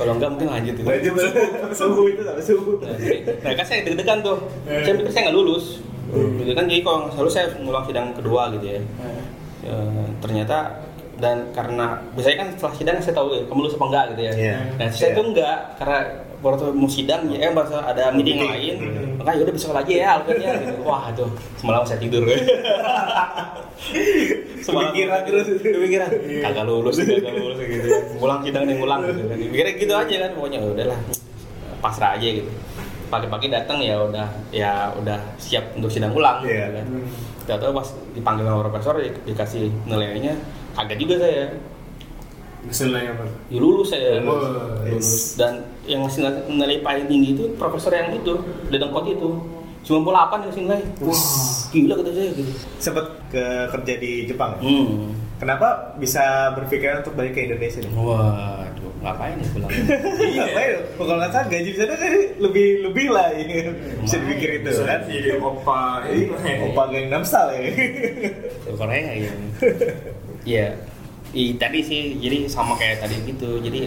kalau 0.00 0.16
enggak 0.16 0.30
mungkin 0.32 0.48
lanjut 0.48 0.74
itu 0.80 0.86
Lanjut 0.88 1.12
subuh 1.80 2.04
itu 2.08 2.22
sampai 2.24 2.44
subuh. 2.44 2.74
Nah, 2.80 2.96
nah, 3.44 3.52
kan 3.52 3.64
saya 3.68 3.84
deg-degan 3.84 4.24
tuh. 4.24 4.40
Eh. 4.64 4.80
Saya 4.80 4.96
pikir 4.96 5.12
saya 5.12 5.22
nggak 5.28 5.36
lulus. 5.36 5.84
Gitu 6.40 6.52
kan, 6.56 6.64
jadi 6.64 6.80
kalau 6.80 6.98
lulus 7.20 7.34
saya 7.36 7.46
ngulang 7.60 7.84
sidang 7.84 8.16
kedua 8.16 8.48
gitu 8.56 8.64
ya. 8.64 8.80
Ya, 9.60 9.76
ternyata 10.24 10.56
dan 11.20 11.36
karena 11.50 11.86
biasanya 12.10 12.36
kan 12.38 12.48
setelah 12.52 12.74
sidang 12.74 12.96
saya 12.98 13.14
tahu 13.14 13.28
ya 13.30 13.42
kamu 13.44 13.60
lulus 13.60 13.74
apa 13.74 13.86
enggak 13.86 14.04
gitu 14.10 14.22
ya. 14.22 14.32
Iya. 14.34 14.56
Nah 14.74 14.86
saya 14.88 15.06
Iya. 15.06 15.16
tuh 15.16 15.24
enggak 15.26 15.56
karena 15.76 15.98
waktu 16.40 16.64
mau 16.72 16.88
sidang 16.88 17.22
ya 17.28 17.38
eh, 17.38 17.52
bahasa 17.52 17.76
ada 17.82 18.08
meeting, 18.10 18.40
lain 18.40 18.76
Hmm. 18.80 19.12
maka 19.16 19.30
yaudah 19.34 19.52
besok 19.52 19.72
lagi 19.72 19.92
ya 19.94 20.16
algoritnya 20.16 20.56
gitu. 20.58 20.72
Wah 20.82 21.12
tuh 21.12 21.28
semalam 21.54 21.84
saya 21.84 21.98
tidur 21.98 22.24
Kepikiran 24.60 25.20
terus. 25.24 25.46
kepikiran 25.56 26.08
kagak 26.40 26.64
lulus 26.64 26.96
kagak 27.00 27.32
lulus 27.32 27.58
gitu 27.58 27.88
ngulang 28.16 28.40
sidang 28.40 28.64
nih 28.64 28.76
ngulang 28.76 29.00
gitu 29.02 29.20
kan 29.24 29.36
mikirnya 29.40 29.72
gitu 29.74 29.92
aja 29.94 30.14
kan 30.18 30.30
pokoknya 30.32 30.58
"Ya 30.58 30.68
udahlah 30.68 30.98
pasrah 31.80 32.10
aja 32.14 32.28
gitu 32.30 32.50
pagi-pagi 33.10 33.46
datang 33.50 33.80
ya 33.80 33.98
udah 33.98 34.26
ya 34.50 34.72
udah 34.94 35.18
siap 35.36 35.74
untuk 35.74 35.90
sidang 35.90 36.12
ulang 36.12 36.44
Iya. 36.44 36.70
gitu 36.70 36.76
kan 37.48 37.58
tahu 37.58 37.72
pas 37.74 37.88
dipanggil 38.14 38.44
sama 38.46 38.62
profesor 38.62 38.94
di- 38.96 39.20
dikasih 39.26 39.62
nilainya 39.84 40.38
kaget 40.72 40.98
juga 40.98 41.16
saya 41.18 41.44
Misalnya 42.60 43.16
apa? 43.16 43.24
ya 43.48 43.56
lulus 43.56 43.88
saya 43.88 44.20
Wah, 44.20 44.36
lulus 44.84 45.32
dan 45.34 45.64
yang 45.82 46.04
ngasih 46.04 46.20
nilai 46.46 46.76
paling 46.80 47.08
tinggi 47.08 47.32
itu 47.32 47.44
profesor 47.56 47.88
yang 47.90 48.12
itu 48.12 48.36
dedengkot 48.68 49.08
itu 49.08 49.28
98 49.80 49.96
yang 50.04 50.40
ngasih 50.44 50.62
nilai 50.68 50.80
Wah. 51.00 51.24
gila 51.68 51.94
kata 51.96 52.10
saya 52.12 52.28
gitu 52.30 52.52
Sempet 52.76 53.06
ke 53.28 53.42
kerja 53.70 53.92
di 53.96 54.12
Jepang. 54.24 54.52
ya? 54.54 54.68
hmm. 54.68 55.08
Kenapa 55.36 55.68
bisa 55.96 56.20
berpikiran 56.52 57.00
untuk 57.00 57.16
balik 57.16 57.32
ke 57.32 57.48
Indonesia 57.48 57.80
nih? 57.80 57.88
waduh 57.90 58.92
ngapain 59.00 59.32
ya 59.34 59.46
pulang 59.48 59.70
Iya, 60.28 60.44
Ngapain? 60.44 60.72
Kalau 60.92 61.14
nggak 61.16 61.30
salah 61.32 61.46
gaji 61.48 61.64
di 61.64 61.78
sana 61.80 61.94
kan 61.96 62.12
lebih 62.36 62.66
lebih 62.84 63.06
lah 63.08 63.28
ini 63.32 63.56
bisa 64.04 64.20
dipikir 64.20 64.60
itu 64.60 64.68
Bisa 64.68 64.84
kan. 64.84 65.00
jadi 65.08 65.40
opa 65.40 66.04
ini. 66.04 66.28
Opa 66.68 66.82
Gangnam 66.92 67.24
Style 67.24 67.56
ya. 67.56 67.60
Korea 68.68 69.10
gitu 69.16 69.32
Iya. 70.44 70.76
I, 71.30 71.54
tadi 71.54 71.78
sih 71.78 72.18
jadi 72.18 72.50
sama 72.50 72.74
kayak 72.74 73.06
tadi 73.06 73.22
gitu. 73.22 73.62
Jadi 73.62 73.86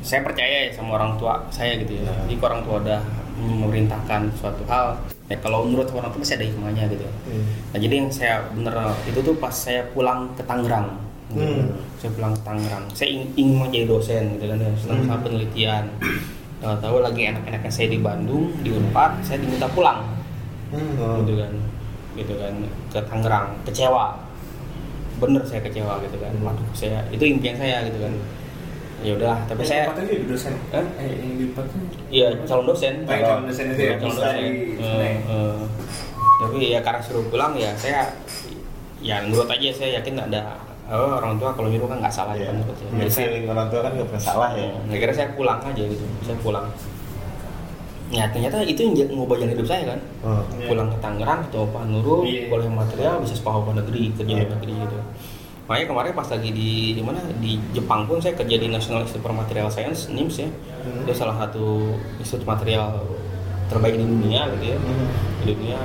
saya 0.00 0.22
percaya 0.22 0.66
ya 0.66 0.70
sama 0.70 0.96
orang 0.96 1.18
tua 1.18 1.44
saya 1.50 1.78
gitu 1.82 1.98
ya. 1.98 2.06
Jadi 2.26 2.34
kalau 2.38 2.48
orang 2.54 2.62
tua 2.62 2.76
udah 2.82 3.00
memerintahkan 3.40 4.20
suatu 4.36 4.62
hal 4.68 5.00
ya 5.30 5.38
kalau 5.38 5.62
menurut 5.62 5.88
orang 5.94 6.10
tua 6.10 6.20
pasti 6.20 6.34
ada 6.36 6.46
hikmahnya 6.50 6.90
gitu 6.90 7.06
nah 7.70 7.78
jadi 7.78 7.94
yang 8.02 8.10
saya 8.10 8.44
bener 8.50 8.74
itu 9.06 9.22
tuh 9.22 9.38
pas 9.38 9.54
saya 9.54 9.86
pulang 9.94 10.34
ke 10.34 10.42
Tangerang 10.42 10.90
gitu. 11.30 11.46
Hmm. 11.46 11.78
saya 12.02 12.10
pulang 12.18 12.32
ke 12.34 12.42
Tangerang. 12.42 12.84
Saya 12.90 13.08
ingin, 13.14 13.28
ingin 13.38 13.54
mau 13.54 13.68
jadi 13.70 13.86
dosen 13.86 14.34
gitu 14.34 14.50
kan 14.50 14.58
ya. 14.58 14.70
Senang 14.74 14.98
sama 15.06 15.22
penelitian. 15.22 15.84
Tahu 16.58 16.74
tahu 16.82 16.96
lagi 17.00 17.22
enak-enaknya 17.30 17.70
saya 17.70 17.86
di 17.86 17.98
Bandung 18.02 18.50
di 18.66 18.74
Unpad 18.74 19.22
saya 19.22 19.38
diminta 19.38 19.70
pulang. 19.70 20.10
Hmm. 20.74 21.22
gitu 21.22 21.38
kan. 21.38 21.52
Gitu 22.18 22.34
kan 22.34 22.54
ke 22.90 23.00
Tangerang 23.06 23.46
kecewa 23.62 24.18
bener 25.20 25.42
saya 25.44 25.60
kecewa 25.60 26.00
gitu 26.00 26.16
kan 26.16 26.32
waduh 26.40 26.64
saya 26.72 27.04
itu 27.08 27.24
impian 27.28 27.54
saya 27.54 27.84
gitu 27.84 28.00
kan 28.00 28.12
ya 29.00 29.12
udah 29.16 29.36
tapi 29.44 29.64
saya 29.64 29.88
Tempatnya 29.88 30.12
jadi 30.12 30.24
dosen. 30.28 30.52
Hah? 30.72 30.84
Eh, 31.00 31.12
yang 31.16 31.32
iya 32.12 32.28
calon 32.44 32.64
dosen 32.66 32.94
yang 33.04 33.20
calon 33.22 33.44
dosen 33.44 33.64
itu 33.70 33.82
ya, 33.82 33.94
calon 33.96 34.12
dosen 34.12 34.34
Eh, 34.36 34.76
ya? 34.76 35.12
eh. 35.24 35.60
tapi 36.40 36.58
ya 36.68 36.80
karena 36.80 37.00
suruh 37.00 37.24
pulang 37.28 37.52
ya 37.54 37.72
saya 37.76 38.12
ya 39.00 39.24
menurut 39.24 39.48
aja 39.48 39.68
saya 39.72 39.90
yakin 39.96 40.20
ada 40.20 40.60
oh, 40.88 41.16
orang 41.16 41.40
tua 41.40 41.52
kalau 41.52 41.68
nyuruh 41.68 41.88
kan 41.88 41.98
nggak 42.00 42.12
salah 42.12 42.36
Iya. 42.36 42.44
ya 42.44 42.52
menurut 42.52 42.76
saya. 42.76 42.88
Ya, 42.90 42.96
Jadi 42.98 43.10
saya 43.10 43.26
orang 43.46 43.68
tua 43.68 43.80
kan 43.80 43.90
nggak 43.96 44.08
pernah 44.08 44.20
salah 44.22 44.50
ya. 44.52 44.68
Ya, 44.68 44.76
akhirnya 44.90 45.16
saya 45.16 45.28
pulang 45.32 45.60
aja 45.62 45.82
gitu 45.86 46.04
saya 46.20 46.36
pulang 46.40 46.66
ya 48.10 48.26
ternyata 48.26 48.58
itu 48.60 48.80
yang 48.82 48.94
ngubah 49.08 49.38
jalan 49.38 49.54
hidup 49.54 49.66
saya 49.66 49.82
kan. 49.86 50.00
Iya. 50.20 50.66
pulang 50.66 50.88
ke 50.88 50.98
Tangerang 50.98 51.40
ketemu 51.46 51.66
Pak 51.68 51.82
Nurul 51.86 52.20
Iya. 52.22 52.42
boleh 52.48 52.68
material 52.68 53.14
bisa 53.18 53.34
luar 53.38 53.76
negeri 53.76 54.02
kerja 54.12 54.32
Iya. 54.32 54.42
luar 54.42 54.50
negeri 54.56 54.74
gitu 54.76 54.98
makanya 55.64 55.86
kemarin 55.86 56.12
pas 56.12 56.26
lagi 56.26 56.50
di 56.50 56.70
di 56.92 57.00
mana 57.00 57.20
di 57.38 57.52
Jepang 57.70 58.02
pun 58.04 58.18
saya 58.18 58.34
kerja 58.34 58.56
di 58.56 58.66
National 58.66 59.00
Institute 59.00 59.22
for 59.22 59.30
Material 59.30 59.70
Science 59.70 60.10
NIMS 60.10 60.36
ya 60.36 60.50
Hmm. 60.80 61.06
itu 61.06 61.12
salah 61.14 61.36
satu 61.36 61.94
institut 62.16 62.42
material 62.44 62.98
terbaik 63.68 63.94
di 63.94 64.02
dunia 64.02 64.50
gitu 64.50 64.64
ya 64.66 64.76
Hmm. 64.76 65.06
di 65.38 65.44
dunia 65.48 65.78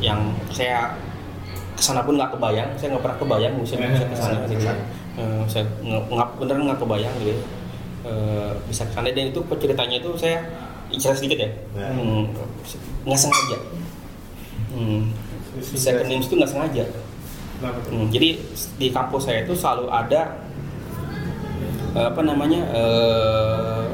yang 0.00 0.18
saya 0.50 0.98
ke 1.72 1.80
sana 1.80 2.02
pun 2.02 2.14
nggak 2.14 2.30
kebayang 2.32 2.74
saya 2.74 2.90
nggak 2.90 3.04
pernah 3.04 3.18
kebayang 3.20 3.54
bisa 3.56 3.74
bisa 3.78 4.04
ke 4.04 4.14
sana 4.14 4.42
gitu 4.44 4.58
ya. 4.60 4.74
Eh, 5.14 5.42
saya 5.46 5.62
nggak 5.80 6.28
beneran 6.36 6.66
nggak 6.66 6.80
kebayang 6.80 7.14
gitu 7.16 7.30
ya. 7.30 7.38
Eh, 8.04 8.50
bisa 8.66 8.82
ke 8.82 8.92
sana 8.92 9.08
dan 9.08 9.30
itu 9.30 9.38
ceritanya 9.48 9.96
itu 9.96 10.10
saya 10.14 10.42
cerita 10.98 11.16
sedikit 11.18 11.38
ya 11.40 11.50
Ya. 11.74 11.88
Hmm, 11.90 12.24
nggak 13.04 13.20
sengaja 13.20 13.58
hmm, 14.74 15.00
ke 15.60 16.04
NIMS 16.06 16.26
itu 16.30 16.34
nggak 16.34 16.50
sengaja? 16.50 16.84
Hmm, 17.62 18.10
jadi 18.10 18.36
di 18.76 18.88
kampus 18.90 19.30
saya 19.30 19.46
itu 19.46 19.54
selalu 19.54 19.88
ada 19.88 20.36
eh, 21.94 22.06
apa 22.10 22.20
namanya 22.20 22.60
eh 22.74 23.86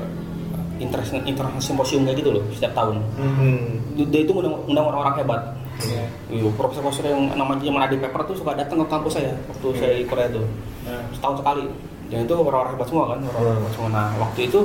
international 0.81 1.23
international 1.29 1.63
symposium 1.63 2.03
kayak 2.09 2.25
gitu 2.25 2.31
loh 2.33 2.45
setiap 2.57 2.73
tahun. 2.73 3.05
Hmm. 3.21 3.79
Dia 4.09 4.25
itu 4.25 4.33
undang, 4.33 4.57
undang 4.65 4.89
orang-orang 4.89 5.15
hebat. 5.21 5.43
Iya. 5.81 6.05
Iya, 6.29 6.49
profesor-profesor 6.57 7.09
yang 7.09 7.33
namanya 7.37 7.65
zaman 7.65 7.81
Adi 7.85 7.97
Pepper 8.01 8.21
tuh 8.29 8.37
suka 8.37 8.53
datang 8.57 8.85
ke 8.85 8.87
kampus 8.89 9.17
saya 9.17 9.33
waktu 9.49 9.67
saya 9.77 9.93
di 9.97 10.05
Korea 10.09 10.29
tuh 10.33 10.45
Nah, 10.81 11.05
setahun 11.13 11.45
sekali. 11.45 11.65
Dan 12.11 12.27
itu 12.27 12.35
orang-orang 12.35 12.73
hebat 12.75 12.89
semua 12.89 13.05
kan, 13.15 13.19
orang-orang 13.23 13.57
hebat 13.61 13.73
semua. 13.77 13.89
Nah 13.93 14.09
waktu 14.19 14.41
itu 14.49 14.61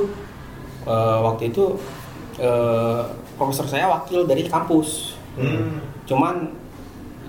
eh, 0.88 1.18
waktu 1.22 1.42
itu 1.52 1.64
eh, 2.38 3.02
profesor 3.34 3.66
saya 3.66 3.86
wakil 3.86 4.24
dari 4.24 4.44
kampus. 4.44 5.16
Hmm. 5.36 5.80
Cuman 6.04 6.52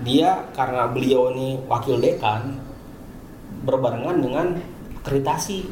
dia 0.00 0.46
karena 0.54 0.86
beliau 0.86 1.32
ini 1.32 1.58
wakil 1.66 1.98
dekan 1.98 2.54
berbarengan 3.64 4.22
dengan 4.22 4.46
akreditasi 5.02 5.66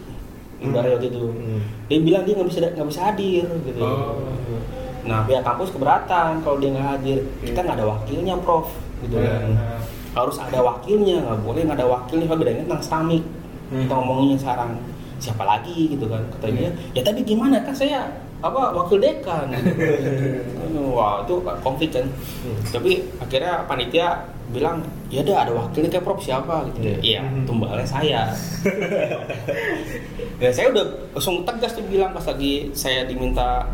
ibarat 0.60 0.98
waktu 0.98 1.08
itu. 1.08 1.20
Hmm. 1.30 1.60
Dia 1.86 1.98
bilang 2.00 2.22
dia 2.24 2.34
nggak 2.34 2.48
bisa 2.48 2.58
nggak 2.72 2.88
bisa 2.88 3.00
hadir 3.06 3.46
gitu. 3.62 3.80
Oh. 3.80 4.20
Nah 5.06 5.22
pihak 5.22 5.44
kampus 5.44 5.70
keberatan 5.70 6.42
kalau 6.42 6.56
dia 6.58 6.74
nggak 6.74 6.88
hadir. 6.98 7.18
Kita 7.44 7.62
nggak 7.62 7.76
ada 7.78 7.86
wakilnya 7.86 8.34
prof 8.40 8.72
gitu 9.04 9.16
Iya. 9.16 9.28
kan. 9.28 9.44
Harus 10.16 10.36
ada 10.40 10.58
wakilnya 10.64 11.20
nggak 11.22 11.40
boleh 11.44 11.60
nggak 11.62 11.78
ada 11.78 11.88
wakilnya. 11.88 12.26
Kalau 12.26 12.40
bedanya 12.40 12.62
tentang 12.66 12.82
stamik 12.82 13.24
Hmm. 13.66 13.82
kita 13.82 13.98
ngomonginnya 13.98 14.38
sekarang 14.38 14.78
siapa 15.18 15.42
lagi 15.42 15.90
gitu 15.90 16.06
kan 16.06 16.22
kata 16.38 16.54
dia 16.54 16.70
ya 16.94 17.02
tapi 17.02 17.26
gimana 17.26 17.58
kan 17.66 17.74
saya 17.74 18.06
apa 18.38 18.60
wakil 18.72 18.98
dekan 18.98 19.48
wah 20.92 21.24
itu 21.24 21.34
konflik 21.60 21.90
kan 21.90 22.06
Hmm. 22.44 22.58
tapi 22.68 22.90
akhirnya 23.18 23.64
panitia 23.64 24.22
bilang 24.46 24.78
ya 25.10 25.20
ada 25.20 25.42
ada 25.42 25.52
wakilnya 25.52 25.90
kayak 25.90 26.06
prof 26.06 26.22
siapa? 26.22 26.62
Gitu. 26.70 26.78
Iya. 26.86 26.96
iya 27.02 27.20
Mhm. 27.22 27.42
tumbalnya 27.44 27.82
saya. 27.82 28.30
Ya 30.36 30.52
saya 30.52 30.68
udah 30.68 30.84
langsung 31.10 31.42
tegas 31.42 31.72
tuh 31.72 31.82
bilang 31.88 32.12
pas 32.12 32.22
lagi 32.22 32.68
saya 32.70 33.02
diminta 33.02 33.64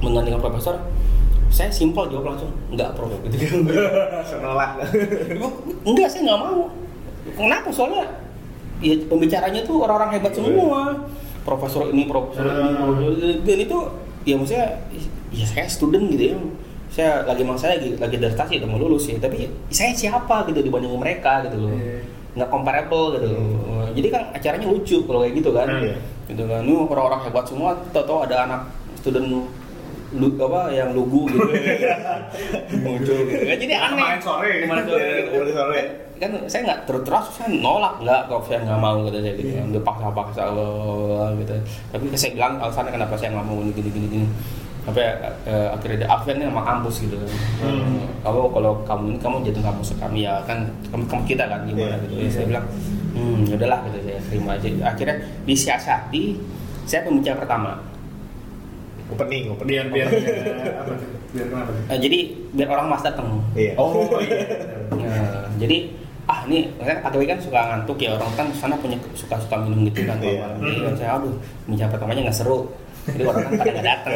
menggantikan 0.00 0.40
profesor 0.40 0.74
saya 1.46 1.68
simpel 1.68 2.08
jawab 2.08 2.32
langsung 2.32 2.50
enggak 2.68 2.96
prof 2.96 3.12
gitu. 3.28 3.60
Senolak. 4.30 4.80
enggak 5.84 6.08
saya 6.08 6.20
nggak 6.26 6.40
mau. 6.40 6.66
Kenapa? 7.36 7.68
Soalnya 7.70 8.08
ya 8.80 8.96
pembicaranya 9.06 9.60
tuh 9.62 9.84
orang-orang 9.84 10.16
hebat 10.16 10.32
semua 10.32 10.96
profesor 11.42 11.88
ini 11.88 12.04
profesor 12.04 12.44
ini 12.44 12.70
profesor 12.74 13.12
ini. 13.12 13.40
dan 13.44 13.58
itu 13.58 13.78
ya 14.22 14.34
maksudnya 14.36 14.66
ya 15.30 15.44
saya 15.46 15.66
student 15.66 16.04
gitu 16.10 16.24
ya 16.32 16.36
saya 16.90 17.22
lagi 17.22 17.46
emang 17.46 17.54
saya 17.54 17.78
lagi, 17.78 17.94
lagi 17.96 18.18
udah 18.18 18.66
mau 18.66 18.78
lulus 18.78 19.06
ya 19.06 19.16
tapi 19.16 19.46
saya 19.70 19.94
siapa 19.94 20.42
gitu 20.50 20.58
dibanding 20.60 20.90
mereka 20.98 21.46
gitu 21.46 21.56
loh 21.66 21.70
Iya. 21.70 22.02
nggak 22.30 22.50
comparable 22.50 23.14
gitu 23.14 23.26
loh. 23.30 23.86
jadi 23.90 24.08
kan 24.10 24.22
acaranya 24.34 24.66
lucu 24.66 24.98
kalau 25.06 25.22
kayak 25.22 25.34
gitu 25.38 25.50
kan 25.54 25.66
Iya. 25.70 25.94
gitu 26.26 26.42
kan 26.46 26.60
lu 26.66 26.86
orang-orang 26.86 27.20
hebat 27.26 27.46
semua 27.46 27.78
tau-tau 27.94 28.26
ada 28.26 28.46
anak 28.46 28.62
student 28.98 29.46
lu 30.10 30.26
apa 30.42 30.74
yang 30.74 30.90
lugu 30.90 31.30
gitu 31.30 31.38
muncul 32.84 33.18
gitu 33.30 33.44
kan 33.46 33.56
jadi 33.58 33.74
aneh 33.78 33.94
Kemarin 33.94 34.20
sore. 34.20 34.52
Kemarin 34.66 34.84
sore 34.90 34.98
Iya, 35.00 35.14
gitu. 35.14 35.30
kemarin 35.30 35.54
sore. 35.54 35.80
Kan 36.20 36.30
saya 36.44 36.60
nggak 36.62 36.80
terus 36.84 37.02
terus 37.02 37.26
saya 37.32 37.48
nolak 37.50 37.96
nggak 37.98 38.20
kalau 38.28 38.44
saya 38.44 38.60
nggak 38.60 38.76
mau 38.78 38.96
gitu 39.02 39.18
saya 39.18 39.34
gitu 39.34 39.50
kan 39.50 39.66
dia 39.68 39.82
paksa-paksa 39.82 40.42
loh 40.52 41.32
gitu 41.34 41.54
tapi 41.88 42.04
saya 42.12 42.30
bilang 42.34 42.60
alasannya 42.60 42.92
kenapa 42.92 43.14
saya 43.16 43.32
nggak 43.32 43.46
mau 43.46 43.56
gini 43.64 43.88
gini 43.88 44.06
gini 44.06 44.26
sampai 44.80 45.04
eh, 45.44 45.68
akhirnya 45.70 45.96
dia 45.98 46.08
Alfian 46.08 46.36
ini 46.36 46.46
sama 46.46 46.62
kampus 46.62 46.94
gitu 47.00 47.16
Hmm. 47.60 48.04
kamu 48.20 48.40
kalau 48.50 48.72
kamu 48.84 49.02
ini 49.06 49.18
kamu 49.18 49.36
jadi 49.44 49.60
kampus 49.62 49.88
kami 49.94 50.24
ya 50.24 50.40
kan 50.44 50.64
kamu, 50.88 51.04
kamu 51.04 51.22
kita 51.26 51.44
kan 51.44 51.60
gimana 51.64 51.96
Iya. 51.96 52.02
gitu 52.02 52.14
ya, 52.16 52.28
saya 52.30 52.46
bilang 52.48 52.66
hmm 53.12 53.40
ya 53.44 53.54
udahlah 53.56 53.78
gitu 53.84 53.98
saya 54.02 54.18
terima 54.24 54.50
aja 54.54 54.68
akhirnya 54.86 55.16
disiasati 55.44 56.22
saya 56.84 57.00
pembicara 57.02 57.36
pertama 57.38 57.72
Opening, 59.10 59.50
opening. 59.50 59.66
biar 59.66 59.86
biar 59.90 60.08
biar 61.30 61.46
kenapa? 61.48 61.70
Eh, 61.90 61.98
jadi 61.98 62.18
biar 62.52 62.68
orang 62.70 62.86
mas 62.88 63.02
datang 63.02 63.42
Iya. 63.52 63.74
Oh 63.74 64.06
iya. 64.22 64.38
Nah, 64.94 65.50
jadi 65.58 65.90
ah 66.30 66.46
ini 66.46 66.70
saya 66.78 67.02
KTW 67.02 67.26
kan 67.26 67.38
suka 67.42 67.58
ngantuk 67.58 67.98
ya 67.98 68.14
orang 68.14 68.30
kan 68.38 68.46
sana 68.54 68.78
punya 68.78 68.94
suka 69.18 69.34
suka 69.42 69.66
minum 69.66 69.82
gitu 69.90 70.06
kan. 70.06 70.14
Iya. 70.22 70.46
kalau 70.46 70.46
malam. 70.46 70.58
Jadi 70.62 70.80
kan 70.86 70.94
saya 70.94 71.10
aduh 71.18 71.34
bincang 71.66 71.90
pertamanya 71.90 72.20
nggak 72.30 72.38
seru. 72.38 72.70
Jadi 73.00 73.22
orang 73.26 73.42
kan 73.42 73.52
pada 73.58 73.70
nggak 73.74 73.88
datang. 73.90 74.12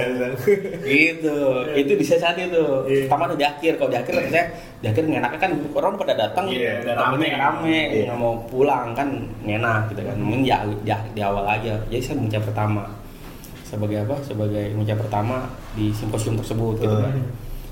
Gitu. 0.86 1.36
Itu 1.74 1.92
bisa 1.98 2.14
saat 2.22 2.38
itu. 2.38 2.62
Iya. 2.86 3.10
pertama 3.10 3.26
tuh 3.26 3.38
di 3.40 3.46
akhir. 3.48 3.72
Kalau 3.82 3.90
di 3.90 3.98
akhir 3.98 4.12
kata 4.14 4.30
saya 4.30 4.46
di 4.78 4.86
akhir 4.86 5.02
ngenaknya 5.10 5.38
kan 5.42 5.50
orang 5.74 5.94
pada 5.98 6.14
datang 6.14 6.44
Iya, 6.46 6.94
rame 6.94 7.26
rame. 7.34 7.78
Iya. 7.90 8.04
nggak 8.06 8.18
mau 8.22 8.38
pulang 8.46 8.94
kan 8.94 9.08
enak 9.42 9.90
gitu 9.90 10.02
kan. 10.06 10.14
Mungkin 10.14 10.46
di, 10.46 10.52
di, 10.86 10.92
di 11.18 11.20
awal 11.24 11.44
aja. 11.50 11.74
Jadi 11.90 11.98
saya 11.98 12.16
bincang 12.22 12.44
pertama. 12.46 12.86
Sebagai 13.66 14.06
apa? 14.06 14.16
Sebagai 14.22 14.70
bincang 14.70 15.00
pertama 15.02 15.50
di 15.74 15.90
simposium 15.90 16.38
tersebut 16.38 16.78
gitu 16.78 16.94
kan. 16.94 17.10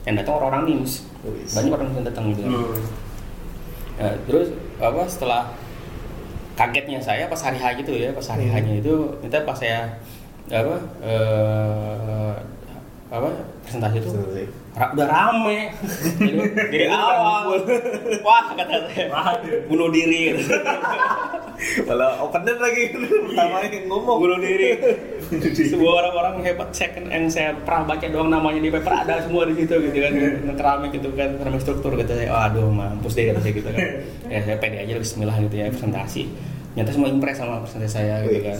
Yang 0.02 0.26
datang 0.26 0.34
orang-orang 0.42 0.62
NIMS 0.66 1.06
Wis. 1.22 1.54
banyak 1.54 1.70
orang 1.70 1.86
yang 1.94 2.02
datang 2.02 2.24
gitu 2.34 2.42
kan 2.42 2.50
Ya, 4.02 4.12
terus 4.26 4.48
apa 4.82 5.02
setelah 5.06 5.42
kagetnya 6.58 6.98
saya 6.98 7.30
pas 7.30 7.38
hari 7.38 7.58
H 7.62 7.66
gitu 7.80 7.92
ya 7.94 8.10
pas 8.12 8.26
hari. 8.28 8.50
H-nya 8.50 8.82
itu 8.82 8.94
minta 9.22 9.40
pas 9.46 9.56
saya 9.56 9.94
apa 10.50 10.76
eh, 11.00 12.34
apa? 13.12 13.28
Presentasi 13.68 14.00
itu 14.00 14.08
ra- 14.72 14.88
udah 14.96 15.04
rame. 15.04 15.68
Jadi 16.16 16.40
dari 16.56 16.88
awal. 16.88 17.60
wah 18.24 18.56
kata 18.56 18.88
saya. 18.88 19.36
Bunuh 19.68 19.92
diri. 19.92 20.32
Gitu. 20.32 20.48
Malah 21.84 22.24
opener 22.24 22.56
lagi 22.56 22.96
pertama 22.96 23.60
yang 23.68 23.84
ngomong. 23.84 24.16
bunuh 24.16 24.38
diri. 24.40 24.80
Sebuah 25.52 25.92
orang-orang 26.00 26.40
hebat 26.40 26.72
second 26.72 27.12
yang 27.12 27.28
saya 27.28 27.52
pernah 27.60 27.84
baca 27.92 28.06
doang 28.08 28.32
namanya 28.32 28.64
di 28.64 28.72
paper 28.72 29.04
ada 29.04 29.20
semua 29.20 29.44
di 29.44 29.60
situ 29.60 29.76
gitu 29.76 29.98
kan. 30.00 30.12
Keramik 30.56 30.90
gitu 30.96 31.12
kan 31.12 31.36
keramik 31.36 31.60
struktur 31.60 31.92
kata 31.92 32.16
saya. 32.16 32.32
Aduh 32.48 32.72
mampus 32.72 33.12
deh 33.12 33.28
kata 33.28 33.44
saya 33.44 33.52
gitu 33.52 33.68
kan. 33.68 33.84
Ya 34.32 34.40
saya 34.40 34.56
pede 34.56 34.80
aja 34.80 34.96
Bismillah 34.96 35.36
gitu 35.44 35.60
ya 35.60 35.68
presentasi. 35.68 36.32
Nyata 36.72 36.96
semua 36.96 37.12
impress 37.12 37.36
sama 37.36 37.60
presentasi 37.60 37.92
saya 37.92 38.24
gitu 38.24 38.40
kan 38.40 38.56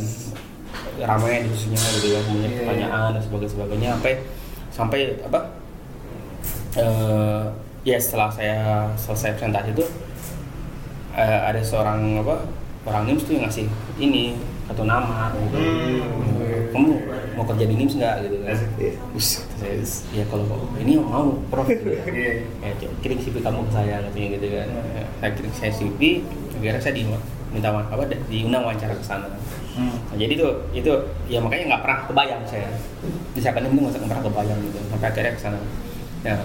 ramai 0.99 1.43
diskusinya 1.43 1.81
gitu 1.95 2.07
kan 2.11 2.23
banyak 2.27 2.43
Iya. 2.45 2.59
pertanyaan 2.59 3.09
dan 3.11 3.23
sebagainya 3.23 3.51
sebagainya 3.51 3.89
sampai 3.93 4.13
sampai 4.69 5.01
apa 5.23 5.41
eh 6.75 7.43
ya 7.83 7.97
setelah 7.99 8.31
saya 8.31 8.57
selesai 8.95 9.37
presentasi 9.37 9.71
itu 9.73 9.85
eh, 11.13 11.41
ada 11.43 11.61
seorang 11.61 12.19
apa 12.19 12.47
orang 12.83 13.03
NIMS 13.07 13.23
tuh 13.25 13.33
yang 13.37 13.45
ngasih 13.47 13.67
ini 13.97 14.39
satu 14.65 14.83
nama 14.83 15.35
gitu. 15.37 15.59
Hmm. 15.59 16.71
kamu 16.73 16.89
mau 17.35 17.45
kerja 17.45 17.65
di 17.67 17.75
NIMS 17.77 17.95
nggak 17.97 18.15
gitu 18.25 18.37
kan 18.41 18.57
Iya. 18.79 18.93
Saya, 19.59 19.75
ya 20.11 20.25
kalau 20.27 20.47
ini 20.77 20.97
mau 20.97 21.37
prof 21.47 21.67
gitu 21.67 21.93
ya. 21.93 22.03
Iya. 22.07 22.33
ya 22.65 22.71
kirim 22.99 23.19
CV 23.19 23.39
kamu 23.39 23.69
ke 23.69 23.73
saya 23.73 23.97
katanya 24.03 24.29
gitu 24.33 24.47
kan 24.51 24.69
Hmm. 24.73 24.95
Ya, 24.95 25.05
saya 25.21 25.31
kirim 25.37 25.53
saya 25.53 25.73
CV 25.73 26.01
akhirnya 26.57 26.81
saya 26.81 26.95
di 26.95 27.03
minta 27.53 27.69
apa 27.69 28.03
diundang 28.27 28.65
wawancara 28.65 28.95
ke 28.95 29.05
sana 29.05 29.29
Hmm. 29.73 29.89
Nah, 29.89 30.17
jadi 30.17 30.33
itu 30.35 30.49
itu 30.75 30.93
ya 31.27 31.41
makanya 31.41 31.65
nggak 31.73 31.83
pernah 31.83 31.99
kebayang 32.05 32.43
saya 32.45 32.69
di 33.33 33.41
siapa 33.41 33.57
itu 33.57 33.69
nggak 33.69 34.05
pernah 34.05 34.21
kebayang 34.23 34.59
gitu 34.63 34.79
sampai 34.87 35.07
akhirnya 35.09 35.33
ke 35.33 35.41
sana 35.41 35.59
ya 36.23 36.37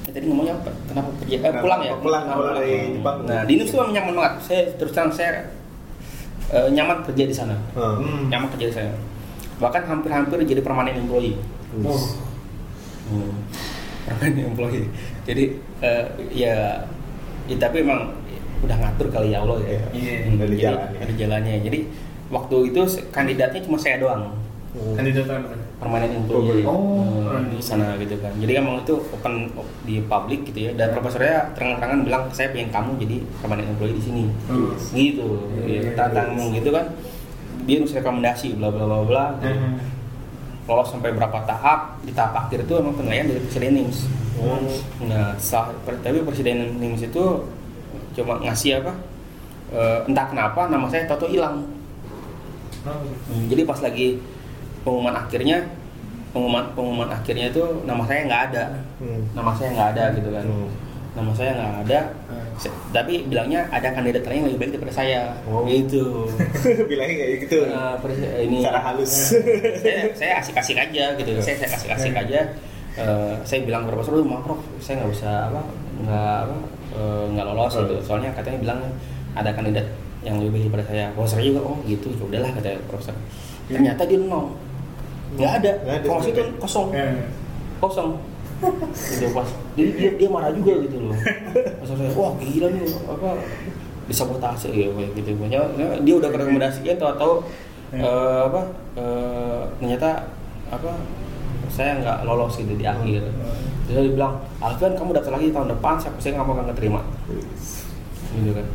ya 0.00 0.10
tadi 0.10 0.24
ngomongnya 0.26 0.56
apa? 0.56 0.70
kenapa 0.86 1.08
kerja 1.20 1.36
eh, 1.38 1.52
pulang 1.60 1.80
ya 1.82 1.92
pulang, 1.94 2.24
pulang 2.26 2.54
dari 2.56 2.96
Jepang. 2.96 3.16
nah 3.28 3.40
di 3.44 3.52
Indonesia 3.54 3.76
memang 3.76 3.92
nyaman 3.92 4.12
banget 4.16 4.34
saya 4.40 4.60
terus 4.74 4.90
terang 4.90 5.12
saya 5.12 5.30
eh, 6.48 6.68
nyaman 6.68 6.98
kerja 7.04 7.24
di 7.24 7.34
sana 7.34 7.54
Hmm. 7.76 8.26
nyaman 8.26 8.48
kerja 8.50 8.66
di 8.66 8.74
sana 8.74 8.92
bahkan 9.60 9.84
hampir-hampir 9.84 10.40
jadi 10.42 10.60
permanen 10.60 10.96
employee 10.98 11.36
Oh. 11.84 12.00
Hmm. 13.06 13.44
permanen 14.02 14.48
employee 14.48 14.88
jadi 15.22 15.44
eh, 15.80 16.04
ya, 16.32 16.54
ya 17.44 17.56
tapi 17.56 17.84
emang 17.84 18.08
udah 18.60 18.76
ngatur 18.76 19.08
kali 19.08 19.30
ya 19.30 19.40
Allah 19.40 19.56
ya 19.62 19.80
Iya. 19.90 20.14
Hmm, 20.22 20.36
Udah 20.36 20.46
di 20.46 20.54
jadi 20.54 20.64
jalannya. 20.66 20.98
ada 20.98 21.12
jalannya 21.14 21.54
jadi 21.62 21.78
waktu 22.30 22.56
itu 22.70 22.80
kandidatnya 23.10 23.60
cuma 23.60 23.76
saya 23.76 23.98
doang. 23.98 24.30
Hmm. 24.70 24.94
Kandidat 24.94 25.26
apa? 25.26 25.58
permanen 25.80 26.12
employee 26.12 26.60
Oh, 26.68 27.00
Hmm, 27.24 27.48
di 27.48 27.56
sana 27.56 27.96
gitu 27.96 28.12
kan. 28.20 28.28
Jadi 28.36 28.52
emang 28.52 28.84
itu 28.84 29.00
open 29.10 29.48
op- 29.56 29.80
di 29.82 29.98
publik 30.04 30.44
gitu 30.44 30.68
ya. 30.68 30.70
Dan 30.76 30.92
profesornya 30.92 31.56
terang-terangan 31.56 32.04
bilang 32.04 32.22
saya 32.30 32.52
pengen 32.52 32.68
kamu 32.68 33.00
jadi 33.00 33.16
permanen 33.40 33.66
employee 33.66 33.96
di 33.96 34.02
sini. 34.04 34.24
Hmm. 34.46 34.76
gitu. 34.92 35.40
Iya, 35.64 35.80
ya, 35.80 35.90
tantang 35.96 36.36
gitu 36.52 36.68
kan. 36.68 36.84
Dia 37.64 37.80
nulis 37.80 37.96
rekomendasi 37.96 38.60
bla 38.60 38.68
bla 38.68 38.84
bla 38.84 38.98
bla 39.02 39.24
gitu. 39.40 39.50
Hmm. 39.50 39.78
lolos 40.68 40.86
sampai 40.86 41.10
berapa 41.10 41.34
tahap 41.42 41.98
di 42.00 42.14
tahap 42.14 42.46
akhir 42.46 42.62
itu 42.62 42.78
emang 42.78 42.94
penilaian 42.94 43.26
dari 43.26 43.40
presiden 43.42 43.74
NIMS. 43.74 43.98
Hmm. 44.38 44.70
nah 45.02 45.34
setelah, 45.34 45.74
per- 45.82 45.98
tapi 45.98 46.22
presiden 46.22 46.78
NIMS 46.78 47.10
itu 47.10 47.24
cuma 48.14 48.38
ngasih 48.38 48.78
apa 48.78 48.92
eh, 49.72 49.98
entah 50.06 50.26
kenapa 50.28 50.68
nama 50.68 50.86
saya 50.86 51.08
Toto 51.08 51.26
hilang 51.26 51.66
Hmm, 52.82 53.44
jadi 53.46 53.62
pas 53.62 53.78
lagi 53.78 54.16
pengumuman 54.80 55.12
akhirnya 55.14 55.58
pengumuman 56.30 56.64
pengumuman 56.72 57.08
akhirnya 57.08 57.48
itu 57.48 57.60
nama 57.82 58.02
saya 58.02 58.20
nggak 58.24 58.42
ada 58.48 58.64
Hmm. 58.96 59.20
nama 59.32 59.50
saya 59.52 59.68
nggak 59.70 59.88
ada 59.92 60.04
gitu 60.14 60.28
kan 60.30 60.44
Hmm. 60.44 60.68
nama 61.10 61.30
saya 61.32 61.50
nggak 61.52 61.74
ada 61.84 62.00
Hmm. 62.26 62.46
Se- 62.56 62.76
tapi 62.90 63.24
bilangnya 63.24 63.64
ada 63.68 63.88
kandidat 63.90 64.22
lain 64.22 64.36
yang 64.38 64.48
lebih 64.48 64.60
baik 64.60 64.70
daripada 64.74 64.94
saya 64.94 65.32
Oh. 65.44 65.64
gitu 65.64 66.28
Bilangnya 66.90 67.16
kayak 67.18 67.32
gitu. 67.42 67.58
Eh, 67.64 67.94
pres- 67.98 68.20
ini 68.38 68.56
Secara 68.60 68.80
halus. 68.82 69.12
saya 69.76 69.98
saya 70.14 70.32
asik-asik 70.38 70.76
aja 70.78 71.04
gitu 71.14 71.30
saya 71.38 71.56
saya 71.56 71.70
asik-asik 71.70 72.14
aja 72.14 72.40
Eh, 72.90 73.34
saya 73.44 73.62
bilang 73.62 73.86
ke 73.86 73.90
profesor 73.90 74.12
"Duh, 74.12 74.26
maaf 74.26 74.42
prof 74.42 74.58
saya 74.78 74.98
nggak 74.98 75.10
bisa 75.10 75.30
apa 75.46 75.60
nggak 76.00 76.36
apa 76.42 76.56
eh, 76.92 77.24
nggak 77.32 77.44
lolos 77.46 77.72
gitu 77.76 77.96
soalnya 78.00 78.30
katanya 78.30 78.58
bilang 78.60 78.80
ada 79.32 79.50
kandidat 79.50 79.86
yang 80.26 80.36
lebih 80.40 80.68
daripada 80.68 80.84
saya. 80.88 81.04
Profesor 81.16 81.40
juga. 81.40 81.60
Oh 81.64 81.78
gitu. 81.84 82.08
Ya 82.12 82.24
udahlah 82.26 82.50
kata 82.56 82.70
profesor. 82.88 83.14
Ternyata 83.68 84.02
dia 84.04 84.18
nol. 84.20 84.56
Nggak 85.36 85.52
ada. 85.62 85.72
Ada 85.86 86.06
itu 86.28 86.42
kosong. 86.60 86.88
Eh, 86.92 87.28
kosong. 87.78 88.10
Gitu 89.16 89.32
pas. 89.32 89.48
Jadi 89.72 89.90
dia 89.96 90.10
dia 90.20 90.28
marah 90.28 90.52
juga 90.52 90.84
gitu 90.84 91.00
loh. 91.00 91.16
Pas 91.80 91.88
saya 91.88 92.12
wah 92.12 92.36
gila 92.36 92.68
nih 92.68 92.92
apa 93.08 93.40
disabotase 94.04 94.68
ya 94.68 94.92
kayak 94.92 95.16
gitu. 95.16 95.32
Pokoknya 95.40 95.64
dia 96.04 96.14
udah 96.20 96.28
rekomendasikan 96.28 97.00
tahu-tahu 97.00 97.40
eh, 97.96 98.40
apa 98.44 98.60
eh, 99.00 99.62
ternyata 99.80 100.28
apa 100.68 100.92
saya 101.72 102.04
nggak 102.04 102.28
lolos 102.28 102.60
gitu 102.60 102.76
di 102.76 102.84
akhir. 102.84 103.24
Terus 103.88 103.96
dia 103.96 104.12
bilang 104.12 104.44
Alfian 104.60 104.92
kamu 104.92 105.16
daftar 105.16 105.40
lagi 105.40 105.48
tahun 105.48 105.72
depan 105.72 105.96
siapa 105.96 106.20
saya 106.20 106.36
nggak 106.36 106.44
mau 106.44 106.60
nggak 106.60 106.76
terima 106.76 107.00
gitu 108.30 108.52
kan 108.54 108.66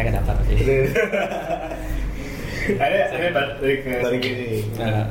saya 0.00 0.08
nggak 0.08 0.16
daftar 0.24 0.36
sih 0.48 0.56
ada 2.80 2.98
ada 3.12 3.28
dari 3.60 3.76
ke 3.84 3.92
Balik 4.00 4.22
ini. 4.24 4.64
nah, 4.78 5.04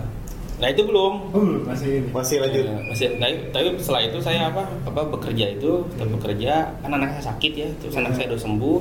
nah 0.58 0.68
itu 0.72 0.82
belum. 0.86 1.14
Belum, 1.34 1.68
masih 1.68 1.90
ini. 2.02 2.08
Masih 2.10 2.36
lanjut. 2.40 2.64
Nah, 2.72 2.82
masih 2.88 3.06
tapi, 3.20 3.36
tapi 3.52 3.68
setelah 3.84 4.02
itu 4.08 4.18
saya 4.24 4.48
apa? 4.48 4.64
Apa 4.88 5.02
bekerja 5.12 5.46
itu 5.60 5.84
tetap 5.92 6.08
bekerja. 6.08 6.72
Kan 6.80 6.92
anak 6.96 7.20
saya 7.20 7.36
sakit 7.36 7.52
ya 7.54 7.68
terus 7.84 7.94
anak 8.00 8.16
saya 8.16 8.32
udah 8.32 8.40
sembuh. 8.40 8.80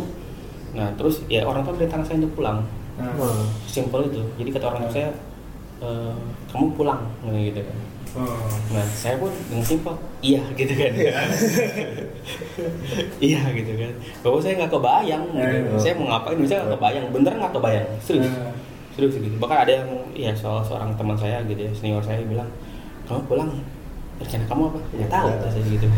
Nah 0.79 0.89
terus 0.95 1.27
ya 1.27 1.43
orang 1.43 1.67
tua 1.67 1.75
minta 1.75 1.97
anak 1.99 2.07
saya 2.07 2.17
untuk 2.23 2.33
pulang. 2.39 2.63
Nah, 3.03 3.13
simpel 3.67 4.07
itu. 4.09 4.23
Jadi 4.39 4.49
kata 4.55 4.65
orang 4.71 4.81
tua 4.87 4.93
saya 4.95 5.11
"Eh, 5.79 6.15
kamu 6.51 6.75
pulang 6.75 7.03
Nah, 7.23 7.35
gitu 7.39 7.63
kan 7.63 7.79
oh. 8.17 8.49
nah 8.73 8.85
saya 8.95 9.21
pun 9.21 9.33
dengan 9.51 9.65
simpel 9.65 9.95
iya 10.23 10.43
gitu 10.57 10.73
kan. 10.73 10.93
Iya. 13.19 13.41
Gitu 13.55 13.73
kan. 13.79 13.93
Bahwa 14.21 14.39
saya 14.39 14.55
nggak 14.61 14.73
kebayang 14.73 15.25
gitu. 15.33 15.71
Eh. 15.75 15.81
saya 15.81 15.93
mau 15.97 16.07
ngapain 16.13 16.39
bisa 16.39 16.61
nggak 16.61 16.73
kebayang 16.79 17.07
bener 17.13 17.33
nggak 17.37 17.53
kebayang? 17.53 17.89
Serius 18.01 18.33
serius 18.97 19.15
gitu. 19.21 19.37
Bahkan 19.39 19.59
ada 19.69 19.73
yang 19.73 19.89
ya 20.15 20.33
soal 20.35 20.61
seorang 20.65 20.95
teman 20.99 21.17
saya 21.17 21.43
gitu 21.47 21.61
ya 21.61 21.73
senior 21.73 22.03
saya 22.03 22.21
bilang 22.25 22.49
kamu 23.07 23.21
pulang 23.27 23.51
rencana 24.21 24.45
kamu 24.47 24.63
apa? 24.71 24.81
Nggak 24.97 25.11
tahu 25.11 25.29
saya 25.51 25.65
gitu. 25.67 25.87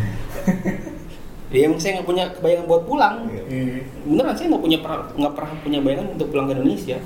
Ya 1.50 1.66
emang 1.66 1.82
saya 1.82 1.98
nggak 1.98 2.06
punya 2.06 2.24
kebayangan 2.30 2.66
buat 2.70 2.82
pulang. 2.86 3.26
Iya. 3.26 3.82
beneran 4.06 4.38
saya 4.38 4.54
nggak 4.54 4.62
punya 4.62 4.78
nggak 5.18 5.34
pernah 5.34 5.50
punya 5.66 5.78
bayangan 5.82 6.06
untuk 6.14 6.30
pulang 6.30 6.46
ke 6.46 6.54
Indonesia 6.54 6.98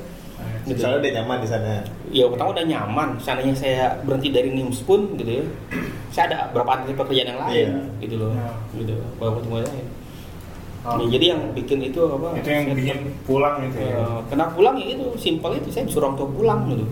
gitu. 0.65 0.79
Soalnya 0.79 0.99
udah 0.99 1.13
nyaman 1.15 1.37
di 1.39 1.49
sana. 1.49 1.73
ya 2.09 2.25
pertama 2.27 2.49
udah 2.53 2.65
nyaman 2.65 3.09
seandainya 3.19 3.55
saya 3.55 3.81
berhenti 4.01 4.29
dari 4.31 4.49
NIMS 4.51 4.81
pun 4.83 5.13
gitu 5.15 5.31
ya 5.35 5.45
saya 6.09 6.25
ada 6.27 6.39
beberapa 6.49 6.79
alternatif 6.79 6.97
pekerjaan 6.97 7.29
yang 7.29 7.41
lain 7.41 7.55
Iya. 7.75 8.01
gitu 8.01 8.15
loh 8.17 8.31
Ya. 8.33 8.49
gitu 8.73 8.93
beberapa 9.15 9.39
tunggu 9.41 9.59
lain 9.61 9.87
Oh. 10.85 11.01
Ya, 11.01 11.17
jadi 11.17 11.27
yang 11.33 11.41
bikin 11.51 11.81
itu 11.83 11.97
apa 11.99 12.37
itu 12.37 12.45
yang 12.47 12.65
saya- 12.67 12.77
bikin 12.77 12.99
pulang 13.25 13.57
gitu 13.63 13.81
ya. 13.83 13.97
Eh, 13.97 14.21
kenapa 14.27 14.53
pulang 14.53 14.77
ya 14.77 14.87
itu 14.91 15.05
simpel 15.17 15.57
itu 15.57 15.69
saya 15.71 15.89
disuruh 15.89 16.07
orang 16.07 16.15
tua 16.15 16.29
pulang 16.31 16.61
gitu 16.69 16.85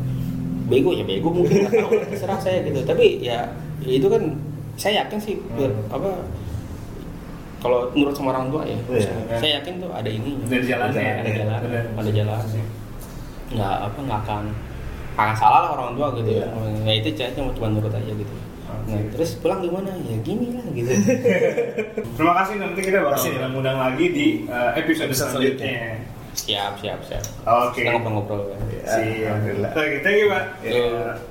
bego 0.64 0.90
ya 0.90 1.04
bego 1.04 1.28
mungkin 1.28 1.68
terserah 2.08 2.40
saya 2.40 2.64
gitu 2.64 2.80
tapi 2.82 3.20
ya, 3.20 3.44
ya 3.78 3.92
itu 3.92 4.08
kan 4.08 4.32
saya 4.74 5.04
yakin 5.04 5.18
sih 5.20 5.36
biar- 5.52 5.76
Hmm. 5.76 5.92
apa 5.92 6.08
kalau 7.58 7.92
nurut 7.92 8.10
sama 8.10 8.32
orang 8.32 8.48
tua 8.48 8.64
ya 8.64 8.74
Iya. 8.88 9.12
saya 9.36 9.50
yakin 9.60 9.72
tuh 9.78 9.90
ada 9.92 10.08
ini 10.08 10.40
jalannya 10.48 10.96
ya. 10.98 11.14
ada 11.20 11.30
jalan 11.30 11.60
ada 11.94 12.10
jalan 12.10 12.40
nggak 13.52 13.74
apa 13.84 13.98
nggak 13.98 14.20
akan 14.22 14.42
akan 15.12 15.34
salah 15.36 15.58
lah 15.62 15.70
orang 15.72 15.92
tua 15.92 16.08
gitu 16.16 16.30
Iya. 16.32 16.46
ya 16.82 16.92
itu 16.96 17.08
saya 17.12 17.30
cuma 17.32 17.52
cuma 17.52 17.68
nurut 17.70 17.92
aja 17.92 18.08
gitu 18.10 18.34
nah 18.82 18.96
terus 19.12 19.36
pulang 19.36 19.60
gimana 19.60 19.92
ya 20.00 20.16
gini 20.20 20.56
lah 20.56 20.64
gitu 20.72 20.90
Terima 22.16 22.32
kasih 22.34 22.54
nanti 22.56 22.80
kita 22.80 22.98
bakal 22.98 23.20
Kasih. 23.20 23.52
undang 23.52 23.76
lagi 23.76 24.06
di 24.08 24.26
uh, 24.48 24.72
episode 24.72 25.12
selanjutnya. 25.12 26.00
siap 26.32 26.80
siap 26.80 26.96
siap 27.04 27.20
Oke. 27.44 27.84
kita 27.84 27.92
ngobrol-ngobrol 27.92 28.56
Ya, 28.72 28.82
Siap. 28.88 29.28
Alhamdulillah. 29.28 29.70
Oke, 29.76 29.96
thank 30.00 30.18
you, 30.18 30.26
Pak. 30.26 30.44
Yo. 30.64 31.14